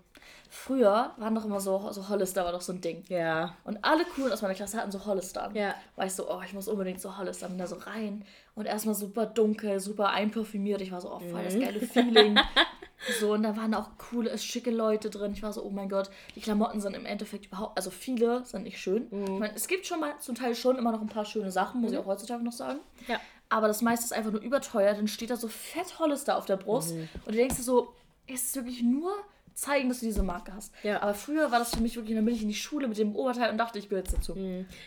Früher 0.53 1.11
waren 1.15 1.33
doch 1.33 1.45
immer 1.45 1.61
so, 1.61 1.89
so 1.93 2.09
Hollister 2.09 2.43
war 2.43 2.51
doch 2.51 2.59
so 2.59 2.73
ein 2.73 2.81
Ding. 2.81 3.05
Ja. 3.07 3.55
Und 3.63 3.85
alle 3.85 4.03
coolen 4.03 4.33
aus 4.33 4.41
meiner 4.41 4.53
Klasse 4.53 4.77
hatten 4.77 4.91
so 4.91 5.05
Hollister 5.05 5.43
an. 5.43 5.55
Ja. 5.55 5.75
War 5.95 6.05
ich 6.05 6.13
so, 6.13 6.29
oh, 6.29 6.41
ich 6.45 6.51
muss 6.51 6.67
unbedingt 6.67 6.99
so 6.99 7.17
Hollister. 7.17 7.47
Bin 7.47 7.57
da 7.57 7.67
so 7.67 7.77
rein. 7.77 8.25
Und 8.53 8.65
erstmal 8.65 8.93
super 8.93 9.25
dunkel, 9.25 9.79
super 9.79 10.09
einparfümiert. 10.09 10.81
Ich 10.81 10.91
war 10.91 10.99
so, 10.99 11.09
oh, 11.09 11.19
voll 11.19 11.45
das 11.45 11.57
geile 11.57 11.79
Feeling. 11.79 12.37
so, 13.21 13.31
und 13.31 13.43
da 13.43 13.55
waren 13.55 13.73
auch 13.73 13.91
coole, 13.97 14.37
schicke 14.37 14.71
Leute 14.71 15.09
drin. 15.09 15.31
Ich 15.31 15.41
war 15.41 15.53
so, 15.53 15.63
oh 15.63 15.69
mein 15.69 15.87
Gott, 15.87 16.09
die 16.35 16.41
Klamotten 16.41 16.81
sind 16.81 16.97
im 16.97 17.05
Endeffekt 17.05 17.45
überhaupt, 17.45 17.77
also 17.77 17.89
viele 17.89 18.43
sind 18.43 18.63
nicht 18.63 18.77
schön. 18.77 19.07
Ich 19.09 19.39
meine, 19.39 19.55
es 19.55 19.69
gibt 19.69 19.85
schon 19.87 20.01
mal 20.01 20.19
zum 20.19 20.35
Teil 20.35 20.53
schon 20.53 20.77
immer 20.77 20.91
noch 20.91 21.01
ein 21.01 21.07
paar 21.07 21.23
schöne 21.23 21.49
Sachen, 21.49 21.79
muss 21.79 21.93
ich 21.93 21.97
auch 21.97 22.05
heutzutage 22.05 22.43
noch 22.43 22.51
sagen. 22.51 22.81
Ja. 23.07 23.21
Aber 23.47 23.69
das 23.69 23.81
meiste 23.81 24.03
ist 24.03 24.11
einfach 24.11 24.31
nur 24.31 24.41
überteuert. 24.41 24.97
Dann 24.97 25.07
steht 25.07 25.29
da 25.29 25.37
so 25.37 25.47
fett 25.47 25.97
Hollister 25.97 26.37
auf 26.37 26.45
der 26.45 26.57
Brust. 26.57 26.91
Und 26.91 27.27
du 27.27 27.31
denkst 27.31 27.55
dir 27.55 27.63
so, 27.63 27.93
ist 28.27 28.49
es 28.49 28.55
wirklich 28.55 28.83
nur 28.83 29.13
zeigen, 29.61 29.89
dass 29.89 29.99
du 29.99 30.05
diese 30.07 30.23
Marke 30.23 30.53
hast. 30.53 30.73
Ja. 30.83 31.01
Aber 31.01 31.13
früher 31.13 31.51
war 31.51 31.59
das 31.59 31.75
für 31.75 31.81
mich 31.81 31.95
wirklich, 31.95 32.15
dann 32.15 32.25
bin 32.25 32.35
ich 32.35 32.41
in 32.41 32.47
die 32.49 32.55
Schule 32.55 32.87
mit 32.87 32.97
dem 32.97 33.15
Oberteil 33.15 33.51
und 33.51 33.57
dachte, 33.57 33.79
ich 33.79 33.89
gehöre 33.89 34.03
jetzt 34.03 34.13
dazu. 34.13 34.35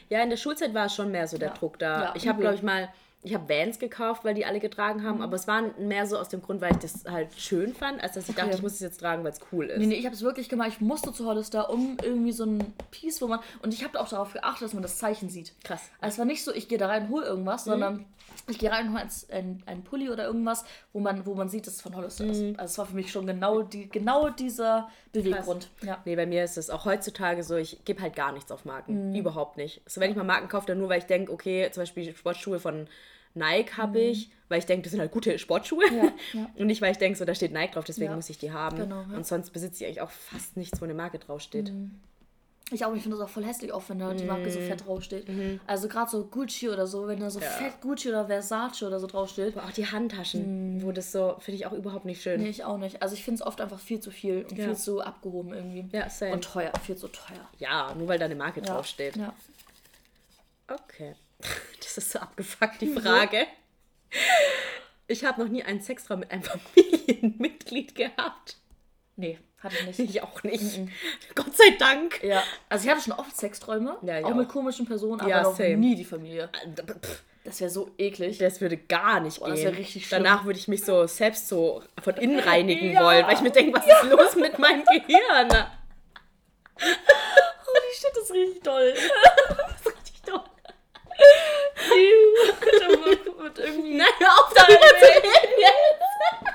Ja, 0.08 0.22
in 0.22 0.30
der 0.30 0.36
Schulzeit 0.36 0.74
war 0.74 0.86
es 0.86 0.94
schon 0.94 1.10
mehr 1.10 1.28
so 1.28 1.38
der 1.38 1.48
Ja. 1.48 1.54
Druck 1.54 1.78
da. 1.78 2.04
Ja, 2.04 2.12
ich 2.16 2.26
habe, 2.28 2.40
glaube 2.40 2.56
ich, 2.56 2.62
mal, 2.62 2.88
ich 3.24 3.32
habe 3.32 3.48
Vans 3.48 3.78
gekauft, 3.78 4.22
weil 4.24 4.34
die 4.34 4.44
alle 4.44 4.60
getragen 4.60 5.02
haben, 5.02 5.22
aber 5.22 5.34
es 5.34 5.48
war 5.48 5.62
mehr 5.78 6.06
so 6.06 6.18
aus 6.18 6.28
dem 6.28 6.42
Grund, 6.42 6.60
weil 6.60 6.72
ich 6.72 6.78
das 6.78 7.04
halt 7.10 7.28
schön 7.34 7.74
fand, 7.74 8.02
als 8.02 8.12
dass 8.12 8.28
ich 8.28 8.34
dachte, 8.34 8.54
ich 8.54 8.62
muss 8.62 8.74
es 8.74 8.80
jetzt 8.80 9.00
tragen, 9.00 9.24
weil 9.24 9.32
es 9.32 9.40
cool 9.50 9.64
ist. 9.64 9.78
Nee, 9.78 9.86
nee, 9.86 9.94
ich 9.94 10.04
habe 10.04 10.14
es 10.14 10.20
wirklich 10.20 10.50
gemacht. 10.50 10.68
Ich 10.68 10.80
musste 10.82 11.10
zu 11.10 11.24
Hollister, 11.24 11.70
um 11.70 11.96
irgendwie 12.02 12.32
so 12.32 12.44
ein 12.44 12.74
Piece, 12.90 13.22
wo 13.22 13.26
man. 13.26 13.40
Und 13.62 13.72
ich 13.72 13.82
habe 13.82 13.98
auch 13.98 14.08
darauf 14.08 14.34
geachtet, 14.34 14.66
dass 14.66 14.74
man 14.74 14.82
das 14.82 14.98
Zeichen 14.98 15.30
sieht. 15.30 15.54
Krass. 15.64 15.80
Also 16.02 16.14
es 16.14 16.18
war 16.18 16.26
nicht 16.26 16.44
so, 16.44 16.52
ich 16.52 16.68
gehe 16.68 16.76
da 16.76 16.86
rein 16.86 17.04
und 17.04 17.08
hol 17.08 17.22
irgendwas, 17.22 17.64
sondern 17.64 18.04
ich 18.46 18.58
gehe 18.58 18.70
rein 18.70 18.88
und 18.88 18.98
hole 18.98 19.08
ein, 19.64 19.84
Pulli 19.84 20.10
oder 20.10 20.26
irgendwas, 20.26 20.66
wo 20.92 21.00
man, 21.00 21.24
wo 21.24 21.34
man 21.34 21.48
sieht, 21.48 21.66
dass 21.66 21.76
es 21.76 21.80
von 21.80 21.96
Hollister 21.96 22.26
ist. 22.26 22.42
Also 22.58 22.72
es 22.72 22.78
war 22.78 22.84
für 22.84 22.94
mich 22.94 23.10
schon 23.10 23.26
genau, 23.26 23.62
die, 23.62 23.88
genau 23.88 24.28
dieser 24.28 24.90
Beweggrund. 25.12 25.70
Ja. 25.82 25.98
Nee, 26.04 26.16
bei 26.16 26.26
mir 26.26 26.44
ist 26.44 26.58
es 26.58 26.68
auch 26.68 26.84
heutzutage 26.84 27.42
so, 27.42 27.56
ich 27.56 27.86
gebe 27.86 28.02
halt 28.02 28.14
gar 28.14 28.32
nichts 28.32 28.52
auf 28.52 28.66
Marken. 28.66 29.10
Mhm. 29.10 29.14
Überhaupt 29.14 29.56
nicht. 29.56 29.80
So, 29.86 30.02
wenn 30.02 30.10
ich 30.10 30.16
mal 30.16 30.24
Marken 30.24 30.48
kaufe, 30.48 30.66
dann 30.66 30.78
nur, 30.78 30.90
weil 30.90 30.98
ich 30.98 31.06
denke, 31.06 31.32
okay, 31.32 31.70
zum 31.72 31.82
Beispiel 31.82 32.14
Sportschuhe 32.14 32.60
von 32.60 32.86
Nike 33.34 33.76
habe 33.76 34.00
ich, 34.00 34.30
weil 34.48 34.58
ich 34.60 34.66
denke, 34.66 34.82
das 34.84 34.92
sind 34.92 35.00
halt 35.00 35.10
gute 35.10 35.38
Sportschuhe. 35.38 35.84
Mhm. 35.90 35.96
Ja, 35.96 36.12
ja. 36.34 36.50
Und 36.56 36.66
nicht, 36.68 36.80
weil 36.80 36.92
ich 36.92 36.98
denke, 36.98 37.18
so, 37.18 37.24
da 37.24 37.34
steht 37.34 37.52
Nike 37.52 37.72
drauf, 37.72 37.84
deswegen 37.84 38.10
Ja. 38.10 38.16
muss 38.16 38.30
ich 38.30 38.38
die 38.38 38.52
haben. 38.52 38.76
Genau. 38.76 39.00
Und 39.14 39.26
sonst 39.26 39.50
besitze 39.50 39.82
ich 39.82 39.86
eigentlich 39.86 40.00
auch 40.00 40.10
fast 40.10 40.56
nichts, 40.56 40.80
wo 40.80 40.84
eine 40.84 40.94
Marke 40.94 41.18
draufsteht. 41.18 41.72
Ich 42.70 42.82
auch, 42.86 42.94
ich 42.94 43.02
finde 43.02 43.18
das 43.18 43.26
auch 43.26 43.30
voll 43.30 43.44
hässlich, 43.44 43.72
auch 43.72 43.82
wenn 43.88 43.98
da 43.98 44.14
die 44.14 44.24
Marke 44.24 44.50
so 44.50 44.58
fett 44.58 44.86
draufsteht. 44.86 45.26
Also 45.66 45.86
gerade 45.86 46.10
so 46.10 46.24
Gucci 46.24 46.70
oder 46.70 46.86
so, 46.86 47.06
wenn 47.06 47.20
da 47.20 47.28
so 47.28 47.38
fett 47.40 47.80
Gucci 47.82 48.08
oder 48.08 48.26
Versace 48.26 48.84
oder 48.84 48.98
so 49.00 49.06
draufsteht. 49.06 49.54
Aber 49.56 49.66
auch 49.66 49.70
die 49.72 49.86
Handtaschen, 49.86 50.82
wo 50.82 50.90
das 50.90 51.12
so, 51.12 51.36
finde 51.40 51.56
ich 51.56 51.66
auch 51.66 51.72
überhaupt 51.72 52.06
nicht 52.06 52.22
schön. 52.22 52.40
Nee, 52.40 52.48
ich 52.48 52.64
auch 52.64 52.78
nicht. 52.78 53.02
Also 53.02 53.14
ich 53.14 53.22
finde 53.22 53.42
es 53.42 53.46
oft 53.46 53.60
einfach 53.60 53.78
viel 53.78 54.00
zu 54.00 54.10
viel 54.10 54.46
und 54.48 54.56
viel 54.56 54.74
zu 54.76 55.02
abgehoben 55.02 55.52
irgendwie. 55.52 55.84
Ja, 55.92 56.08
same. 56.08 56.32
Und 56.32 56.44
teuer, 56.44 56.72
viel 56.82 56.96
zu 56.96 57.08
teuer. 57.08 57.46
Ja, 57.58 57.94
nur 57.98 58.08
weil 58.08 58.18
da 58.18 58.24
eine 58.24 58.34
Marke 58.34 58.62
draufsteht. 58.62 59.16
Ja. 59.16 59.34
Okay. 60.68 61.14
Das 61.80 61.98
ist 61.98 62.10
so 62.12 62.18
abgefuckt, 62.18 62.80
die 62.80 62.88
Frage. 62.92 63.46
Ich 65.06 65.24
habe 65.24 65.40
noch 65.42 65.48
nie 65.48 65.62
einen 65.62 65.80
Sextraum 65.80 66.20
mit 66.20 66.30
einem 66.32 66.42
Familienmitglied 66.74 67.94
gehabt. 67.94 68.56
Nee, 69.16 69.38
hatte 69.62 69.76
ich 69.76 69.86
nicht. 69.98 70.10
Ich 70.16 70.22
auch 70.22 70.42
nicht. 70.42 70.80
Gott 71.36 71.56
sei 71.56 71.70
Dank. 71.78 72.20
Ja, 72.24 72.42
also 72.68 72.84
ich 72.86 72.90
hatte 72.90 73.02
schon 73.04 73.12
oft 73.12 73.36
Sexträume, 73.36 73.96
Ja, 74.02 74.20
auch, 74.24 74.30
auch. 74.32 74.34
mit 74.34 74.48
komischen 74.48 74.86
Personen, 74.86 75.20
aber 75.20 75.30
Ja, 75.30 75.42
noch 75.44 75.54
same. 75.56 75.76
nie 75.76 75.94
die 75.94 76.04
Familie. 76.04 76.48
Pff, 77.00 77.22
Das 77.44 77.60
wäre 77.60 77.70
so 77.70 77.92
eklig. 77.96 78.38
Das 78.38 78.60
würde 78.60 78.76
gar 78.76 79.20
nicht 79.20 79.38
Boah, 79.38 79.50
das 79.50 79.60
gehen. 79.60 79.70
wär 79.72 79.78
richtig 79.78 80.08
schlimm. 80.08 80.24
Danach 80.24 80.44
würde 80.46 80.58
ich 80.58 80.66
mich 80.66 80.82
so 80.84 81.06
selbst 81.06 81.46
so 81.46 81.82
von 82.02 82.16
innen 82.16 82.40
reinigen 82.40 82.90
Ja. 82.92 83.04
wollen, 83.04 83.24
weil 83.26 83.34
ich 83.34 83.40
mir 83.40 83.52
denke, 83.52 83.78
was 83.78 83.86
ist 83.86 84.10
los 84.10 84.34
mit 84.34 84.58
meinem 84.58 84.84
Gehirn? 84.84 85.48
Holy 86.80 87.94
shit, 87.94 88.10
das 88.14 88.24
ist 88.24 88.32
richtig 88.32 88.62
toll. 88.64 88.94
Das 88.94 89.80
ist 89.80 89.86
richtig 89.96 90.22
dumm. 90.22 90.40
Wird 93.44 93.58
irgendwie. 93.58 93.94
Nein, 93.94 94.08
hör 94.18 94.28
auf, 94.28 94.52
darüber 94.54 94.80
zu 94.80 95.04
reden 95.04 95.52
jetzt. 95.58 96.54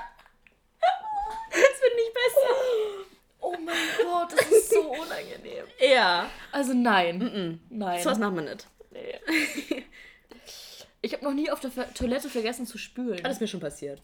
Das 1.52 1.82
wird 1.82 1.96
nicht 1.96 2.14
besser. 2.14 2.54
Oh 3.40 3.56
mein 3.64 3.74
Gott, 4.04 4.32
das 4.32 4.50
ist 4.52 4.70
so 4.70 4.82
unangenehm. 4.82 5.64
Ja. 5.80 6.30
Also 6.52 6.74
nein. 6.74 7.60
Nein. 7.68 8.02
So 8.02 8.10
was 8.10 8.18
machen 8.20 8.36
wir 8.36 8.42
nicht. 8.42 8.68
Nee. 8.92 9.84
Ich 11.02 11.12
habe 11.12 11.24
noch 11.24 11.32
nie 11.32 11.50
auf 11.50 11.58
der 11.58 11.72
Toilette 11.92 12.28
vergessen 12.28 12.66
zu 12.66 12.78
spülen. 12.78 13.20
Das 13.24 13.32
ist 13.32 13.40
mir 13.40 13.48
schon 13.48 13.58
passiert. 13.60 14.00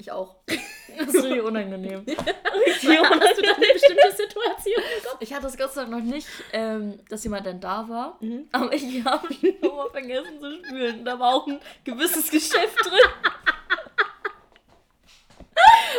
Ich 0.00 0.10
auch. 0.10 0.36
Das 0.98 1.14
ist 1.14 1.22
richtig 1.22 1.42
unangenehm. 1.42 2.04
Hast 2.08 2.82
du 2.82 3.42
da 3.42 3.54
eine 3.54 3.72
bestimmte 3.72 4.10
Situation 4.10 4.82
Kopf? 5.04 5.16
Ich 5.20 5.32
hatte 5.32 5.46
es 5.46 5.56
Gott 5.56 5.72
sei 5.72 5.82
Dank 5.82 5.92
noch 5.92 6.02
nicht, 6.02 6.26
ähm, 6.52 6.98
dass 7.08 7.22
jemand 7.22 7.46
dann 7.46 7.60
da 7.60 7.88
war. 7.88 8.18
Mhm. 8.20 8.48
Aber 8.50 8.72
ich 8.72 8.82
habe 9.04 9.28
mal 9.62 9.90
vergessen 9.90 10.40
zu 10.40 10.64
spülen. 10.64 11.04
Da 11.04 11.16
war 11.16 11.36
auch 11.36 11.46
ein 11.46 11.60
gewisses 11.84 12.28
Geschäft 12.28 12.76
drin. 12.84 13.08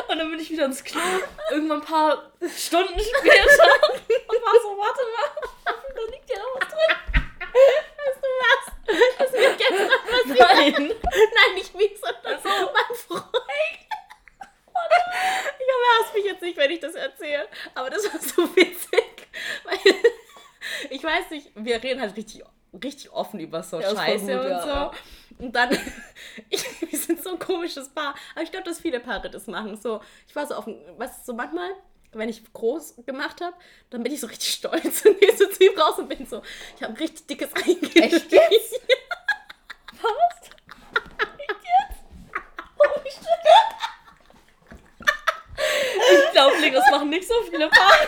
Und 0.09 0.17
dann 0.17 0.29
bin 0.29 0.41
ich 0.41 0.51
wieder 0.51 0.65
ins 0.65 0.83
Klo. 0.83 0.99
Irgendwann 1.51 1.79
ein 1.79 1.85
paar 1.85 2.33
Stunden 2.53 2.99
später. 2.99 3.63
Und 4.27 4.41
war 4.43 4.61
so, 4.61 4.77
warte 4.77 5.01
mal. 5.15 5.73
Da 5.95 6.11
liegt 6.11 6.29
ja 6.29 6.37
noch 6.37 6.59
was 6.59 6.67
drin. 6.67 6.97
Weißt 7.97 8.21
du 8.21 8.27
was? 8.41 9.17
Das 9.17 9.27
ist 9.27 9.39
mir 9.39 9.55
gestern 9.55 9.89
passiert. 10.05 10.53
Nein. 10.53 10.93
Nein, 11.01 11.55
nicht 11.55 11.73
mich, 11.75 11.93
sondern 11.97 12.41
mein 12.43 12.95
Freund. 12.97 13.90
Ich 14.91 16.03
hasst 16.03 16.13
mich 16.15 16.25
jetzt 16.25 16.41
nicht, 16.41 16.57
wenn 16.57 16.71
ich 16.71 16.79
das 16.79 16.95
erzähle. 16.95 17.47
Aber 17.75 17.89
das 17.89 18.03
war 18.11 18.19
so 18.19 18.55
witzig. 18.55 19.27
Weil 19.63 19.77
ich 20.89 21.03
weiß 21.03 21.29
nicht, 21.31 21.51
wir 21.55 21.81
reden 21.81 22.01
halt 22.01 22.15
richtig, 22.15 22.43
richtig 22.83 23.11
offen 23.11 23.39
über 23.39 23.63
so 23.63 23.79
Ja, 23.79 23.95
Scheiße 23.95 24.25
gut, 24.25 24.45
und 24.45 24.49
ja, 24.49 24.61
so. 24.61 24.67
ja. 24.67 24.91
Und 25.39 25.55
dann, 25.55 25.71
ich, 26.49 26.63
wir 26.91 26.99
sind 26.99 27.23
so 27.23 27.31
ein 27.31 27.39
komisches 27.39 27.89
Paar. 27.89 28.15
Aber 28.33 28.43
ich 28.43 28.51
glaube, 28.51 28.65
dass 28.65 28.79
viele 28.79 28.99
Paare 28.99 29.29
das 29.29 29.47
machen. 29.47 29.75
So, 29.77 30.01
ich 30.27 30.35
war 30.35 30.45
so 30.47 30.55
dem, 30.65 30.79
was 30.97 31.25
so 31.25 31.33
manchmal, 31.33 31.69
wenn 32.13 32.29
ich 32.29 32.43
groß 32.53 32.97
gemacht 33.05 33.41
habe, 33.41 33.55
dann 33.89 34.03
bin 34.03 34.11
ich 34.13 34.19
so 34.19 34.27
richtig 34.27 34.53
stolz 34.53 35.05
und 35.05 35.19
gehe 35.19 35.35
so 35.35 35.47
zu 35.47 35.63
ihm 35.63 35.77
raus 35.79 35.97
und 35.97 36.09
bin 36.09 36.25
so, 36.25 36.41
ich 36.75 36.83
habe 36.83 36.93
ein 36.93 36.97
richtig 36.97 37.27
dickes 37.27 37.53
Eingelegt. 37.53 37.95
Echt 37.95 38.31
jetzt? 38.31 38.81
Was? 40.01 40.51
Ich 43.05 43.17
glaube, 46.49 46.71
das 46.71 46.89
machen 46.91 47.09
nicht 47.09 47.27
so 47.27 47.33
viele 47.49 47.69
Paare. 47.69 48.07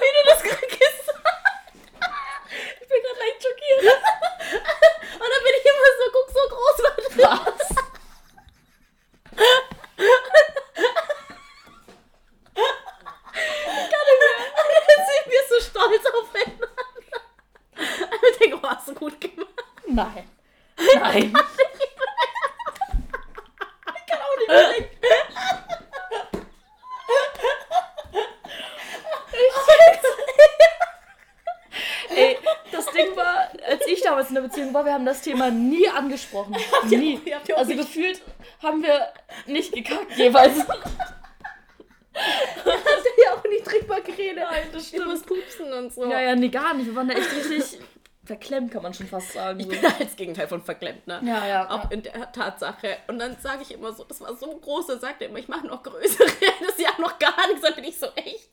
Wie 0.00 0.12
du 0.16 0.22
das 0.28 0.42
gerade 0.42 0.66
gesagt 0.66 0.80
Ich 2.80 2.88
bin 2.88 3.02
gerade 3.02 3.18
leicht 3.20 3.42
schockiert. 3.42 3.82
Und 5.14 5.28
dann 5.30 5.42
bin 5.44 5.54
ich 5.58 5.64
immer 5.64 5.90
so, 5.98 6.04
guck, 6.12 6.28
so 6.30 6.42
groß 6.48 6.76
war 6.82 6.94
das. 6.96 7.12
Was? 7.18 7.70
Und 13.74 14.70
dann 14.88 15.00
sind 15.06 15.24
wir 15.26 15.42
so 15.48 15.56
stolz 15.60 16.04
aufeinander. 16.06 16.70
Und 17.76 18.30
ich 18.30 18.36
denke, 18.38 18.56
oh, 18.62 18.68
hast 18.68 18.88
du 18.88 18.94
gut 18.94 19.20
gemacht. 19.20 19.48
Nein. 19.86 20.28
Nein. 20.76 21.32
Ich 23.96 24.06
kann 24.06 24.20
auch 24.20 24.36
nicht 24.38 24.48
mehr 24.48 24.68
denken. 24.72 24.92
Ey, 32.14 32.38
das 32.70 32.86
Ding 32.86 33.16
war, 33.16 33.48
als 33.66 33.86
ich 33.86 34.02
damals 34.02 34.28
in 34.28 34.34
der 34.34 34.42
Beziehung 34.42 34.74
war, 34.74 34.84
wir 34.84 34.92
haben 34.92 35.06
das 35.06 35.21
Thema 35.32 35.50
nie 35.50 35.88
angesprochen. 35.88 36.56
Nie. 36.88 37.20
ihr- 37.24 37.36
habt 37.36 37.48
ihr 37.48 37.58
Also 37.58 37.74
gefühlt 37.74 38.20
haben 38.62 38.82
wir 38.82 39.08
nicht 39.46 39.72
gekackt 39.72 40.16
jeweils. 40.16 40.58
Hast 42.14 42.66
du 42.66 43.22
ja 43.24 43.34
auch 43.34 43.44
nicht 43.44 43.64
drüber 43.64 44.00
geredet. 44.02 44.44
Nein, 44.50 44.64
das 44.72 44.88
stimmt. 44.88 45.04
Übers 45.06 45.22
Pupsen 45.22 45.72
und 45.72 45.92
so. 45.94 46.04
Ja, 46.10 46.20
ja, 46.20 46.34
nee, 46.36 46.48
gar 46.48 46.74
nicht. 46.74 46.86
Wir 46.86 46.94
waren 46.94 47.08
da 47.08 47.14
echt 47.14 47.32
richtig 47.32 47.80
verklemmt, 48.24 48.70
kann 48.70 48.82
man 48.82 48.94
schon 48.94 49.08
fast 49.08 49.32
sagen. 49.32 49.58
Ich 49.60 49.66
So. 49.66 49.72
bin 49.72 49.80
als 49.98 50.14
Gegenteil 50.14 50.46
von 50.46 50.62
verklemmt, 50.62 51.06
ne? 51.08 51.20
Ja, 51.24 51.44
ja, 51.46 51.70
Auch 51.70 51.84
ja. 51.84 51.90
in 51.90 52.02
der 52.02 52.30
Tatsache. 52.30 52.98
Und 53.08 53.18
dann 53.18 53.36
sage 53.40 53.62
ich 53.62 53.72
immer 53.72 53.92
so, 53.92 54.04
das 54.04 54.20
war 54.20 54.36
so 54.36 54.46
groß, 54.58 54.86
dann 54.88 55.00
sagt 55.00 55.22
er 55.22 55.28
immer, 55.28 55.38
ich 55.38 55.48
mache 55.48 55.66
noch 55.66 55.82
größere. 55.82 56.28
Das 56.60 56.68
ist 56.76 56.80
ja 56.80 56.90
noch 57.00 57.18
gar 57.18 57.34
nichts. 57.48 57.62
Dann 57.62 57.74
bin 57.74 57.84
ich 57.84 57.98
so 57.98 58.06
echt. 58.14 58.50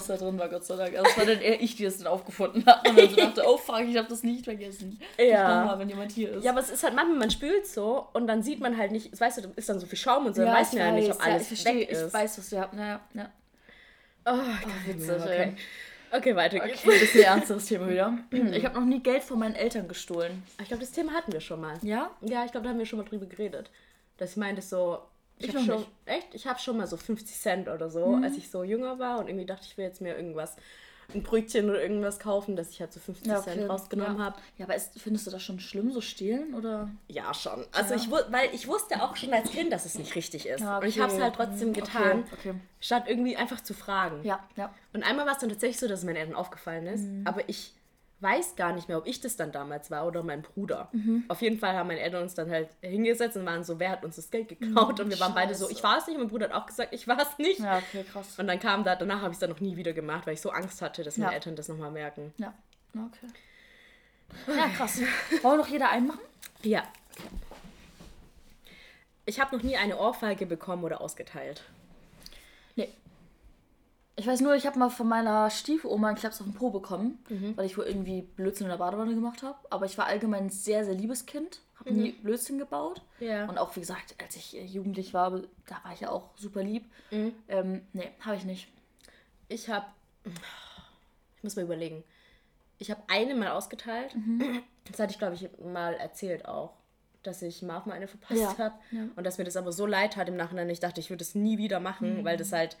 Was 0.00 0.06
da 0.06 0.16
drin 0.24 0.38
war, 0.38 0.48
Gott 0.48 0.64
sei 0.64 0.76
Dank. 0.76 0.96
Also 0.96 1.10
es 1.10 1.16
war 1.16 1.26
dann 1.26 1.40
eher 1.40 1.60
ich, 1.60 1.76
die 1.76 1.84
es 1.84 1.98
dann 1.98 2.06
aufgefunden 2.06 2.64
hat. 2.66 2.88
Und 2.88 2.98
dann 2.98 3.10
so 3.10 3.16
dachte, 3.16 3.42
oh 3.46 3.56
fuck, 3.56 3.80
ich 3.80 3.96
habe 3.96 4.08
das 4.08 4.22
nicht 4.22 4.44
vergessen. 4.44 5.00
Ja. 5.18 5.60
Nochmal, 5.60 5.78
wenn 5.78 5.88
jemand 5.88 6.12
hier 6.12 6.32
ist. 6.32 6.44
Ja, 6.44 6.52
aber 6.52 6.60
es 6.60 6.70
ist 6.70 6.82
halt 6.82 6.94
manchmal, 6.94 7.18
man 7.18 7.30
spült 7.30 7.66
so 7.66 8.08
und 8.12 8.26
dann 8.26 8.42
sieht 8.42 8.60
man 8.60 8.76
halt 8.76 8.92
nicht, 8.92 9.18
weißt 9.18 9.38
du, 9.38 9.42
da 9.42 9.48
ist 9.56 9.68
dann 9.68 9.78
so 9.78 9.86
viel 9.86 9.98
Schaum 9.98 10.26
und 10.26 10.34
so, 10.34 10.42
dann 10.42 10.54
weiß 10.54 10.72
man 10.72 10.82
ja 10.82 10.92
nicht, 10.92 11.10
ob 11.10 11.18
ja, 11.18 11.24
alles 11.24 11.42
ich 11.42 11.48
verstehe, 11.48 11.82
weg 11.82 11.90
ist. 11.90 12.06
ich 12.06 12.14
weiß, 12.14 12.38
was 12.38 12.50
du 12.50 12.60
habt. 12.60 12.74
Naja, 12.74 13.00
ja. 13.14 13.30
Oh, 14.26 14.38
witzig, 14.86 15.10
okay. 15.10 15.56
okay, 16.12 16.36
weiter 16.36 16.58
geht's. 16.60 16.84
Okay, 16.84 16.94
ein 16.94 17.00
bisschen 17.00 17.22
ernsteres 17.22 17.66
Thema 17.66 17.88
wieder. 17.88 18.18
Ich 18.52 18.64
habe 18.64 18.78
noch 18.78 18.86
nie 18.86 19.00
Geld 19.00 19.22
von 19.22 19.38
meinen 19.38 19.54
Eltern 19.54 19.88
gestohlen. 19.88 20.42
Ich 20.60 20.68
glaube, 20.68 20.82
das 20.82 20.92
Thema 20.92 21.12
hatten 21.12 21.32
wir 21.32 21.40
schon 21.40 21.60
mal. 21.60 21.78
Ja? 21.82 22.10
Ja, 22.20 22.44
ich 22.44 22.52
glaube, 22.52 22.64
da 22.64 22.70
haben 22.70 22.78
wir 22.78 22.86
schon 22.86 22.98
mal 22.98 23.04
drüber 23.04 23.26
geredet. 23.26 23.70
Dass 24.18 24.32
ich 24.32 24.36
meinte 24.36 24.60
so, 24.60 24.98
ich, 25.40 25.48
Ich 25.48 25.54
habe 25.56 25.64
schon, 25.64 25.78
nicht. 25.78 25.90
echt, 26.06 26.34
ich 26.34 26.46
habe 26.46 26.58
schon 26.58 26.76
mal 26.76 26.86
so 26.86 26.96
50 26.96 27.36
Cent 27.38 27.68
oder 27.68 27.90
so, 27.90 28.14
als 28.14 28.36
ich 28.36 28.50
so 28.50 28.62
jünger 28.62 28.98
war 28.98 29.18
und 29.18 29.28
irgendwie 29.28 29.46
dachte 29.46 29.66
ich 29.68 29.76
will 29.76 29.84
jetzt 29.84 30.00
mir 30.00 30.14
irgendwas, 30.16 30.56
ein 31.12 31.24
Brötchen 31.24 31.68
oder 31.68 31.82
irgendwas 31.82 32.20
kaufen, 32.20 32.54
dass 32.54 32.70
ich 32.70 32.80
halt 32.80 32.92
so 32.92 33.00
50 33.00 33.26
Cent 33.42 33.68
rausgenommen 33.68 34.18
ja. 34.18 34.24
habe. 34.26 34.36
Ja, 34.58 34.66
aber 34.66 34.76
ist, 34.76 35.00
findest 35.00 35.26
du 35.26 35.32
das 35.32 35.42
schon 35.42 35.58
schlimm, 35.58 35.90
so 35.90 36.00
stehlen? 36.00 36.54
Oder? 36.54 36.88
Ja, 37.08 37.34
schon. 37.34 37.64
Also 37.72 37.94
Ja. 37.94 38.00
ich 38.00 38.10
weil 38.12 38.54
ich 38.54 38.68
wusste 38.68 39.02
auch 39.02 39.16
schon 39.16 39.32
als 39.32 39.50
Kind, 39.50 39.72
dass 39.72 39.86
es 39.86 39.98
nicht 39.98 40.14
richtig 40.14 40.46
ist. 40.46 40.60
Ja, 40.60 40.78
Und 40.78 40.86
ich 40.86 40.98
habe 41.00 41.08
es 41.08 41.14
okay. 41.14 41.22
halt 41.24 41.34
trotzdem 41.34 41.68
Mhm, 41.70 41.72
getan, 41.72 42.18
okay, 42.20 42.50
okay. 42.50 42.54
statt 42.78 43.04
irgendwie 43.08 43.36
einfach 43.36 43.60
zu 43.60 43.74
fragen. 43.74 44.20
Ja, 44.22 44.38
ja. 44.56 44.72
Und 44.92 45.02
einmal 45.02 45.26
war 45.26 45.32
es 45.32 45.40
dann 45.40 45.48
tatsächlich 45.50 45.80
so, 45.80 45.88
dass 45.88 46.00
es 46.00 46.04
meinen 46.04 46.16
Eltern 46.16 46.36
aufgefallen 46.36 46.86
ist, 46.86 47.02
Mhm. 47.02 47.26
aber 47.26 47.48
ich 47.48 47.74
weiß 48.22 48.56
gar 48.56 48.72
nicht 48.72 48.88
mehr, 48.88 48.98
ob 48.98 49.06
ich 49.06 49.20
das 49.20 49.36
dann 49.36 49.50
damals 49.52 49.90
war 49.90 50.06
oder 50.06 50.22
mein 50.22 50.42
Bruder. 50.42 50.88
Mhm. 50.92 51.24
Auf 51.28 51.40
jeden 51.42 51.58
Fall 51.58 51.74
haben 51.74 51.86
meine 51.88 52.00
Eltern 52.00 52.22
uns 52.22 52.34
dann 52.34 52.50
halt 52.50 52.68
hingesetzt 52.82 53.36
und 53.36 53.46
waren 53.46 53.64
so, 53.64 53.78
wer 53.80 53.90
hat 53.90 54.04
uns 54.04 54.16
das 54.16 54.30
Geld 54.30 54.48
geklaut? 54.48 55.00
und 55.00 55.08
wir 55.10 55.18
waren 55.20 55.34
beide 55.34 55.54
so, 55.54 55.64
Mhm. 55.64 55.68
Scheiße. 55.70 55.78
ich 55.78 55.82
war 55.84 55.98
es 55.98 56.06
nicht. 56.06 56.16
Und 56.16 56.22
mein 56.22 56.30
Bruder 56.30 56.46
hat 56.48 56.54
auch 56.54 56.66
gesagt, 56.66 56.92
ich 56.92 57.06
war 57.08 57.18
es 57.20 57.38
nicht. 57.38 57.60
Ja, 57.60 57.78
okay, 57.78 58.04
krass. 58.10 58.38
Und 58.38 58.46
dann 58.46 58.58
kam 58.60 58.84
da, 58.84 58.96
danach 58.96 59.20
habe 59.22 59.30
ich 59.30 59.36
es 59.36 59.40
dann 59.40 59.50
noch 59.50 59.60
nie 59.60 59.76
wieder 59.76 59.92
gemacht, 59.92 60.26
weil 60.26 60.34
ich 60.34 60.40
so 60.40 60.50
Angst 60.50 60.82
hatte, 60.82 61.02
dass 61.02 61.16
meine 61.16 61.30
Ja. 61.32 61.34
Eltern 61.36 61.56
das 61.56 61.68
nochmal 61.68 61.90
merken. 61.90 62.32
Ja, 62.38 62.52
okay. 62.94 63.26
Ja, 64.56 64.68
krass. 64.68 65.00
Wollen 65.42 65.58
wir 65.58 65.64
noch 65.64 65.68
jeder 65.68 65.90
einen 65.90 66.06
machen? 66.08 66.20
Ja. 66.62 66.82
Ich 69.26 69.40
habe 69.40 69.56
noch 69.56 69.62
nie 69.62 69.76
eine 69.76 69.96
Ohrfeige 69.98 70.46
bekommen 70.46 70.84
oder 70.84 71.00
ausgeteilt. 71.00 71.62
Ich 74.20 74.26
weiß 74.26 74.42
nur, 74.42 74.54
ich 74.54 74.66
habe 74.66 74.78
mal 74.78 74.90
von 74.90 75.08
meiner 75.08 75.48
Stiefoma 75.48 76.08
einen 76.08 76.16
Klaps 76.18 76.42
auf 76.42 76.46
den 76.46 76.52
Po 76.52 76.68
bekommen, 76.68 77.24
weil 77.56 77.64
ich 77.64 77.78
wohl 77.78 77.84
irgendwie 77.86 78.20
Blödsinn 78.20 78.66
in 78.66 78.70
der 78.70 78.76
Badewanne 78.76 79.14
gemacht 79.14 79.42
habe. 79.42 79.56
Aber 79.70 79.86
ich 79.86 79.96
war 79.96 80.04
allgemein 80.04 80.44
ein 80.44 80.50
sehr, 80.50 80.84
sehr 80.84 80.92
liebes 80.92 81.24
Kind. 81.24 81.60
Habe 81.78 81.92
nie 81.94 82.12
Blödsinn 82.12 82.58
gebaut. 82.58 83.00
Ja. 83.20 83.48
Und 83.48 83.56
auch, 83.56 83.74
wie 83.76 83.80
gesagt, 83.80 84.14
als 84.22 84.36
ich 84.36 84.58
äh, 84.58 84.64
jugendlich 84.66 85.14
war, 85.14 85.30
da 85.30 85.80
war 85.82 85.94
ich 85.94 86.00
ja 86.00 86.10
auch 86.10 86.28
super 86.36 86.62
lieb. 86.62 86.84
Ähm, 87.10 87.80
nee, 87.94 88.10
habe 88.20 88.36
ich 88.36 88.44
nicht. 88.44 88.68
Ich 89.48 89.70
habe, 89.70 89.86
ich 90.26 91.42
muss 91.42 91.56
mal 91.56 91.62
überlegen. 91.64 92.04
Ich 92.78 92.90
habe 92.90 93.00
eine 93.08 93.34
mal 93.34 93.48
ausgeteilt. 93.52 94.14
Mhm. 94.14 94.62
Das 94.84 95.00
hatte 95.00 95.12
ich, 95.12 95.18
glaube 95.18 95.34
ich, 95.36 95.48
mal 95.64 95.94
erzählt 95.94 96.44
auch, 96.46 96.74
dass 97.22 97.40
ich 97.40 97.62
Marv 97.62 97.86
mal 97.86 97.94
eine 97.94 98.06
verpasst 98.06 98.38
Ja, 98.38 98.58
habe. 98.58 98.74
ja. 98.90 98.98
Mhm. 99.00 99.12
Und 99.16 99.24
dass 99.24 99.38
mir 99.38 99.44
das 99.44 99.56
aber 99.56 99.72
so 99.72 99.86
leid 99.86 100.18
hat 100.18 100.28
im 100.28 100.36
Nachhinein. 100.36 100.68
Ich 100.68 100.80
dachte, 100.80 101.00
ich 101.00 101.08
würde 101.08 101.22
es 101.22 101.34
nie 101.34 101.56
wieder 101.56 101.80
machen, 101.80 102.22
weil 102.22 102.36
das 102.36 102.52
halt, 102.52 102.76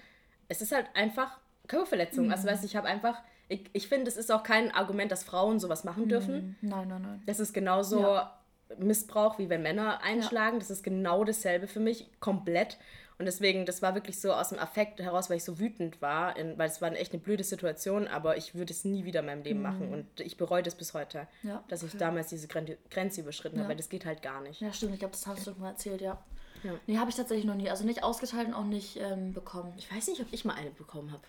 es 0.50 0.60
ist 0.60 0.72
halt 0.72 0.86
einfach 0.94 1.38
Körperverletzung. 1.68 2.30
Also, 2.30 2.42
Mhm. 2.46 2.52
weißt 2.52 2.62
du, 2.62 2.66
ich 2.66 2.76
habe 2.76 2.86
einfach, 2.88 3.16
ich, 3.48 3.70
ich 3.72 3.88
finde, 3.88 4.08
es 4.08 4.16
ist 4.18 4.30
auch 4.30 4.42
kein 4.42 4.70
Argument, 4.74 5.10
dass 5.10 5.24
Frauen 5.24 5.58
sowas 5.60 5.84
machen 5.84 6.08
dürfen. 6.08 6.56
Nein, 6.60 6.88
nein, 6.88 7.02
nein. 7.02 7.22
Das 7.26 7.40
ist 7.40 7.54
genauso 7.54 7.96
Mhm. 7.98 8.04
Ja. 8.04 8.36
Missbrauch, 8.78 9.38
wie 9.38 9.48
wenn 9.48 9.62
Männer 9.62 10.00
einschlagen. 10.02 10.58
Das 10.60 10.70
ist 10.70 10.82
genau 10.84 11.24
dasselbe 11.24 11.66
für 11.66 11.80
mich, 11.80 12.08
komplett. 12.20 12.76
Und 13.18 13.26
deswegen, 13.26 13.66
das 13.66 13.82
war 13.82 13.94
wirklich 13.94 14.18
so 14.20 14.32
aus 14.32 14.48
dem 14.50 14.58
Affekt 14.58 14.98
heraus, 15.00 15.28
weil 15.28 15.36
ich 15.36 15.44
so 15.44 15.58
wütend 15.58 16.00
war, 16.00 16.36
in, 16.38 16.56
weil 16.56 16.68
es 16.70 16.80
war 16.80 16.90
echt 16.92 17.12
eine 17.12 17.20
blöde 17.20 17.44
Situation, 17.44 18.06
aber 18.08 18.36
ich 18.38 18.54
würde 18.54 18.72
es 18.72 18.84
nie 18.84 19.04
wieder 19.04 19.20
in 19.20 19.26
meinem 19.26 19.42
Leben 19.42 19.60
machen. 19.60 19.92
Und 19.92 20.20
ich 20.20 20.36
bereue 20.38 20.62
das 20.62 20.74
bis 20.74 20.94
heute, 20.94 21.26
Mhm. 21.42 21.50
Ja, 21.50 21.64
dass 21.68 21.82
ich 21.82 21.90
okay. 21.90 21.98
damals 21.98 22.28
diese 22.28 22.48
Gren 22.48 22.76
Grenze 22.90 23.20
überschritten 23.20 23.56
Ja. 23.56 23.62
habe, 23.64 23.70
weil 23.70 23.76
das 23.76 23.88
geht 23.90 24.06
halt 24.06 24.22
gar 24.22 24.40
nicht. 24.40 24.60
Ja, 24.60 24.72
stimmt. 24.72 24.94
Ich 24.94 25.00
glaube, 25.00 25.12
das 25.12 25.26
hast 25.26 25.46
du 25.46 25.52
mal 25.58 25.70
erzählt, 25.70 26.00
ja. 26.00 26.16
Ja. 26.62 26.72
Nee, 26.86 26.98
habe 26.98 27.10
ich 27.10 27.16
tatsächlich 27.16 27.46
noch 27.46 27.54
nie. 27.54 27.70
Also 27.70 27.84
nicht 27.84 28.02
ausgeteilt 28.02 28.48
und 28.48 28.54
auch 28.54 28.64
nicht 28.64 28.96
ähm, 28.96 29.32
bekommen. 29.32 29.72
Ich 29.78 29.90
weiß 29.90 30.08
nicht, 30.08 30.20
ob 30.20 30.26
ich 30.32 30.44
mal 30.44 30.54
eine 30.54 30.70
bekommen 30.70 31.12
habe. 31.12 31.22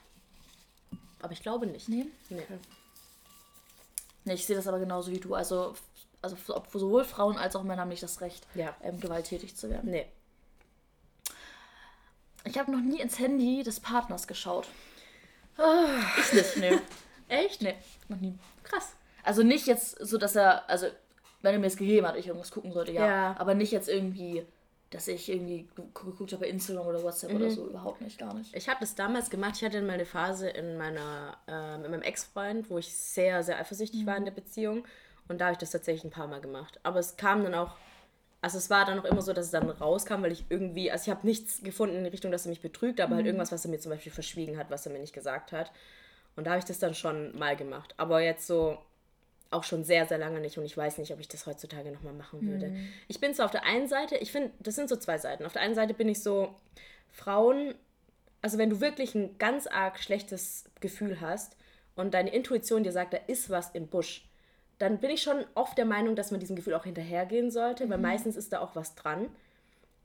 Aber 1.21 1.31
ich 1.33 1.41
glaube 1.41 1.67
nicht. 1.67 1.87
Nee? 1.89 2.05
Nee. 2.29 2.43
Nee, 4.25 4.33
ich 4.33 4.45
sehe 4.45 4.55
das 4.55 4.67
aber 4.67 4.79
genauso 4.79 5.11
wie 5.11 5.19
du. 5.19 5.33
Also, 5.35 5.73
also 6.21 6.35
sowohl 6.73 7.03
Frauen 7.05 7.37
als 7.37 7.55
auch 7.55 7.63
Männer 7.63 7.81
haben 7.81 7.89
nicht 7.89 8.03
das 8.03 8.21
Recht, 8.21 8.45
Ja. 8.55 8.75
ähm, 8.81 8.99
gewalttätig 8.99 9.55
zu 9.55 9.69
werden. 9.69 9.89
Nee. 9.91 10.05
Ich 12.43 12.57
habe 12.57 12.71
noch 12.71 12.81
nie 12.81 12.99
ins 12.99 13.19
Handy 13.19 13.63
des 13.63 13.79
Partners 13.79 14.27
geschaut. 14.27 14.67
Ich 16.19 16.33
nicht, 16.33 16.57
nee. 16.57 16.79
Echt? 17.27 17.61
Nee, 17.61 17.75
noch 18.07 18.17
nie. 18.19 18.37
Krass. 18.63 18.93
Also 19.23 19.43
nicht 19.43 19.67
jetzt 19.67 19.97
so, 20.05 20.17
dass 20.17 20.35
er, 20.35 20.67
also 20.69 20.87
wenn 21.43 21.53
er 21.53 21.59
mir 21.59 21.67
es 21.67 21.77
gegeben 21.77 22.07
hat, 22.07 22.15
ich 22.17 22.27
irgendwas 22.27 22.51
gucken 22.51 22.71
sollte, 22.73 22.91
ja. 22.91 23.05
Ja. 23.05 23.35
Aber 23.37 23.53
nicht 23.53 23.71
jetzt 23.71 23.89
irgendwie, 23.89 24.45
dass 24.91 25.07
ich 25.07 25.29
irgendwie 25.29 25.67
gu- 25.75 25.87
geguckt 25.93 26.31
habe 26.33 26.41
bei 26.45 26.49
Instagram 26.49 26.85
oder 26.85 27.01
WhatsApp 27.01 27.31
oder 27.33 27.49
so, 27.49 27.67
überhaupt 27.67 28.01
nicht, 28.01 28.19
gar 28.19 28.33
nicht. 28.33 28.55
Ich 28.55 28.69
habe 28.69 28.79
das 28.81 28.93
damals 28.93 29.29
gemacht. 29.29 29.55
Ich 29.55 29.63
hatte 29.63 29.81
mal 29.81 29.93
eine 29.93 30.05
Phase 30.05 30.49
in 30.49 30.77
meiner, 30.77 31.37
äh, 31.47 31.77
mit 31.79 31.89
meinem 31.91 32.01
Ex-Freund, 32.03 32.69
wo 32.69 32.77
ich 32.77 32.93
sehr, 32.95 33.41
sehr 33.43 33.57
eifersüchtig 33.59 34.05
war 34.05 34.17
in 34.17 34.25
der 34.25 34.31
Beziehung. 34.31 34.85
Und 35.27 35.39
da 35.39 35.45
habe 35.45 35.53
ich 35.53 35.59
das 35.59 35.71
tatsächlich 35.71 36.03
ein 36.03 36.11
paar 36.11 36.27
Mal 36.27 36.41
gemacht. 36.41 36.79
Aber 36.83 36.99
es 36.99 37.15
kam 37.17 37.43
dann 37.43 37.53
auch, 37.55 37.75
also 38.41 38.57
es 38.57 38.69
war 38.69 38.85
dann 38.85 38.99
auch 38.99 39.05
immer 39.05 39.21
so, 39.21 39.33
dass 39.33 39.45
es 39.45 39.51
dann 39.51 39.69
rauskam, 39.69 40.23
weil 40.23 40.31
ich 40.33 40.45
irgendwie, 40.49 40.91
also 40.91 41.03
ich 41.09 41.09
habe 41.15 41.25
nichts 41.25 41.61
gefunden 41.63 41.95
in 41.95 42.03
die 42.03 42.09
Richtung, 42.09 42.31
dass 42.31 42.45
er 42.45 42.49
mich 42.49 42.61
betrügt, 42.61 42.99
aber 42.99 43.15
halt 43.15 43.25
irgendwas, 43.27 43.51
was 43.51 43.63
er 43.65 43.71
mir 43.71 43.79
zum 43.79 43.91
Beispiel 43.91 44.11
verschwiegen 44.11 44.57
hat, 44.57 44.69
was 44.71 44.85
er 44.85 44.91
mir 44.91 44.99
nicht 44.99 45.13
gesagt 45.13 45.51
hat. 45.53 45.71
Und 46.35 46.45
da 46.47 46.51
habe 46.51 46.59
ich 46.59 46.65
das 46.65 46.79
dann 46.79 46.95
schon 46.95 47.37
mal 47.37 47.55
gemacht. 47.55 47.93
Aber 47.97 48.19
jetzt 48.21 48.45
so 48.47 48.77
auch 49.51 49.63
schon 49.63 49.83
sehr, 49.83 50.05
sehr 50.07 50.17
lange 50.17 50.39
nicht 50.39 50.57
und 50.57 50.65
ich 50.65 50.75
weiß 50.75 50.97
nicht, 50.97 51.13
ob 51.13 51.19
ich 51.19 51.27
das 51.27 51.45
heutzutage 51.45 51.91
nochmal 51.91 52.13
machen 52.13 52.47
würde. 52.47 52.73
Ich 53.07 53.19
bin 53.19 53.33
so 53.33 53.43
auf 53.43 53.51
der 53.51 53.65
einen 53.65 53.87
Seite, 53.87 54.17
ich 54.17 54.31
finde, 54.31 54.51
das 54.59 54.75
sind 54.75 54.89
so 54.89 54.95
zwei 54.95 55.17
Seiten. 55.17 55.45
Auf 55.45 55.53
der 55.53 55.61
einen 55.61 55.75
Seite 55.75 55.93
bin 55.93 56.07
ich 56.07 56.23
so, 56.23 56.55
Frauen, 57.09 57.75
also 58.41 58.57
wenn 58.57 58.69
du 58.69 58.79
wirklich 58.79 59.13
ein 59.13 59.37
ganz 59.37 59.67
arg 59.67 59.99
schlechtes 59.99 60.65
Gefühl 60.79 61.21
hast 61.21 61.57
und 61.95 62.13
deine 62.13 62.33
Intuition 62.33 62.83
dir 62.83 62.91
sagt, 62.91 63.13
da 63.13 63.17
ist 63.27 63.49
was 63.49 63.71
im 63.71 63.87
Busch, 63.87 64.25
dann 64.79 64.99
bin 64.99 65.11
ich 65.11 65.21
schon 65.21 65.45
oft 65.53 65.77
der 65.77 65.85
Meinung, 65.85 66.15
dass 66.15 66.31
man 66.31 66.39
diesem 66.39 66.55
Gefühl 66.55 66.73
auch 66.73 66.85
hinterhergehen 66.85 67.51
sollte, 67.51 67.89
weil 67.89 67.99
meistens 67.99 68.35
ist 68.35 68.51
da 68.51 68.61
auch 68.61 68.75
was 68.75 68.95
dran. 68.95 69.29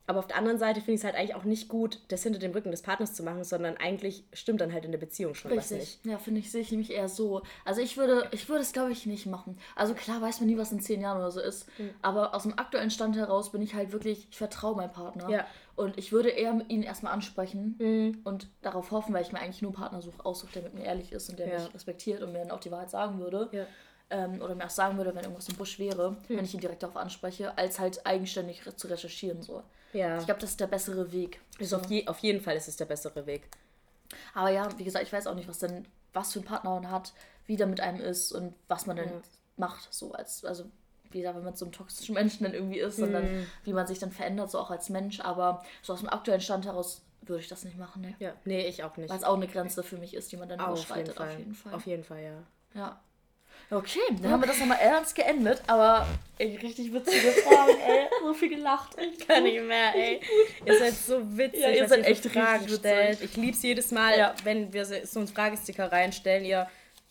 Aber 0.07 0.19
auf 0.19 0.27
der 0.27 0.37
anderen 0.37 0.57
Seite 0.57 0.79
finde 0.79 0.93
ich 0.93 1.01
es 1.01 1.03
halt 1.03 1.15
eigentlich 1.15 1.35
auch 1.35 1.43
nicht 1.43 1.67
gut, 1.67 1.99
das 2.07 2.23
hinter 2.23 2.39
dem 2.39 2.53
Rücken 2.53 2.71
des 2.71 2.81
Partners 2.81 3.13
zu 3.13 3.23
machen, 3.23 3.43
sondern 3.43 3.75
eigentlich 3.77 4.23
stimmt 4.33 4.61
dann 4.61 4.71
halt 4.73 4.85
in 4.85 4.91
der 4.91 4.97
Beziehung 4.99 5.35
schon 5.35 5.51
was 5.55 5.69
nicht. 5.69 5.81
Richtig. 5.81 6.11
Ja, 6.11 6.17
finde 6.17 6.39
ich, 6.39 6.49
sehe 6.49 6.61
ich 6.61 6.71
nämlich 6.71 6.91
eher 6.91 7.09
so. 7.09 7.41
Also 7.65 7.81
ich 7.81 7.97
würde, 7.97 8.27
ich 8.31 8.47
würde 8.47 8.61
es, 8.61 8.71
glaube 8.71 8.93
ich, 8.93 9.05
nicht 9.05 9.25
machen. 9.25 9.57
Also 9.75 9.93
klar 9.93 10.21
weiß 10.21 10.39
man 10.39 10.47
nie, 10.49 10.57
was 10.57 10.71
in 10.71 10.79
zehn 10.79 11.01
Jahren 11.01 11.17
oder 11.17 11.29
so 11.31 11.41
ist. 11.41 11.67
Hm. 11.77 11.89
Aber 12.01 12.33
aus 12.33 12.43
dem 12.43 12.57
aktuellen 12.57 12.89
Stand 12.89 13.17
heraus 13.17 13.51
bin 13.51 13.61
ich 13.61 13.75
halt 13.75 13.91
wirklich, 13.91 14.27
ich 14.31 14.37
vertraue 14.37 14.77
meinem 14.77 14.91
Partner. 14.93 15.29
Ja. 15.29 15.45
Und 15.75 15.97
ich 15.97 16.11
würde 16.11 16.29
eher 16.29 16.59
ihn 16.69 16.81
erstmal 16.83 17.13
ansprechen 17.13 18.19
und 18.23 18.47
darauf 18.63 18.89
hoffen, 18.91 19.13
weil 19.13 19.21
ich 19.21 19.31
mir 19.31 19.39
eigentlich 19.39 19.61
nur 19.61 19.71
einen 19.71 19.77
Partner 19.79 20.01
suche, 20.01 20.25
aussuche, 20.25 20.53
der 20.53 20.63
mit 20.63 20.73
mir 20.73 20.85
ehrlich 20.85 21.11
ist 21.11 21.29
und 21.29 21.37
der 21.37 21.47
Ja. 21.49 21.59
mich 21.59 21.73
respektiert 21.73 22.23
und 22.23 22.31
mir 22.31 22.39
dann 22.39 22.49
auch 22.51 22.59
die 22.61 22.71
Wahrheit 22.71 22.89
sagen 22.89 23.19
würde. 23.19 23.49
Ja. 23.51 23.65
Ähm, 24.09 24.41
oder 24.41 24.55
mir 24.55 24.65
auch 24.65 24.69
sagen 24.71 24.97
würde, 24.97 25.13
wenn 25.13 25.23
irgendwas 25.23 25.49
im 25.49 25.55
Busch 25.55 25.77
wäre, 25.79 26.15
Hm. 26.27 26.37
wenn 26.37 26.45
ich 26.45 26.53
ihn 26.53 26.61
direkt 26.61 26.81
darauf 26.81 26.95
anspreche, 26.95 27.57
als 27.57 27.77
halt 27.77 28.05
eigenständig 28.07 28.61
zu 28.77 28.87
recherchieren. 28.87 29.41
So. 29.43 29.61
Ja. 29.93 30.17
Ich 30.17 30.25
glaube, 30.25 30.41
das 30.41 30.51
ist 30.51 30.59
der 30.59 30.67
bessere 30.67 31.11
Weg. 31.11 31.39
Ist 31.59 31.73
auf, 31.73 31.85
je, 31.89 32.07
auf 32.07 32.19
jeden 32.19 32.41
Fall 32.41 32.55
ist 32.55 32.67
es 32.67 32.77
der 32.77 32.85
bessere 32.85 33.25
Weg. 33.25 33.49
Aber 34.33 34.49
ja, 34.49 34.67
wie 34.77 34.83
gesagt, 34.83 35.05
ich 35.05 35.13
weiß 35.13 35.27
auch 35.27 35.35
nicht, 35.35 35.47
was 35.47 35.59
denn, 35.59 35.85
was 36.13 36.33
für 36.33 36.39
ein 36.39 36.45
Partner 36.45 36.71
man 36.71 36.91
hat, 36.91 37.13
wie 37.45 37.55
der 37.55 37.67
mit 37.67 37.81
einem 37.81 37.99
ist 37.99 38.31
und 38.31 38.53
was 38.67 38.85
man 38.85 38.97
denn 38.97 39.11
macht. 39.57 39.93
So 39.93 40.11
als, 40.13 40.45
also 40.45 40.65
wie 41.11 41.19
gesagt, 41.19 41.37
wenn 41.37 41.43
man 41.43 41.55
so 41.55 41.65
ein 41.65 41.71
toxischer 41.71 42.13
Menschen 42.13 42.43
dann 42.43 42.53
irgendwie 42.53 42.79
ist 42.79 42.99
und 42.99 43.13
dann, 43.13 43.47
wie 43.63 43.73
man 43.73 43.87
sich 43.87 43.99
dann 43.99 44.11
verändert, 44.11 44.51
so 44.51 44.59
auch 44.59 44.71
als 44.71 44.89
Mensch. 44.89 45.19
Aber 45.21 45.63
so 45.81 45.93
aus 45.93 45.99
dem 45.99 46.09
aktuellen 46.09 46.41
Stand 46.41 46.65
heraus 46.65 47.01
würde 47.21 47.41
ich 47.41 47.47
das 47.47 47.63
nicht 47.63 47.77
machen, 47.77 48.01
ne? 48.01 48.15
Ja. 48.19 48.33
Nee, 48.45 48.67
ich 48.67 48.83
auch 48.83 48.95
nicht. 48.97 49.09
Weil 49.09 49.17
es 49.17 49.23
auch 49.23 49.35
eine 49.35 49.47
Grenze 49.47 49.83
für 49.83 49.97
mich 49.97 50.13
ist, 50.13 50.31
die 50.31 50.37
man 50.37 50.49
dann 50.49 50.59
Auf 50.59 50.67
jeden 50.67 50.79
überschreitet, 50.79 51.15
Fall. 51.15 51.29
auf 51.29 51.37
jeden 51.37 51.55
Fall. 51.55 51.73
Auf 51.73 51.85
jeden 51.85 52.03
Fall, 52.03 52.23
ja. 52.23 52.43
Ja. 52.73 53.01
Okay, 53.69 53.99
dann 54.21 54.31
haben 54.31 54.41
wir 54.41 54.47
das 54.47 54.59
nochmal 54.59 54.79
ernst 54.79 55.13
geendet, 55.13 55.61
aber 55.67 56.07
ey, 56.37 56.55
richtig 56.55 56.93
witzige 56.93 57.31
Fragen, 57.31 57.77
ey. 57.85 58.07
So 58.23 58.33
viel 58.33 58.49
gelacht. 58.49 58.95
Ich 58.99 59.27
kann 59.27 59.43
nicht 59.43 59.61
mehr, 59.61 59.93
ey. 59.93 60.21
Ihr 60.65 60.79
seid 60.79 60.93
so 60.93 61.37
witzig, 61.37 61.61
Ja, 61.61 61.69
ihr 61.71 61.87
seid 61.87 62.05
echt 62.05 62.25
Fragen 62.25 62.63
richtig 62.63 62.79
stellt. 62.79 63.21
Ich 63.21 63.35
lieb's 63.35 63.61
jedes 63.63 63.91
Mal, 63.91 64.17
Ja. 64.17 64.33
wenn 64.43 64.71
wir 64.71 64.85
so 64.85 64.95
so 65.03 65.19
einen 65.19 65.27
Fragesticker 65.27 65.91
reinstellen. 65.91 66.45
Ihr, 66.45 66.67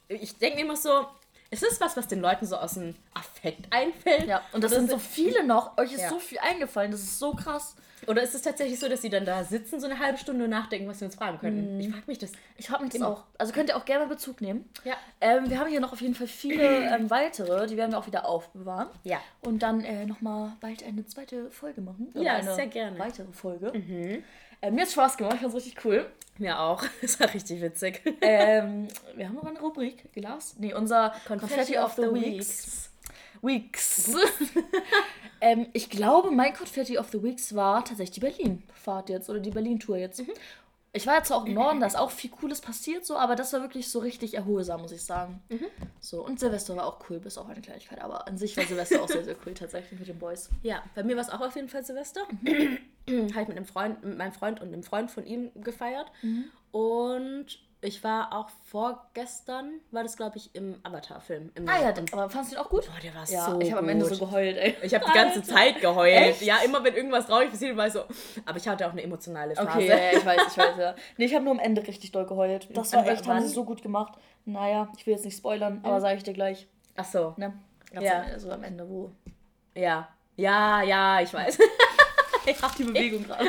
ich 0.08 0.36
denke 0.38 0.60
immer 0.60 0.76
so, 0.76 1.06
es 1.50 1.62
ist 1.62 1.80
was, 1.80 1.96
was 1.96 2.08
den 2.08 2.20
Leuten 2.20 2.46
so 2.46 2.56
aus 2.56 2.74
dem 2.74 2.94
Affekt 3.14 3.72
einfällt. 3.72 4.26
Ja, 4.26 4.42
und 4.52 4.62
das 4.64 4.72
Oder 4.72 4.80
sind 4.80 4.90
so 4.90 4.98
viele 4.98 5.44
noch. 5.44 5.76
Euch 5.78 5.92
ist 5.92 6.02
Ja. 6.02 6.08
so 6.08 6.18
viel 6.18 6.38
eingefallen, 6.38 6.90
das 6.90 7.00
ist 7.00 7.18
so 7.18 7.32
krass. 7.32 7.76
Oder 8.06 8.22
ist 8.22 8.34
es 8.34 8.42
tatsächlich 8.42 8.78
so, 8.78 8.88
dass 8.88 9.02
sie 9.02 9.08
dann 9.08 9.24
da 9.24 9.42
sitzen, 9.42 9.80
so 9.80 9.86
eine 9.86 9.98
halbe 9.98 10.18
Stunde 10.18 10.44
und 10.44 10.50
nachdenken, 10.50 10.86
was 10.88 10.98
sie 10.98 11.06
uns 11.06 11.14
fragen 11.16 11.38
könnten? 11.38 11.80
Ich 11.80 11.88
frage 11.88 12.04
mich 12.06 12.18
das. 12.18 12.30
Ich 12.56 12.70
habe 12.70 12.84
mich 12.84 12.92
das 12.92 13.02
auch. 13.02 13.24
Also 13.38 13.52
könnt 13.52 13.70
ihr 13.70 13.76
auch 13.76 13.84
gerne 13.84 14.06
Bezug 14.06 14.40
nehmen. 14.42 14.68
Ja. 14.84 14.94
Ähm, 15.20 15.48
wir 15.50 15.58
haben 15.58 15.68
hier 15.68 15.80
noch 15.80 15.92
auf 15.92 16.00
jeden 16.00 16.14
Fall 16.14 16.26
viele 16.28 16.62
ähm, 16.94 17.10
weitere, 17.10 17.66
die 17.66 17.76
werden 17.76 17.92
wir 17.92 17.98
auch 17.98 18.06
wieder 18.06 18.26
aufbewahren. 18.26 18.88
Ja. 19.02 19.20
Und 19.40 19.60
dann 19.62 19.82
äh, 19.82 20.04
nochmal 20.06 20.52
bald 20.60 20.84
eine 20.84 21.06
zweite 21.06 21.50
Folge 21.50 21.80
machen. 21.80 22.12
Ja, 22.14 22.34
eine 22.34 22.54
sehr 22.54 22.66
gerne. 22.66 22.98
Weitere 22.98 23.32
Folge. 23.32 23.72
Ähm, 24.62 24.74
mir 24.74 24.82
hat 24.82 24.90
Spaß 24.90 25.16
gemacht, 25.16 25.34
ich 25.34 25.40
fand's 25.40 25.56
richtig 25.56 25.84
cool. 25.84 26.06
Mir 26.38 26.58
auch. 26.60 26.84
Das 27.00 27.18
war 27.20 27.32
richtig 27.32 27.60
witzig. 27.60 28.02
ähm, 28.20 28.88
wir 29.14 29.28
haben 29.28 29.34
noch 29.36 29.44
eine 29.44 29.60
Rubrik, 29.60 30.12
Glas. 30.12 30.56
Nee, 30.58 30.74
unser 30.74 31.14
Confetti, 31.26 31.78
of 31.78 31.94
the, 31.94 32.02
Weeks. 32.12 32.90
Weeks. 33.42 34.14
ähm, 35.40 35.66
ich 35.72 35.90
glaube, 35.90 36.30
mein 36.30 36.52
Confetti 36.54 36.98
of 36.98 37.08
the 37.10 37.22
Weeks 37.22 37.54
war 37.54 37.84
tatsächlich 37.84 38.12
die 38.12 38.20
Berlin-Fahrt 38.20 39.08
jetzt 39.08 39.30
oder 39.30 39.40
die 39.40 39.50
Berlin-Tour 39.50 39.96
jetzt. 39.96 40.22
Ich 40.92 41.06
war 41.06 41.16
jetzt 41.16 41.28
zwar 41.28 41.38
auch 41.38 41.44
im 41.44 41.52
Norden, 41.52 41.80
da 41.80 41.86
ist 41.86 41.98
auch 41.98 42.10
viel 42.10 42.30
Cooles 42.30 42.62
passiert, 42.62 43.04
so, 43.04 43.16
aber 43.18 43.36
das 43.36 43.52
war 43.52 43.60
wirklich 43.60 43.90
so 43.90 43.98
richtig 43.98 44.32
erholsam, 44.32 44.80
muss 44.80 44.92
ich 44.92 45.04
sagen. 45.04 45.42
So, 46.00 46.24
und 46.24 46.40
Silvester 46.40 46.74
war 46.74 46.86
auch 46.86 46.98
cool, 47.10 47.20
bis 47.20 47.36
auf 47.36 47.46
eine 47.50 47.60
Kleinigkeit, 47.60 48.00
aber 48.00 48.26
an 48.26 48.38
sich 48.38 48.56
war 48.56 48.64
Silvester 48.64 49.02
auch 49.02 49.08
sehr, 49.08 49.22
sehr 49.22 49.36
cool, 49.44 49.52
tatsächlich 49.52 49.98
mit 49.98 50.08
den 50.08 50.18
Boys. 50.18 50.48
Ja, 50.62 50.82
bei 50.94 51.04
mir 51.04 51.14
war 51.16 51.22
es 51.22 51.28
auch 51.28 51.42
auf 51.42 51.54
jeden 51.54 51.68
Fall 51.68 51.84
Silvester. 51.84 52.22
Habe 53.08 53.42
ich 53.42 53.48
mit 53.48 53.56
einem 53.56 53.66
Freund, 53.66 54.04
mit 54.04 54.18
meinem 54.18 54.32
Freund 54.32 54.60
und 54.60 54.68
einem 54.68 54.82
Freund 54.82 55.10
von 55.10 55.24
ihm 55.26 55.50
gefeiert. 55.62 56.06
Mhm. 56.22 56.44
Und 56.72 57.58
ich 57.82 58.02
war 58.02 58.32
auch 58.32 58.48
vorgestern, 58.64 59.80
war 59.90 60.02
das 60.02 60.16
glaube 60.16 60.38
ich 60.38 60.54
im 60.54 60.76
Avatar-Film. 60.82 61.52
Ah 61.66 61.80
ja, 61.82 61.94
aber 62.12 62.28
fandst 62.30 62.50
du 62.50 62.56
ihn 62.56 62.60
auch 62.60 62.68
gut? 62.68 62.86
boah, 62.86 63.00
der 63.00 63.14
war 63.14 63.28
Ja, 63.28 63.50
so 63.50 63.60
ich 63.60 63.70
habe 63.70 63.80
am 63.80 63.88
Ende 63.88 64.04
so 64.06 64.24
geheult, 64.24 64.56
ey. 64.56 64.74
Ich 64.82 64.94
habe 64.94 65.04
die 65.06 65.12
ganze. 65.12 65.42
Zeit 65.42 65.80
geheult. 65.80 66.12
Echt? 66.12 66.42
Ja, 66.42 66.58
immer 66.64 66.82
wenn 66.82 66.94
irgendwas 66.94 67.26
traurig 67.26 67.50
passiert, 67.50 67.76
war 67.76 67.86
ich 67.86 67.92
so. 67.92 68.04
Aber 68.44 68.56
ich 68.56 68.66
hatte 68.66 68.86
auch 68.86 68.92
eine 68.92 69.02
emotionale 69.02 69.54
Phase. 69.54 69.68
Okay, 69.68 69.88
ja, 69.88 69.96
ja, 69.96 70.18
ich 70.18 70.26
weiß, 70.26 70.40
ich 70.50 70.58
weiß, 70.58 70.76
ja. 70.78 70.94
Nee, 71.18 71.26
ich 71.26 71.34
habe 71.34 71.44
nur 71.44 71.52
am 71.52 71.60
Ende 71.60 71.86
richtig 71.86 72.10
doll 72.12 72.26
geheult. 72.26 72.68
Das 72.74 72.92
war 72.92 73.06
echt, 73.06 73.26
haben 73.28 73.40
sie 73.42 73.48
so 73.48 73.64
gut 73.64 73.82
gemacht. 73.82 74.14
Naja, 74.46 74.88
ich 74.96 75.06
will 75.06 75.14
jetzt 75.14 75.24
nicht 75.24 75.36
spoilern, 75.36 75.80
aber 75.82 76.00
sage 76.00 76.16
ich 76.16 76.22
dir 76.24 76.32
gleich. 76.34 76.66
Ach 76.96 77.04
so. 77.04 77.34
Ne? 77.36 77.52
Ganz 77.92 78.04
Ja. 78.04 78.38
so 78.38 78.50
am 78.50 78.64
Ende, 78.64 78.88
wo. 78.88 79.12
Ja. 79.74 80.08
Ja, 80.36 80.82
ja, 80.82 81.20
ich 81.20 81.32
weiß. 81.32 81.58
Die 82.78 82.84
Bewegung 82.84 83.22
gerade. 83.26 83.46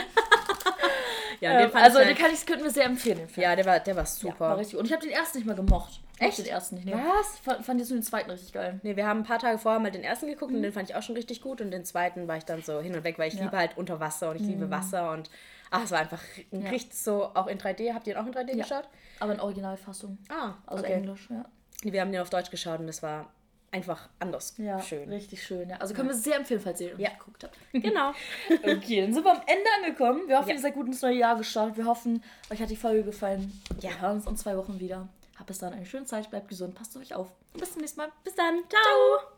ja, 1.39 1.59
Ähm, 1.61 1.71
also, 1.73 1.99
ich 1.99 2.05
den 2.07 2.15
halt, 2.15 2.17
kann 2.19 2.33
ich, 2.33 2.45
könnten 2.45 2.63
wir 2.63 2.71
sehr 2.71 2.85
empfehlen, 2.85 3.19
den 3.19 3.29
Film. 3.29 3.43
ja, 3.43 3.55
der 3.55 3.65
war, 3.65 3.79
der 3.79 3.95
war 3.95 4.03
Ja, 4.03 4.09
super. 4.09 4.39
war 4.39 4.57
richtig. 4.57 4.77
Und 4.79 4.85
ich 4.85 4.91
habe 4.93 5.01
den 5.03 5.11
ersten 5.11 5.37
nicht 5.37 5.47
mal 5.47 5.55
gemocht. 5.55 5.99
Ich 6.19 6.21
Echt? 6.25 6.37
Den 6.39 6.45
ersten 6.47 6.75
nicht. 6.75 6.85
Nee. 6.85 6.93
Was? 6.93 7.35
Ich 7.35 7.41
fand, 7.41 7.63
fand 7.65 7.79
jetzt 7.79 7.89
nur 7.89 7.99
den 7.99 8.03
zweiten 8.03 8.29
richtig 8.31 8.51
geil. 8.53 8.79
Nee, 8.81 8.95
wir 8.95 9.05
haben 9.05 9.19
ein 9.19 9.23
paar 9.23 9.37
Tage 9.39 9.59
vorher 9.59 9.79
mal 9.79 9.91
den 9.91 10.03
ersten 10.03 10.27
geguckt 10.27 10.51
Mhm. 10.51 10.57
und 10.57 10.63
den 10.63 10.73
fand 10.73 10.89
ich 10.89 10.95
auch 10.95 11.03
schon 11.03 11.15
richtig 11.15 11.41
gut 11.41 11.61
und 11.61 11.69
den 11.71 11.85
zweiten 11.85 12.27
war 12.27 12.37
ich 12.37 12.45
dann 12.45 12.63
so 12.63 12.81
hin 12.81 12.95
und 12.95 13.03
weg, 13.03 13.19
weil 13.19 13.27
ich 13.27 13.35
Ja. 13.35 13.41
Mhm. 13.41 13.45
liebe 13.47 13.57
halt 13.57 13.77
unter 13.77 13.99
Wasser 13.99 14.31
und 14.31 14.37
ich 14.37 14.41
liebe 14.41 14.71
Wasser 14.71 15.11
und 15.11 15.29
ach, 15.69 15.83
es 15.83 15.91
war 15.91 15.99
einfach 15.99 16.21
ein 16.51 16.63
Ja. 16.63 16.69
richtig 16.71 16.97
so 16.97 17.25
auch 17.35 17.45
in 17.47 17.59
3D. 17.59 17.93
Habt 17.93 18.07
ihr 18.07 18.15
den 18.15 18.23
auch 18.23 18.25
in 18.25 18.33
3D 18.33 18.55
Ja. 18.55 18.63
geschaut? 18.63 18.87
Aber 19.19 19.33
in 19.33 19.39
Originalfassung. 19.39 20.17
Ah, 20.29 20.53
Also 20.65 20.83
okay. 20.83 20.93
Englisch, 20.93 21.27
ja. 21.29 21.45
Nee, 21.83 21.91
Wir 21.91 22.01
haben 22.01 22.11
den 22.11 22.21
auf 22.21 22.31
Deutsch 22.31 22.49
geschaut 22.49 22.79
und 22.79 22.89
es 22.89 23.03
war 23.03 23.31
einfach 23.71 24.09
anders 24.19 24.53
Ja, 24.57 24.81
schön. 24.81 25.09
richtig 25.09 25.43
schön. 25.43 25.69
Ja. 25.69 25.77
Also 25.77 25.93
können 25.93 26.07
wir 26.09 26.15
sehr 26.15 26.35
empfehlen, 26.37 26.59
falls 26.61 26.79
ihr 26.81 26.95
Ja. 26.97 27.09
geguckt 27.09 27.43
habt. 27.43 27.55
Genau. 27.73 28.11
Okay, 28.49 29.01
dann 29.01 29.13
sind 29.13 29.23
wir 29.23 29.31
am 29.31 29.41
Ende 29.45 29.69
angekommen. 29.77 30.27
Wir 30.27 30.37
hoffen, 30.37 30.49
Ja. 30.49 30.55
ihr 30.55 30.61
seid 30.61 30.73
gut 30.73 30.87
ins 30.87 31.01
neue 31.01 31.17
Jahr 31.17 31.35
gestartet. 31.37 31.77
Wir 31.77 31.85
hoffen, 31.85 32.23
euch 32.49 32.61
hat 32.61 32.69
die 32.69 32.75
Folge 32.75 33.03
gefallen. 33.03 33.51
Ja. 33.81 33.89
Wir 33.91 34.01
hören 34.01 34.15
uns 34.17 34.25
in 34.27 34.37
zwei 34.37 34.57
Wochen 34.57 34.79
wieder. 34.79 35.07
Habt 35.37 35.47
bis 35.47 35.59
dann 35.59 35.73
eine 35.73 35.85
schöne 35.85 36.05
Zeit, 36.05 36.29
bleibt 36.29 36.47
gesund, 36.47 36.73
passt 36.75 36.95
auf 36.95 37.01
euch 37.03 37.13
auf. 37.13 37.27
Und 37.53 37.59
bis 37.59 37.71
zum 37.73 37.81
nächsten 37.81 37.99
Mal. 37.99 38.09
Bis 38.23 38.33
dann. 38.35 38.63
Ciao. 38.69 39.36